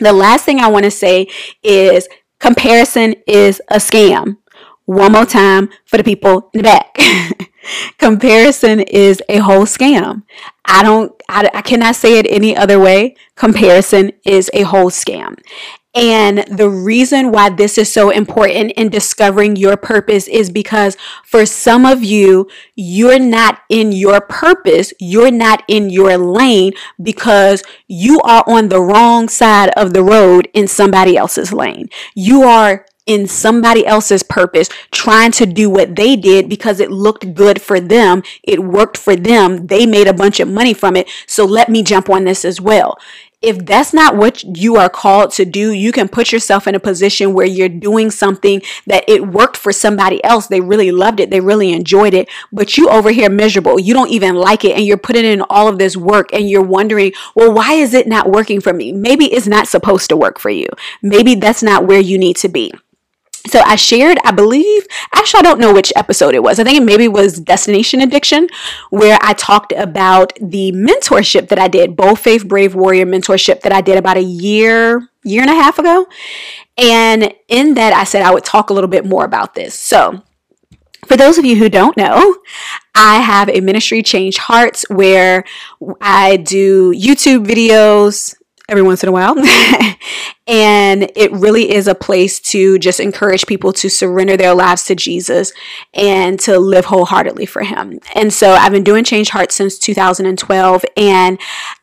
The 0.00 0.12
last 0.12 0.44
thing 0.44 0.60
I 0.60 0.68
want 0.68 0.84
to 0.84 0.90
say 0.90 1.28
is 1.62 2.08
comparison 2.40 3.14
is 3.26 3.62
a 3.68 3.76
scam. 3.76 4.38
One 4.84 5.12
more 5.12 5.26
time 5.26 5.68
for 5.84 5.96
the 5.96 6.04
people 6.04 6.50
in 6.52 6.58
the 6.58 6.62
back. 6.62 6.98
Comparison 7.98 8.80
is 8.80 9.22
a 9.28 9.38
whole 9.38 9.64
scam. 9.64 10.22
I 10.64 10.82
don't, 10.82 11.15
I, 11.28 11.50
I 11.54 11.62
cannot 11.62 11.96
say 11.96 12.18
it 12.18 12.26
any 12.28 12.56
other 12.56 12.78
way. 12.78 13.16
Comparison 13.34 14.12
is 14.24 14.50
a 14.54 14.62
whole 14.62 14.90
scam. 14.90 15.36
And 15.96 16.44
the 16.50 16.68
reason 16.68 17.32
why 17.32 17.48
this 17.48 17.78
is 17.78 17.90
so 17.90 18.10
important 18.10 18.72
in 18.72 18.90
discovering 18.90 19.56
your 19.56 19.78
purpose 19.78 20.28
is 20.28 20.50
because 20.50 20.94
for 21.24 21.46
some 21.46 21.86
of 21.86 22.04
you, 22.04 22.48
you're 22.74 23.18
not 23.18 23.60
in 23.70 23.92
your 23.92 24.20
purpose. 24.20 24.92
You're 25.00 25.30
not 25.30 25.62
in 25.68 25.88
your 25.88 26.18
lane 26.18 26.72
because 27.02 27.62
you 27.88 28.20
are 28.20 28.44
on 28.46 28.68
the 28.68 28.80
wrong 28.82 29.30
side 29.30 29.70
of 29.70 29.94
the 29.94 30.02
road 30.02 30.48
in 30.52 30.68
somebody 30.68 31.16
else's 31.16 31.50
lane. 31.50 31.88
You 32.14 32.42
are 32.42 32.84
in 33.06 33.26
somebody 33.26 33.86
else's 33.86 34.22
purpose, 34.22 34.68
trying 34.90 35.30
to 35.32 35.46
do 35.46 35.70
what 35.70 35.94
they 35.96 36.16
did 36.16 36.48
because 36.48 36.80
it 36.80 36.90
looked 36.90 37.34
good 37.34 37.62
for 37.62 37.80
them. 37.80 38.22
It 38.42 38.64
worked 38.64 38.98
for 38.98 39.16
them. 39.16 39.68
They 39.68 39.86
made 39.86 40.08
a 40.08 40.12
bunch 40.12 40.40
of 40.40 40.48
money 40.48 40.74
from 40.74 40.96
it. 40.96 41.08
So 41.26 41.44
let 41.44 41.68
me 41.68 41.82
jump 41.82 42.10
on 42.10 42.24
this 42.24 42.44
as 42.44 42.60
well. 42.60 42.98
If 43.42 43.64
that's 43.66 43.92
not 43.92 44.16
what 44.16 44.42
you 44.56 44.76
are 44.76 44.88
called 44.88 45.30
to 45.32 45.44
do, 45.44 45.70
you 45.70 45.92
can 45.92 46.08
put 46.08 46.32
yourself 46.32 46.66
in 46.66 46.74
a 46.74 46.80
position 46.80 47.34
where 47.34 47.46
you're 47.46 47.68
doing 47.68 48.10
something 48.10 48.62
that 48.86 49.04
it 49.06 49.28
worked 49.28 49.58
for 49.58 49.72
somebody 49.72 50.24
else. 50.24 50.46
They 50.46 50.62
really 50.62 50.90
loved 50.90 51.20
it. 51.20 51.30
They 51.30 51.40
really 51.40 51.72
enjoyed 51.72 52.14
it, 52.14 52.28
but 52.50 52.76
you 52.76 52.88
over 52.88 53.10
here 53.10 53.28
miserable. 53.28 53.78
You 53.78 53.92
don't 53.92 54.10
even 54.10 54.34
like 54.34 54.64
it 54.64 54.74
and 54.74 54.84
you're 54.84 54.96
putting 54.96 55.26
in 55.26 55.42
all 55.50 55.68
of 55.68 55.78
this 55.78 55.96
work 55.96 56.32
and 56.32 56.48
you're 56.48 56.62
wondering, 56.62 57.12
well, 57.36 57.52
why 57.52 57.74
is 57.74 57.92
it 57.94 58.08
not 58.08 58.30
working 58.30 58.60
for 58.60 58.72
me? 58.72 58.90
Maybe 58.90 59.26
it's 59.26 59.46
not 59.46 59.68
supposed 59.68 60.08
to 60.08 60.16
work 60.16 60.40
for 60.40 60.50
you. 60.50 60.68
Maybe 61.02 61.34
that's 61.34 61.62
not 61.62 61.86
where 61.86 62.00
you 62.00 62.18
need 62.18 62.36
to 62.38 62.48
be. 62.48 62.72
So 63.48 63.60
I 63.60 63.76
shared, 63.76 64.18
I 64.24 64.32
believe, 64.32 64.86
actually, 65.14 65.40
I 65.40 65.42
don't 65.42 65.60
know 65.60 65.72
which 65.72 65.92
episode 65.94 66.34
it 66.34 66.42
was. 66.42 66.58
I 66.58 66.64
think 66.64 66.78
it 66.78 66.84
maybe 66.84 67.08
was 67.08 67.38
Destination 67.38 68.00
Addiction, 68.00 68.48
where 68.90 69.18
I 69.22 69.34
talked 69.34 69.72
about 69.72 70.32
the 70.40 70.72
mentorship 70.72 71.48
that 71.48 71.58
I 71.58 71.68
did, 71.68 71.96
Bold 71.96 72.18
Faith 72.18 72.46
Brave 72.48 72.74
Warrior 72.74 73.06
mentorship 73.06 73.60
that 73.60 73.72
I 73.72 73.80
did 73.80 73.98
about 73.98 74.16
a 74.16 74.22
year, 74.22 75.08
year 75.22 75.42
and 75.42 75.50
a 75.50 75.54
half 75.54 75.78
ago. 75.78 76.06
And 76.76 77.32
in 77.48 77.74
that, 77.74 77.92
I 77.92 78.04
said 78.04 78.22
I 78.22 78.34
would 78.34 78.44
talk 78.44 78.70
a 78.70 78.74
little 78.74 78.90
bit 78.90 79.04
more 79.04 79.24
about 79.24 79.54
this. 79.54 79.74
So 79.74 80.22
for 81.06 81.16
those 81.16 81.38
of 81.38 81.44
you 81.44 81.56
who 81.56 81.68
don't 81.68 81.96
know, 81.96 82.36
I 82.94 83.20
have 83.20 83.48
a 83.48 83.60
ministry, 83.60 84.02
Change 84.02 84.38
Hearts, 84.38 84.84
where 84.88 85.44
I 86.00 86.36
do 86.36 86.92
YouTube 86.92 87.46
videos, 87.46 88.34
every 88.68 88.82
once 88.82 89.02
in 89.02 89.08
a 89.08 89.12
while. 89.12 89.36
and 90.46 91.10
it 91.14 91.30
really 91.32 91.72
is 91.72 91.86
a 91.86 91.94
place 91.94 92.40
to 92.40 92.78
just 92.78 93.00
encourage 93.00 93.46
people 93.46 93.72
to 93.72 93.88
surrender 93.88 94.36
their 94.36 94.54
lives 94.54 94.84
to 94.84 94.94
Jesus 94.94 95.52
and 95.94 96.38
to 96.40 96.58
live 96.58 96.86
wholeheartedly 96.86 97.46
for 97.46 97.62
Him. 97.62 98.00
And 98.14 98.32
so 98.32 98.52
I've 98.52 98.72
been 98.72 98.84
doing 98.84 99.04
Change 99.04 99.30
Hearts 99.30 99.54
since 99.54 99.78
2012, 99.78 100.84
and 100.96 101.38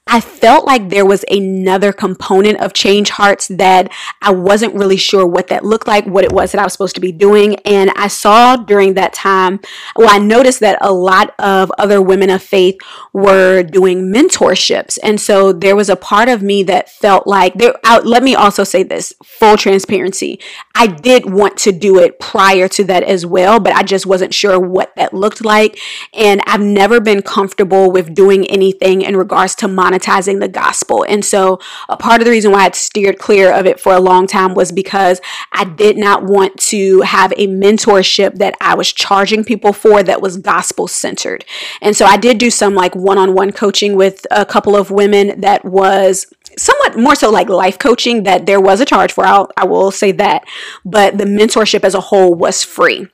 I 0.05 0.19
felt 0.19 0.65
like 0.65 0.89
there 0.89 1.05
was 1.05 1.23
another 1.31 1.93
component 1.93 2.59
of 2.59 2.73
Change 2.73 3.09
Hearts 3.09 3.47
that 3.47 3.91
I 4.21 4.31
wasn't 4.31 4.75
really 4.75 4.97
sure 4.97 5.25
what 5.25 5.47
that 5.47 5.63
looked 5.63 5.87
like, 5.87 6.05
what 6.05 6.25
it 6.25 6.31
was 6.31 6.51
that 6.51 6.59
I 6.59 6.65
was 6.65 6.73
supposed 6.73 6.95
to 6.95 7.01
be 7.01 7.13
doing. 7.13 7.55
And 7.65 7.89
I 7.95 8.09
saw 8.09 8.57
during 8.57 8.95
that 8.95 9.13
time, 9.13 9.61
well, 9.95 10.09
I 10.11 10.19
noticed 10.19 10.59
that 10.59 10.77
a 10.81 10.91
lot 10.91 11.33
of 11.39 11.71
other 11.77 12.01
women 12.01 12.29
of 12.29 12.43
faith 12.43 12.75
were 13.13 13.63
doing 13.63 14.13
mentorships. 14.13 14.99
And 15.01 15.19
so 15.19 15.53
there 15.53 15.75
was 15.75 15.89
a 15.89 15.95
part 15.95 16.27
of 16.27 16.43
me 16.43 16.63
that 16.63 16.89
felt 16.89 17.25
like 17.25 17.53
there, 17.55 17.73
let 18.03 18.23
me 18.23 18.35
also 18.35 18.63
say 18.63 18.83
this 18.83 19.13
full 19.23 19.57
transparency. 19.57 20.39
I 20.75 20.87
did 20.87 21.31
want 21.31 21.57
to 21.59 21.71
do 21.71 21.99
it 21.99 22.19
prior 22.19 22.67
to 22.69 22.83
that 22.85 23.03
as 23.03 23.27
well, 23.27 23.59
but 23.59 23.73
I 23.73 23.83
just 23.83 24.07
wasn't 24.07 24.33
sure 24.33 24.59
what 24.59 24.95
that 24.95 25.13
looked 25.13 25.45
like. 25.45 25.79
And 26.13 26.41
I've 26.47 26.61
never 26.61 26.99
been 26.99 27.21
comfortable 27.21 27.91
with 27.91 28.15
doing 28.15 28.47
anything 28.47 29.03
in 29.03 29.15
regards 29.15 29.53
to 29.55 29.67
monetizing 29.67 30.39
the 30.39 30.47
gospel. 30.47 31.05
And 31.07 31.23
so, 31.23 31.59
a 31.89 31.95
part 31.95 32.21
of 32.21 32.25
the 32.25 32.31
reason 32.31 32.51
why 32.51 32.65
I 32.65 32.71
steered 32.71 33.19
clear 33.19 33.53
of 33.53 33.67
it 33.67 33.79
for 33.79 33.93
a 33.93 33.99
long 33.99 34.25
time 34.25 34.55
was 34.55 34.71
because 34.71 35.21
I 35.51 35.63
did 35.65 35.95
not 35.95 36.23
want 36.23 36.57
to 36.61 37.01
have 37.01 37.33
a 37.33 37.45
mentorship 37.45 38.39
that 38.39 38.55
I 38.59 38.73
was 38.73 38.91
charging 38.91 39.43
people 39.43 39.73
for 39.73 40.01
that 40.01 40.23
was 40.23 40.37
gospel 40.37 40.87
centered. 40.87 41.45
And 41.81 41.95
so, 41.95 42.05
I 42.05 42.17
did 42.17 42.39
do 42.39 42.49
some 42.49 42.73
like 42.73 42.95
one 42.95 43.19
on 43.19 43.35
one 43.35 43.51
coaching 43.51 43.95
with 43.95 44.25
a 44.31 44.43
couple 44.43 44.75
of 44.75 44.89
women 44.89 45.39
that 45.41 45.63
was 45.63 46.25
somewhat 46.57 46.97
more 46.97 47.15
so 47.15 47.29
like 47.29 47.49
life 47.49 47.79
coaching 47.79 48.23
that 48.23 48.45
there 48.45 48.61
was 48.61 48.81
a 48.81 48.85
charge 48.85 49.11
for. 49.11 49.25
I'll, 49.25 49.51
I 49.57 49.65
will 49.65 49.91
say 49.91 50.11
that. 50.13 50.43
But 50.85 51.17
the 51.17 51.25
mentorship 51.25 51.83
as 51.83 51.95
a 51.95 52.01
whole 52.01 52.33
was 52.33 52.63
free. 52.63 53.07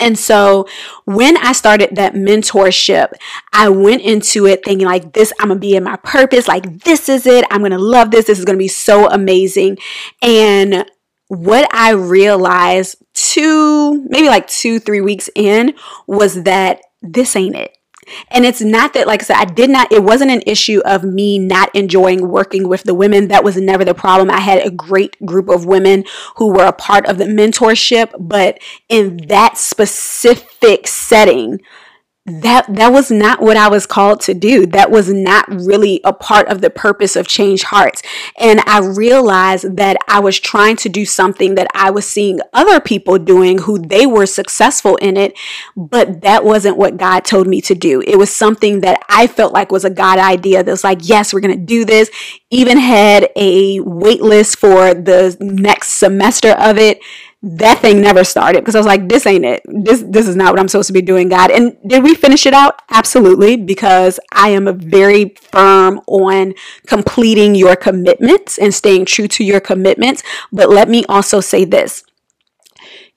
And 0.00 0.18
so 0.18 0.66
when 1.04 1.36
I 1.36 1.52
started 1.52 1.96
that 1.96 2.14
mentorship, 2.14 3.12
I 3.52 3.68
went 3.68 4.02
into 4.02 4.46
it 4.46 4.64
thinking 4.64 4.86
like 4.86 5.12
this, 5.12 5.32
I'm 5.38 5.48
gonna 5.48 5.60
be 5.60 5.76
in 5.76 5.84
my 5.84 5.96
purpose, 5.96 6.48
like 6.48 6.84
this 6.84 7.08
is 7.08 7.26
it. 7.26 7.44
I'm 7.50 7.62
gonna 7.62 7.78
love 7.78 8.10
this. 8.10 8.26
This 8.26 8.38
is 8.38 8.44
gonna 8.44 8.58
be 8.58 8.68
so 8.68 9.08
amazing. 9.08 9.78
And 10.22 10.86
what 11.28 11.72
I 11.74 11.92
realized 11.92 12.96
two, 13.14 14.04
maybe 14.08 14.28
like 14.28 14.46
two, 14.48 14.78
three 14.78 15.00
weeks 15.00 15.28
in 15.34 15.74
was 16.06 16.42
that 16.44 16.80
this 17.00 17.36
ain't 17.36 17.56
it. 17.56 17.76
And 18.28 18.44
it's 18.44 18.60
not 18.60 18.94
that, 18.94 19.06
like 19.06 19.22
I 19.22 19.24
said, 19.24 19.36
I 19.36 19.44
did 19.44 19.70
not, 19.70 19.92
it 19.92 20.02
wasn't 20.02 20.30
an 20.30 20.42
issue 20.46 20.80
of 20.84 21.04
me 21.04 21.38
not 21.38 21.74
enjoying 21.74 22.28
working 22.28 22.68
with 22.68 22.84
the 22.84 22.94
women. 22.94 23.28
That 23.28 23.44
was 23.44 23.56
never 23.56 23.84
the 23.84 23.94
problem. 23.94 24.30
I 24.30 24.40
had 24.40 24.66
a 24.66 24.70
great 24.70 25.16
group 25.24 25.48
of 25.48 25.66
women 25.66 26.04
who 26.36 26.52
were 26.52 26.66
a 26.66 26.72
part 26.72 27.06
of 27.06 27.18
the 27.18 27.24
mentorship, 27.24 28.12
but 28.18 28.58
in 28.88 29.16
that 29.28 29.58
specific 29.58 30.86
setting, 30.86 31.60
that 32.24 32.66
that 32.68 32.92
was 32.92 33.10
not 33.10 33.42
what 33.42 33.56
I 33.56 33.68
was 33.68 33.84
called 33.84 34.20
to 34.22 34.34
do. 34.34 34.64
That 34.64 34.92
was 34.92 35.12
not 35.12 35.48
really 35.48 36.00
a 36.04 36.12
part 36.12 36.46
of 36.46 36.60
the 36.60 36.70
purpose 36.70 37.16
of 37.16 37.26
Change 37.26 37.64
Hearts. 37.64 38.00
And 38.38 38.60
I 38.64 38.78
realized 38.78 39.76
that 39.76 39.96
I 40.06 40.20
was 40.20 40.38
trying 40.38 40.76
to 40.76 40.88
do 40.88 41.04
something 41.04 41.56
that 41.56 41.66
I 41.74 41.90
was 41.90 42.06
seeing 42.06 42.38
other 42.52 42.78
people 42.78 43.18
doing 43.18 43.58
who 43.58 43.76
they 43.80 44.06
were 44.06 44.26
successful 44.26 44.94
in 44.96 45.16
it, 45.16 45.36
but 45.76 46.20
that 46.20 46.44
wasn't 46.44 46.76
what 46.76 46.96
God 46.96 47.24
told 47.24 47.48
me 47.48 47.60
to 47.62 47.74
do. 47.74 48.00
It 48.06 48.16
was 48.16 48.30
something 48.30 48.82
that 48.82 49.02
I 49.08 49.26
felt 49.26 49.52
like 49.52 49.72
was 49.72 49.84
a 49.84 49.90
God 49.90 50.18
idea 50.18 50.62
that 50.62 50.70
was 50.70 50.84
like, 50.84 51.00
yes, 51.02 51.34
we're 51.34 51.40
going 51.40 51.58
to 51.58 51.64
do 51.64 51.84
this. 51.84 52.08
Even 52.50 52.78
had 52.78 53.30
a 53.34 53.80
wait 53.80 54.22
list 54.22 54.58
for 54.58 54.94
the 54.94 55.36
next 55.40 55.94
semester 55.94 56.50
of 56.50 56.78
it 56.78 57.00
that 57.42 57.80
thing 57.80 58.00
never 58.00 58.22
started 58.22 58.60
because 58.60 58.76
I 58.76 58.78
was 58.78 58.86
like, 58.86 59.08
this 59.08 59.26
ain't 59.26 59.44
it. 59.44 59.62
This 59.66 60.04
this 60.06 60.28
is 60.28 60.36
not 60.36 60.52
what 60.52 60.60
I'm 60.60 60.68
supposed 60.68 60.86
to 60.86 60.92
be 60.92 61.02
doing, 61.02 61.28
God. 61.28 61.50
And 61.50 61.76
did 61.84 62.04
we 62.04 62.14
finish 62.14 62.46
it 62.46 62.54
out? 62.54 62.80
Absolutely, 62.90 63.56
because 63.56 64.20
I 64.32 64.50
am 64.50 64.68
a 64.68 64.72
very 64.72 65.34
firm 65.40 66.00
on 66.06 66.54
completing 66.86 67.56
your 67.56 67.74
commitments 67.74 68.58
and 68.58 68.72
staying 68.72 69.06
true 69.06 69.26
to 69.28 69.44
your 69.44 69.58
commitments. 69.58 70.22
But 70.52 70.70
let 70.70 70.88
me 70.88 71.04
also 71.08 71.40
say 71.40 71.64
this. 71.64 72.04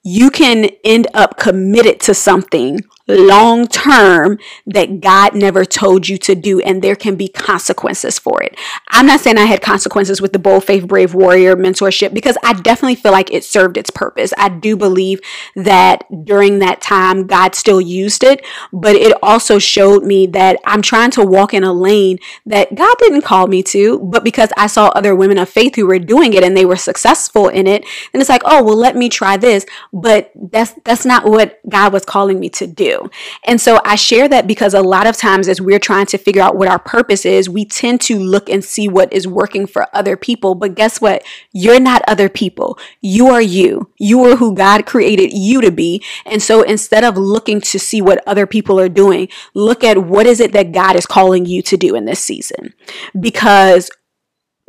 You 0.02 0.30
can 0.30 0.70
end 0.84 1.06
up 1.14 1.38
committed 1.38 2.00
to 2.00 2.14
something 2.14 2.80
long 3.08 3.66
term 3.68 4.38
that 4.66 5.00
God 5.00 5.34
never 5.34 5.64
told 5.64 6.08
you 6.08 6.18
to 6.18 6.34
do, 6.34 6.60
and 6.60 6.82
there 6.82 6.96
can 6.96 7.16
be 7.16 7.28
consequences 7.28 8.18
for 8.18 8.42
it. 8.42 8.56
I'm 8.88 9.06
not 9.06 9.20
saying 9.20 9.38
I 9.38 9.44
had 9.44 9.62
consequences 9.62 10.20
with 10.20 10.32
the 10.32 10.38
Bold 10.38 10.64
Faith 10.64 10.86
Brave 10.86 11.14
Warrior 11.14 11.56
mentorship 11.56 12.12
because 12.12 12.36
I 12.42 12.54
definitely 12.54 12.96
feel 12.96 13.12
like 13.12 13.32
it 13.32 13.44
served 13.44 13.76
its 13.76 13.90
purpose. 13.90 14.32
I 14.36 14.48
do 14.48 14.76
believe 14.76 15.20
that 15.54 16.04
during 16.24 16.58
that 16.60 16.80
time, 16.80 17.26
God 17.26 17.54
still 17.54 17.80
used 17.80 18.24
it, 18.24 18.44
but 18.72 18.96
it 18.96 19.16
also 19.22 19.58
showed 19.58 20.04
me 20.04 20.26
that 20.28 20.58
I'm 20.64 20.82
trying 20.82 21.10
to 21.12 21.24
walk 21.24 21.54
in 21.54 21.64
a 21.64 21.72
lane 21.72 22.18
that 22.46 22.74
God 22.74 22.96
didn't 22.98 23.22
call 23.22 23.46
me 23.46 23.62
to, 23.64 23.98
but 24.00 24.24
because 24.24 24.50
I 24.56 24.66
saw 24.66 24.88
other 24.88 25.14
women 25.14 25.38
of 25.38 25.48
faith 25.48 25.76
who 25.76 25.86
were 25.86 25.98
doing 25.98 26.32
it 26.32 26.42
and 26.42 26.56
they 26.56 26.64
were 26.64 26.76
successful 26.76 27.48
in 27.48 27.66
it, 27.66 27.84
and 28.12 28.20
it's 28.20 28.28
like, 28.28 28.42
oh, 28.44 28.62
well, 28.64 28.76
let 28.76 28.96
me 28.96 29.08
try 29.08 29.36
this. 29.36 29.64
But 29.92 30.32
that's 30.34 30.74
that's 30.84 31.04
not 31.04 31.26
what 31.26 31.60
God 31.68 31.92
was 31.92 32.04
calling 32.04 32.40
me 32.40 32.48
to 32.50 32.66
do. 32.66 32.95
And 33.44 33.60
so 33.60 33.80
I 33.84 33.94
share 33.96 34.28
that 34.28 34.46
because 34.46 34.74
a 34.74 34.82
lot 34.82 35.06
of 35.06 35.16
times 35.16 35.48
as 35.48 35.60
we're 35.60 35.78
trying 35.78 36.06
to 36.06 36.18
figure 36.18 36.42
out 36.42 36.56
what 36.56 36.68
our 36.68 36.78
purpose 36.78 37.24
is, 37.24 37.48
we 37.48 37.64
tend 37.64 38.00
to 38.02 38.18
look 38.18 38.48
and 38.48 38.64
see 38.64 38.88
what 38.88 39.12
is 39.12 39.26
working 39.26 39.66
for 39.66 39.86
other 39.94 40.16
people. 40.16 40.54
But 40.54 40.74
guess 40.74 41.00
what? 41.00 41.24
You're 41.52 41.80
not 41.80 42.02
other 42.08 42.28
people. 42.28 42.78
You 43.00 43.28
are 43.28 43.42
you. 43.42 43.90
You 43.98 44.24
are 44.24 44.36
who 44.36 44.54
God 44.54 44.86
created 44.86 45.32
you 45.32 45.60
to 45.60 45.70
be. 45.70 46.02
And 46.24 46.42
so 46.42 46.62
instead 46.62 47.04
of 47.04 47.16
looking 47.16 47.60
to 47.62 47.78
see 47.78 48.02
what 48.02 48.22
other 48.26 48.46
people 48.46 48.78
are 48.80 48.88
doing, 48.88 49.28
look 49.54 49.84
at 49.84 49.98
what 49.98 50.26
is 50.26 50.40
it 50.40 50.52
that 50.52 50.72
God 50.72 50.96
is 50.96 51.06
calling 51.06 51.46
you 51.46 51.62
to 51.62 51.76
do 51.76 51.94
in 51.94 52.04
this 52.04 52.20
season. 52.20 52.74
Because 53.18 53.90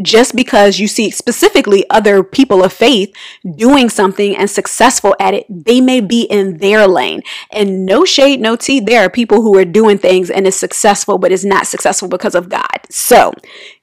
just 0.02 0.36
because 0.36 0.80
you 0.80 0.88
see 0.88 1.10
specifically 1.10 1.86
other 1.90 2.24
people 2.24 2.64
of 2.64 2.72
faith 2.72 3.16
doing 3.56 3.90
something 3.90 4.36
and 4.36 4.50
successful 4.50 5.16
at 5.20 5.34
it, 5.34 5.46
they 5.50 5.82
may 5.82 6.02
be 6.02 6.24
in 6.24 6.58
their 6.58 6.88
lane. 6.88 7.22
And 7.52 7.86
no 7.86 8.06
shade, 8.06 8.40
no 8.40 8.56
tea. 8.56 8.80
There 8.80 9.04
are 9.04 9.10
people 9.10 9.42
who 9.42 9.58
are 9.58 9.66
doing 9.66 9.98
things 9.98 10.30
and 10.30 10.46
is 10.46 10.60
successful, 10.60 11.18
but 11.18 11.32
is 11.32 11.46
not 11.46 11.68
successful 11.68 12.08
because 12.08 12.36
of 12.36 12.50
God. 12.50 12.80
So 12.90 13.34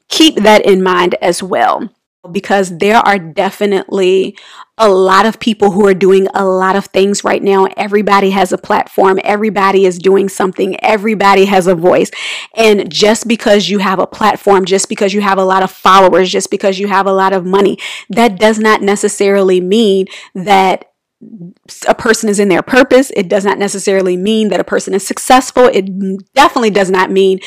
keep 0.09 0.37
that 0.37 0.65
in 0.65 0.83
mind 0.83 1.17
as 1.21 1.43
well 1.43 1.91
because 2.31 2.79
there 2.79 2.97
are 2.97 3.19
definitely 3.19 4.37
a 4.77 4.89
lot 4.89 5.25
of 5.25 5.39
people 5.39 5.70
who 5.70 5.87
are 5.87 5.95
doing 5.95 6.27
a 6.35 6.45
lot 6.45 6.75
of 6.75 6.87
things 6.87 7.22
right 7.22 7.43
now. 7.43 7.66
Everybody 7.77 8.31
has 8.31 8.53
a 8.53 8.59
platform. 8.59 9.20
Everybody 9.22 9.85
is 9.85 9.99
doing 9.99 10.29
something. 10.29 10.77
Everybody 10.83 11.45
has 11.45 11.66
a 11.66 11.77
voice. 11.77 12.11
And 12.57 12.91
just 12.93 13.29
because 13.29 13.68
you 13.68 13.79
have 13.79 14.01
a 14.01 14.07
platform, 14.07 14.64
just 14.64 14.89
because 14.89 15.14
you 15.14 15.20
have 15.20 15.39
a 15.39 15.45
lot 15.45 15.62
of 15.62 15.70
followers, 15.70 16.31
just 16.31 16.51
because 16.51 16.79
you 16.79 16.89
have 16.89 17.07
a 17.07 17.12
lot 17.12 17.33
of 17.33 17.47
money, 17.47 17.79
that 18.11 18.39
does 18.39 18.59
not 18.59 18.83
necessarily 18.83 19.61
mean 19.61 20.07
that 20.35 20.91
a 21.89 21.95
person 21.95 22.29
is 22.29 22.39
in 22.39 22.49
their 22.49 22.62
purpose. 22.62 23.11
It 23.16 23.29
does 23.29 23.45
not 23.45 23.59
necessarily 23.59 24.16
mean 24.16 24.49
that 24.49 24.61
a 24.61 24.64
person 24.64 24.93
is 24.93 25.07
successful. 25.07 25.64
It 25.64 25.89
definitely 26.35 26.70
does 26.70 26.91
not 26.91 27.11
mean 27.11 27.39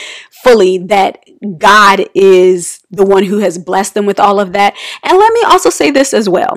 fully 0.43 0.77
that 0.79 1.19
God 1.57 2.05
is 2.15 2.79
the 2.89 3.05
one 3.05 3.25
who 3.25 3.39
has 3.39 3.57
blessed 3.57 3.93
them 3.93 4.05
with 4.05 4.19
all 4.19 4.39
of 4.39 4.53
that. 4.53 4.75
And 5.03 5.17
let 5.17 5.33
me 5.33 5.41
also 5.43 5.69
say 5.69 5.91
this 5.91 6.13
as 6.13 6.27
well. 6.27 6.55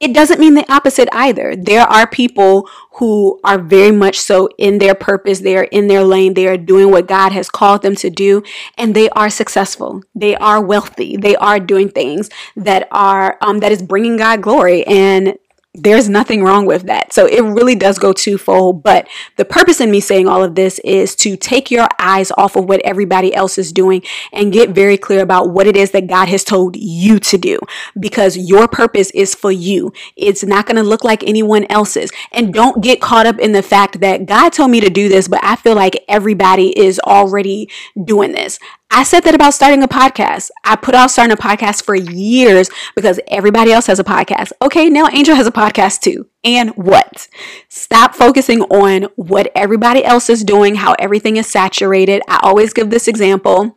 It 0.00 0.14
doesn't 0.14 0.38
mean 0.38 0.54
the 0.54 0.70
opposite 0.72 1.08
either. 1.12 1.56
There 1.56 1.82
are 1.82 2.06
people 2.06 2.68
who 2.92 3.40
are 3.42 3.58
very 3.58 3.90
much 3.90 4.18
so 4.18 4.48
in 4.56 4.78
their 4.78 4.94
purpose. 4.94 5.40
They 5.40 5.56
are 5.56 5.64
in 5.64 5.88
their 5.88 6.04
lane. 6.04 6.34
They 6.34 6.46
are 6.46 6.56
doing 6.56 6.90
what 6.92 7.08
God 7.08 7.32
has 7.32 7.50
called 7.50 7.82
them 7.82 7.96
to 7.96 8.10
do 8.10 8.42
and 8.76 8.94
they 8.94 9.08
are 9.10 9.28
successful. 9.28 10.02
They 10.14 10.36
are 10.36 10.60
wealthy. 10.60 11.16
They 11.16 11.34
are 11.36 11.58
doing 11.58 11.88
things 11.88 12.30
that 12.54 12.86
are, 12.92 13.38
um, 13.40 13.58
that 13.58 13.72
is 13.72 13.82
bringing 13.82 14.18
God 14.18 14.40
glory. 14.40 14.86
And 14.86 15.36
there's 15.82 16.08
nothing 16.08 16.42
wrong 16.42 16.66
with 16.66 16.84
that. 16.84 17.12
So 17.12 17.26
it 17.26 17.42
really 17.42 17.74
does 17.74 17.98
go 17.98 18.12
twofold. 18.12 18.82
But 18.82 19.08
the 19.36 19.44
purpose 19.44 19.80
in 19.80 19.90
me 19.90 20.00
saying 20.00 20.28
all 20.28 20.42
of 20.42 20.54
this 20.54 20.78
is 20.80 21.14
to 21.16 21.36
take 21.36 21.70
your 21.70 21.88
eyes 21.98 22.30
off 22.36 22.56
of 22.56 22.68
what 22.68 22.80
everybody 22.84 23.34
else 23.34 23.58
is 23.58 23.72
doing 23.72 24.02
and 24.32 24.52
get 24.52 24.70
very 24.70 24.96
clear 24.96 25.22
about 25.22 25.50
what 25.50 25.66
it 25.66 25.76
is 25.76 25.90
that 25.92 26.06
God 26.06 26.28
has 26.28 26.44
told 26.44 26.76
you 26.76 27.18
to 27.20 27.38
do 27.38 27.58
because 27.98 28.36
your 28.36 28.68
purpose 28.68 29.10
is 29.12 29.34
for 29.34 29.52
you. 29.52 29.92
It's 30.16 30.44
not 30.44 30.66
going 30.66 30.76
to 30.76 30.82
look 30.82 31.04
like 31.04 31.22
anyone 31.24 31.66
else's. 31.70 32.10
And 32.32 32.52
don't 32.52 32.82
get 32.82 33.00
caught 33.00 33.26
up 33.26 33.38
in 33.38 33.52
the 33.52 33.62
fact 33.62 34.00
that 34.00 34.26
God 34.26 34.52
told 34.52 34.70
me 34.70 34.80
to 34.80 34.90
do 34.90 35.08
this, 35.08 35.28
but 35.28 35.40
I 35.42 35.56
feel 35.56 35.74
like 35.74 36.04
everybody 36.08 36.78
is 36.78 37.00
already 37.00 37.68
doing 38.04 38.32
this. 38.32 38.58
I 38.90 39.02
said 39.02 39.20
that 39.24 39.34
about 39.34 39.54
starting 39.54 39.82
a 39.82 39.88
podcast. 39.88 40.50
I 40.64 40.74
put 40.76 40.94
off 40.94 41.10
starting 41.10 41.32
a 41.32 41.36
podcast 41.36 41.84
for 41.84 41.94
years 41.94 42.70
because 42.96 43.20
everybody 43.28 43.70
else 43.70 43.86
has 43.86 43.98
a 43.98 44.04
podcast. 44.04 44.52
Okay, 44.62 44.88
now 44.88 45.08
Angel 45.12 45.34
has 45.34 45.46
a 45.46 45.52
podcast 45.52 46.00
too. 46.00 46.26
And 46.42 46.70
what? 46.70 47.28
Stop 47.68 48.14
focusing 48.14 48.62
on 48.62 49.04
what 49.16 49.52
everybody 49.54 50.04
else 50.04 50.30
is 50.30 50.42
doing, 50.42 50.76
how 50.76 50.94
everything 50.98 51.36
is 51.36 51.46
saturated. 51.46 52.22
I 52.28 52.40
always 52.42 52.72
give 52.72 52.88
this 52.90 53.08
example. 53.08 53.76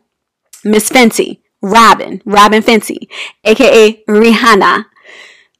Miss 0.64 0.88
Fenty, 0.88 1.40
Robyn, 1.60 2.22
Robyn 2.24 2.62
Fenty, 2.62 3.08
aka 3.44 4.02
Rihanna. 4.04 4.86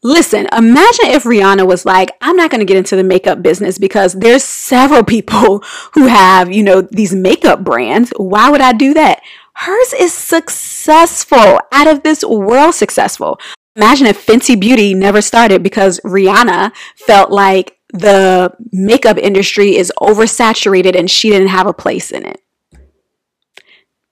Listen, 0.05 0.48
imagine 0.53 1.07
if 1.07 1.22
Rihanna 1.22 1.64
was 1.64 1.84
like, 1.86 2.11
I'm 2.20 2.36
not 2.36 2.50
going 2.50 2.59
to 2.59 2.64
get 2.64 2.76
into 2.76 2.96
the 2.96 3.05
makeup 3.05 3.40
business 3.40 3.78
because 3.78 4.14
there's 4.14 4.42
several 4.42 5.05
people 5.05 5.59
who 5.92 6.07
have, 6.07 6.50
you 6.53 6.64
know, 6.64 6.80
these 6.80 7.14
makeup 7.14 7.62
brands. 7.62 8.12
Why 8.16 8.50
would 8.50 8.61
I 8.61 8.72
do 8.72 8.94
that? 8.94 9.22
Hers 9.55 9.92
is 9.98 10.12
successful, 10.12 11.61
out 11.70 11.86
of 11.86 12.03
this 12.03 12.24
world 12.24 12.74
successful. 12.74 13.38
Imagine 13.76 14.07
if 14.07 14.24
Fenty 14.24 14.59
Beauty 14.59 14.94
never 14.94 15.22
started 15.22 15.62
because 15.62 16.00
Rihanna 16.00 16.72
felt 16.96 17.30
like 17.30 17.78
the 17.92 18.55
makeup 18.70 19.18
industry 19.18 19.76
is 19.76 19.92
oversaturated 20.00 20.98
and 20.98 21.11
she 21.11 21.30
didn't 21.30 21.48
have 21.48 21.66
a 21.66 21.74
place 21.74 22.11
in 22.11 22.26
it. 22.26 22.40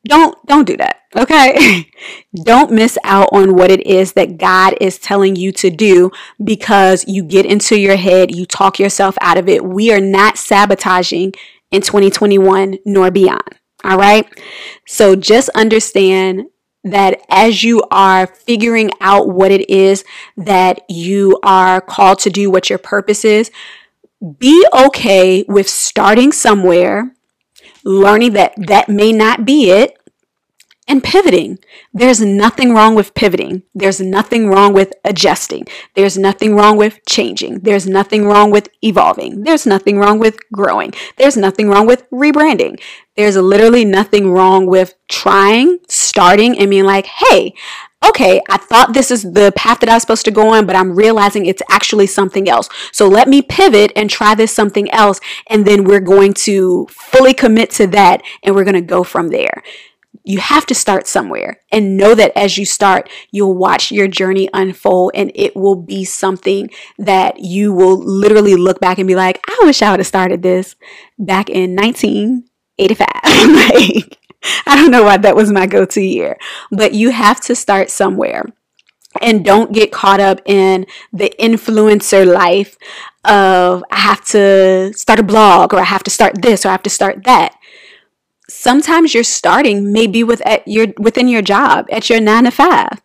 Don't 0.07 0.35
don't 0.47 0.67
do 0.67 0.77
that. 0.79 0.97
Okay? 1.15 1.91
don't 2.45 2.71
miss 2.71 2.97
out 3.05 3.29
on 3.33 3.55
what 3.55 3.71
it 3.71 3.87
is 3.87 4.13
that 4.15 4.39
God 4.39 4.75
is 4.81 4.99
telling 4.99 5.37
you 5.37 5.53
to 5.53 5.69
do 5.69 6.11
because 6.43 7.07
you 7.07 7.23
get 7.23 7.45
into 7.45 7.79
your 7.79 7.97
head, 7.97 8.35
you 8.35 8.47
talk 8.47 8.79
yourself 8.79 9.17
out 9.21 9.37
of 9.37 9.49
it. 9.49 9.65
We 9.65 9.93
are 9.93 10.01
not 10.01 10.39
sabotaging 10.39 11.35
in 11.71 11.83
2021 11.83 12.79
nor 12.87 13.11
beyond. 13.11 13.60
All 13.85 13.97
right. 13.97 14.27
So 14.87 15.17
just 15.17 15.49
understand 15.51 16.47
that 16.85 17.21
as 17.29 17.63
you 17.63 17.83
are 17.91 18.27
figuring 18.27 18.91
out 19.01 19.29
what 19.29 19.51
it 19.51 19.69
is 19.69 20.05
that 20.37 20.81
you 20.89 21.39
are 21.43 21.81
called 21.81 22.19
to 22.21 22.31
do, 22.31 22.51
what 22.51 22.71
your 22.71 22.79
purpose 22.79 23.25
is, 23.25 23.51
be 24.39 24.67
okay 24.73 25.45
with 25.49 25.69
starting 25.69 26.33
somewhere, 26.33 27.15
learning 27.85 28.33
that 28.33 28.55
that 28.57 28.89
may 28.89 29.13
not 29.13 29.45
be 29.45 29.71
it, 29.71 29.99
and 30.91 31.05
pivoting. 31.05 31.57
There's 31.95 32.21
nothing 32.21 32.75
wrong 32.75 32.97
with 32.97 33.15
pivoting. 33.15 33.63
There's 33.77 34.01
nothing 34.01 34.49
wrong 34.49 34.73
with 34.73 34.93
adjusting. 35.05 35.67
There's 35.95 36.19
nothing 36.19 36.57
wrong 36.57 36.77
with 36.77 36.99
changing. 37.07 37.61
There's 37.61 37.87
nothing 37.87 38.27
wrong 38.27 38.51
with 38.51 38.69
evolving. 38.83 39.45
There's 39.45 39.67
nothing 39.67 40.01
wrong 40.01 40.19
with 40.19 40.37
growing. 40.51 40.93
There's 41.17 41.37
nothing 41.37 41.69
wrong 41.69 41.87
with 41.87 42.11
rebranding. 42.11 42.81
There's 43.17 43.37
literally 43.37 43.85
nothing 43.85 44.33
wrong 44.33 44.67
with 44.67 44.95
trying, 45.09 45.79
starting, 45.89 46.59
and 46.59 46.69
being 46.69 46.87
like, 46.87 47.07
hey, 47.07 47.55
okay, 48.05 48.41
I 48.49 48.57
thought 48.57 48.93
this 48.93 49.13
is 49.13 49.23
the 49.23 49.53
path 49.55 49.79
that 49.81 49.89
I 49.89 49.95
was 49.95 50.03
supposed 50.03 50.25
to 50.25 50.33
go 50.33 50.49
on, 50.49 50.67
but 50.67 50.75
I'm 50.75 50.97
realizing 50.97 51.47
it's 51.47 51.63
actually 51.71 52.09
something 52.09 52.49
else. 52.49 52.69
So 52.91 53.07
let 53.07 53.29
me 53.29 53.43
pivot 53.43 53.93
and 53.95 54.11
try 54.11 54.35
this 54.35 54.51
something 54.51 54.91
else. 54.91 55.21
And 55.47 55.67
then 55.67 55.85
we're 55.85 56.01
going 56.01 56.33
to 56.49 56.89
fully 56.91 57.35
commit 57.35 57.71
to 57.73 57.87
that 57.89 58.23
and 58.43 58.57
we're 58.57 58.65
going 58.65 58.75
to 58.75 58.81
go 58.81 59.05
from 59.05 59.29
there 59.29 59.63
you 60.25 60.39
have 60.39 60.67
to 60.67 60.75
start 60.75 61.07
somewhere 61.07 61.61
and 61.73 61.97
know 61.97 62.15
that 62.15 62.33
as 62.37 62.59
you 62.59 62.65
start, 62.65 63.09
you'll 63.31 63.57
watch 63.57 63.91
your 63.91 64.09
journey 64.09 64.49
unfold 64.53 65.13
and 65.15 65.33
it 65.35 65.57
will 65.57 65.77
be 65.77 66.05
something 66.05 66.69
that 66.99 67.41
you 67.41 67.73
will 67.73 67.97
literally 67.97 68.55
look 68.55 68.81
back 68.81 68.99
and 68.99 69.09
be 69.09 69.15
like, 69.15 69.41
I 69.49 69.61
wish 69.63 69.83
I 69.83 69.91
would 69.91 70.01
have 70.01 70.07
started 70.07 70.43
this 70.43 70.77
back 71.19 71.49
in 71.49 71.75
1985. 71.75 73.09
like, 73.25 74.19
I 74.67 74.77
don't 74.77 74.91
know 74.91 75.05
why 75.05 75.17
that 75.17 75.37
was 75.37 75.51
my 75.51 75.67
go 75.67 75.85
to 75.87 76.01
year, 76.01 76.39
but 76.71 76.93
you 76.93 77.11
have 77.11 77.41
to 77.43 77.55
start 77.55 77.91
somewhere. 77.91 78.45
And 79.21 79.45
don't 79.45 79.73
get 79.73 79.91
caught 79.91 80.21
up 80.21 80.41
in 80.45 80.87
the 81.13 81.35
influencer 81.41 82.25
life 82.25 82.77
of 83.25 83.83
I 83.91 83.99
have 83.99 84.25
to 84.27 84.93
start 84.95 85.19
a 85.19 85.25
blog 85.25 85.75
or 85.75 85.81
I 85.81 85.85
have 85.85 86.05
to 86.05 86.11
start 86.11 86.41
this 86.41 86.65
or 86.65 86.69
I 86.69 86.73
have 86.73 86.85
to 86.85 86.91
start 86.91 87.25
that 87.25 87.57
sometimes 88.51 89.15
your 89.15 89.25
starting 89.25 89.93
may 89.93 90.07
be 90.07 90.25
with 90.25 90.41
at 90.47 90.67
your 90.67 90.89
within 90.99 91.29
your 91.29 91.43
job 91.43 91.87
at 91.91 92.11
your 92.11 92.21
9 92.21 92.45
to 92.45 92.51
5 92.51 93.03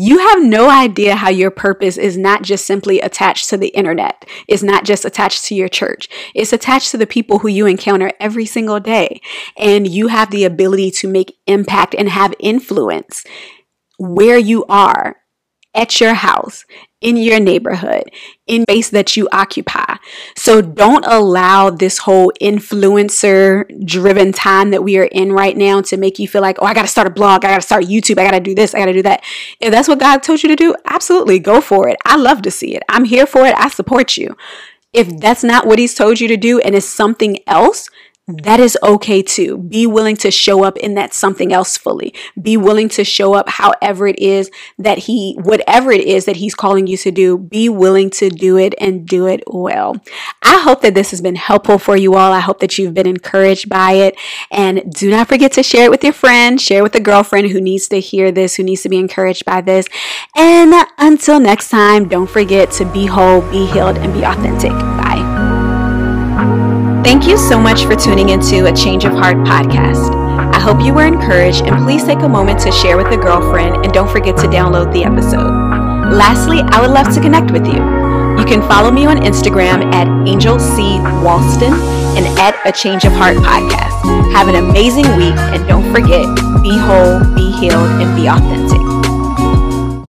you 0.00 0.18
have 0.18 0.44
no 0.44 0.70
idea 0.70 1.16
how 1.16 1.28
your 1.28 1.50
purpose 1.50 1.96
is 1.96 2.16
not 2.16 2.42
just 2.42 2.64
simply 2.64 3.00
attached 3.00 3.48
to 3.48 3.56
the 3.56 3.70
internet. 3.70 4.24
It's 4.46 4.62
not 4.62 4.84
just 4.84 5.04
attached 5.04 5.46
to 5.46 5.56
your 5.56 5.68
church. 5.68 6.08
It's 6.36 6.52
attached 6.52 6.92
to 6.92 6.96
the 6.96 7.06
people 7.06 7.40
who 7.40 7.48
you 7.48 7.66
encounter 7.66 8.12
every 8.20 8.46
single 8.46 8.78
day. 8.78 9.20
And 9.56 9.88
you 9.88 10.06
have 10.06 10.30
the 10.30 10.44
ability 10.44 10.92
to 10.92 11.08
make 11.08 11.36
impact 11.48 11.96
and 11.98 12.08
have 12.10 12.32
influence 12.38 13.24
where 13.98 14.38
you 14.38 14.64
are 14.66 15.16
at 15.74 16.00
your 16.00 16.14
house, 16.14 16.64
in 17.00 17.16
your 17.16 17.38
neighborhood, 17.38 18.04
in 18.46 18.62
space 18.62 18.90
that 18.90 19.16
you 19.16 19.28
occupy. 19.30 19.96
So 20.36 20.60
don't 20.60 21.04
allow 21.06 21.70
this 21.70 21.98
whole 21.98 22.32
influencer 22.40 23.64
driven 23.86 24.32
time 24.32 24.70
that 24.70 24.82
we 24.82 24.98
are 24.98 25.04
in 25.04 25.32
right 25.32 25.56
now 25.56 25.80
to 25.82 25.96
make 25.96 26.18
you 26.18 26.26
feel 26.26 26.42
like, 26.42 26.58
oh, 26.60 26.66
I 26.66 26.74
got 26.74 26.82
to 26.82 26.88
start 26.88 27.06
a 27.06 27.10
blog, 27.10 27.44
I 27.44 27.48
got 27.48 27.60
to 27.60 27.66
start 27.66 27.84
YouTube, 27.84 28.18
I 28.18 28.24
got 28.24 28.32
to 28.32 28.40
do 28.40 28.54
this, 28.54 28.74
I 28.74 28.78
got 28.78 28.86
to 28.86 28.92
do 28.92 29.02
that. 29.02 29.22
If 29.60 29.70
that's 29.70 29.88
what 29.88 30.00
God 30.00 30.22
told 30.22 30.42
you 30.42 30.48
to 30.48 30.56
do, 30.56 30.74
absolutely 30.86 31.38
go 31.38 31.60
for 31.60 31.88
it. 31.88 31.98
I 32.04 32.16
love 32.16 32.42
to 32.42 32.50
see 32.50 32.74
it. 32.74 32.82
I'm 32.88 33.04
here 33.04 33.26
for 33.26 33.46
it. 33.46 33.54
I 33.56 33.68
support 33.68 34.16
you. 34.16 34.36
If 34.92 35.20
that's 35.20 35.44
not 35.44 35.66
what 35.66 35.78
He's 35.78 35.94
told 35.94 36.18
you 36.18 36.26
to 36.28 36.36
do 36.36 36.58
and 36.60 36.74
it's 36.74 36.86
something 36.86 37.38
else, 37.46 37.88
that 38.28 38.60
is 38.60 38.76
okay 38.82 39.22
too. 39.22 39.56
Be 39.56 39.86
willing 39.86 40.16
to 40.16 40.30
show 40.30 40.62
up 40.62 40.76
in 40.76 40.94
that 40.94 41.14
something 41.14 41.52
else 41.52 41.78
fully. 41.78 42.14
Be 42.40 42.58
willing 42.58 42.90
to 42.90 43.04
show 43.04 43.32
up 43.32 43.48
however 43.48 44.06
it 44.06 44.18
is 44.18 44.50
that 44.78 44.98
he, 44.98 45.34
whatever 45.42 45.90
it 45.92 46.02
is 46.02 46.26
that 46.26 46.36
he's 46.36 46.54
calling 46.54 46.86
you 46.86 46.98
to 46.98 47.10
do, 47.10 47.38
be 47.38 47.70
willing 47.70 48.10
to 48.10 48.28
do 48.28 48.58
it 48.58 48.74
and 48.78 49.06
do 49.06 49.26
it 49.26 49.42
well. 49.46 49.96
I 50.42 50.58
hope 50.58 50.82
that 50.82 50.94
this 50.94 51.10
has 51.10 51.22
been 51.22 51.36
helpful 51.36 51.78
for 51.78 51.96
you 51.96 52.14
all. 52.16 52.32
I 52.32 52.40
hope 52.40 52.60
that 52.60 52.76
you've 52.76 52.94
been 52.94 53.06
encouraged 53.06 53.68
by 53.68 53.92
it. 53.92 54.16
And 54.50 54.92
do 54.92 55.10
not 55.10 55.28
forget 55.28 55.52
to 55.52 55.62
share 55.62 55.84
it 55.84 55.90
with 55.90 56.04
your 56.04 56.12
friend, 56.12 56.60
share 56.60 56.80
it 56.80 56.82
with 56.82 56.94
a 56.96 57.00
girlfriend 57.00 57.50
who 57.50 57.60
needs 57.60 57.88
to 57.88 57.98
hear 57.98 58.30
this, 58.30 58.56
who 58.56 58.62
needs 58.62 58.82
to 58.82 58.90
be 58.90 58.98
encouraged 58.98 59.46
by 59.46 59.62
this. 59.62 59.86
And 60.36 60.74
until 60.98 61.40
next 61.40 61.70
time, 61.70 62.08
don't 62.08 62.28
forget 62.28 62.70
to 62.72 62.84
be 62.92 63.06
whole, 63.06 63.40
be 63.50 63.66
healed, 63.66 63.96
and 63.96 64.12
be 64.12 64.22
authentic. 64.22 64.97
Thank 67.08 67.26
you 67.26 67.38
so 67.38 67.58
much 67.58 67.86
for 67.86 67.96
tuning 67.96 68.28
into 68.28 68.66
a 68.66 68.72
Change 68.76 69.06
of 69.06 69.12
Heart 69.12 69.38
podcast. 69.38 70.12
I 70.52 70.60
hope 70.60 70.84
you 70.84 70.92
were 70.92 71.06
encouraged 71.06 71.64
and 71.64 71.82
please 71.82 72.04
take 72.04 72.18
a 72.18 72.28
moment 72.28 72.60
to 72.60 72.70
share 72.70 72.98
with 72.98 73.06
a 73.06 73.16
girlfriend 73.16 73.82
and 73.82 73.94
don't 73.94 74.10
forget 74.10 74.36
to 74.36 74.46
download 74.46 74.92
the 74.92 75.04
episode. 75.04 75.48
Lastly, 76.12 76.60
I 76.60 76.82
would 76.82 76.90
love 76.90 77.08
to 77.14 77.20
connect 77.22 77.50
with 77.50 77.66
you. 77.66 77.80
You 78.38 78.44
can 78.44 78.60
follow 78.68 78.90
me 78.90 79.06
on 79.06 79.16
Instagram 79.16 79.90
at 79.94 80.06
Angel 80.28 80.60
C. 80.60 80.98
Walston 81.24 81.72
and 82.18 82.26
at 82.38 82.60
A 82.66 82.72
Change 82.72 83.06
of 83.06 83.14
Heart 83.14 83.38
podcast. 83.38 84.34
Have 84.34 84.48
an 84.48 84.56
amazing 84.56 85.08
week 85.16 85.38
and 85.56 85.66
don't 85.66 85.90
forget, 85.90 86.26
be 86.62 86.76
whole, 86.76 87.24
be 87.34 87.50
healed, 87.52 87.88
and 88.02 88.14
be 88.14 88.28
authentic. 88.28 88.87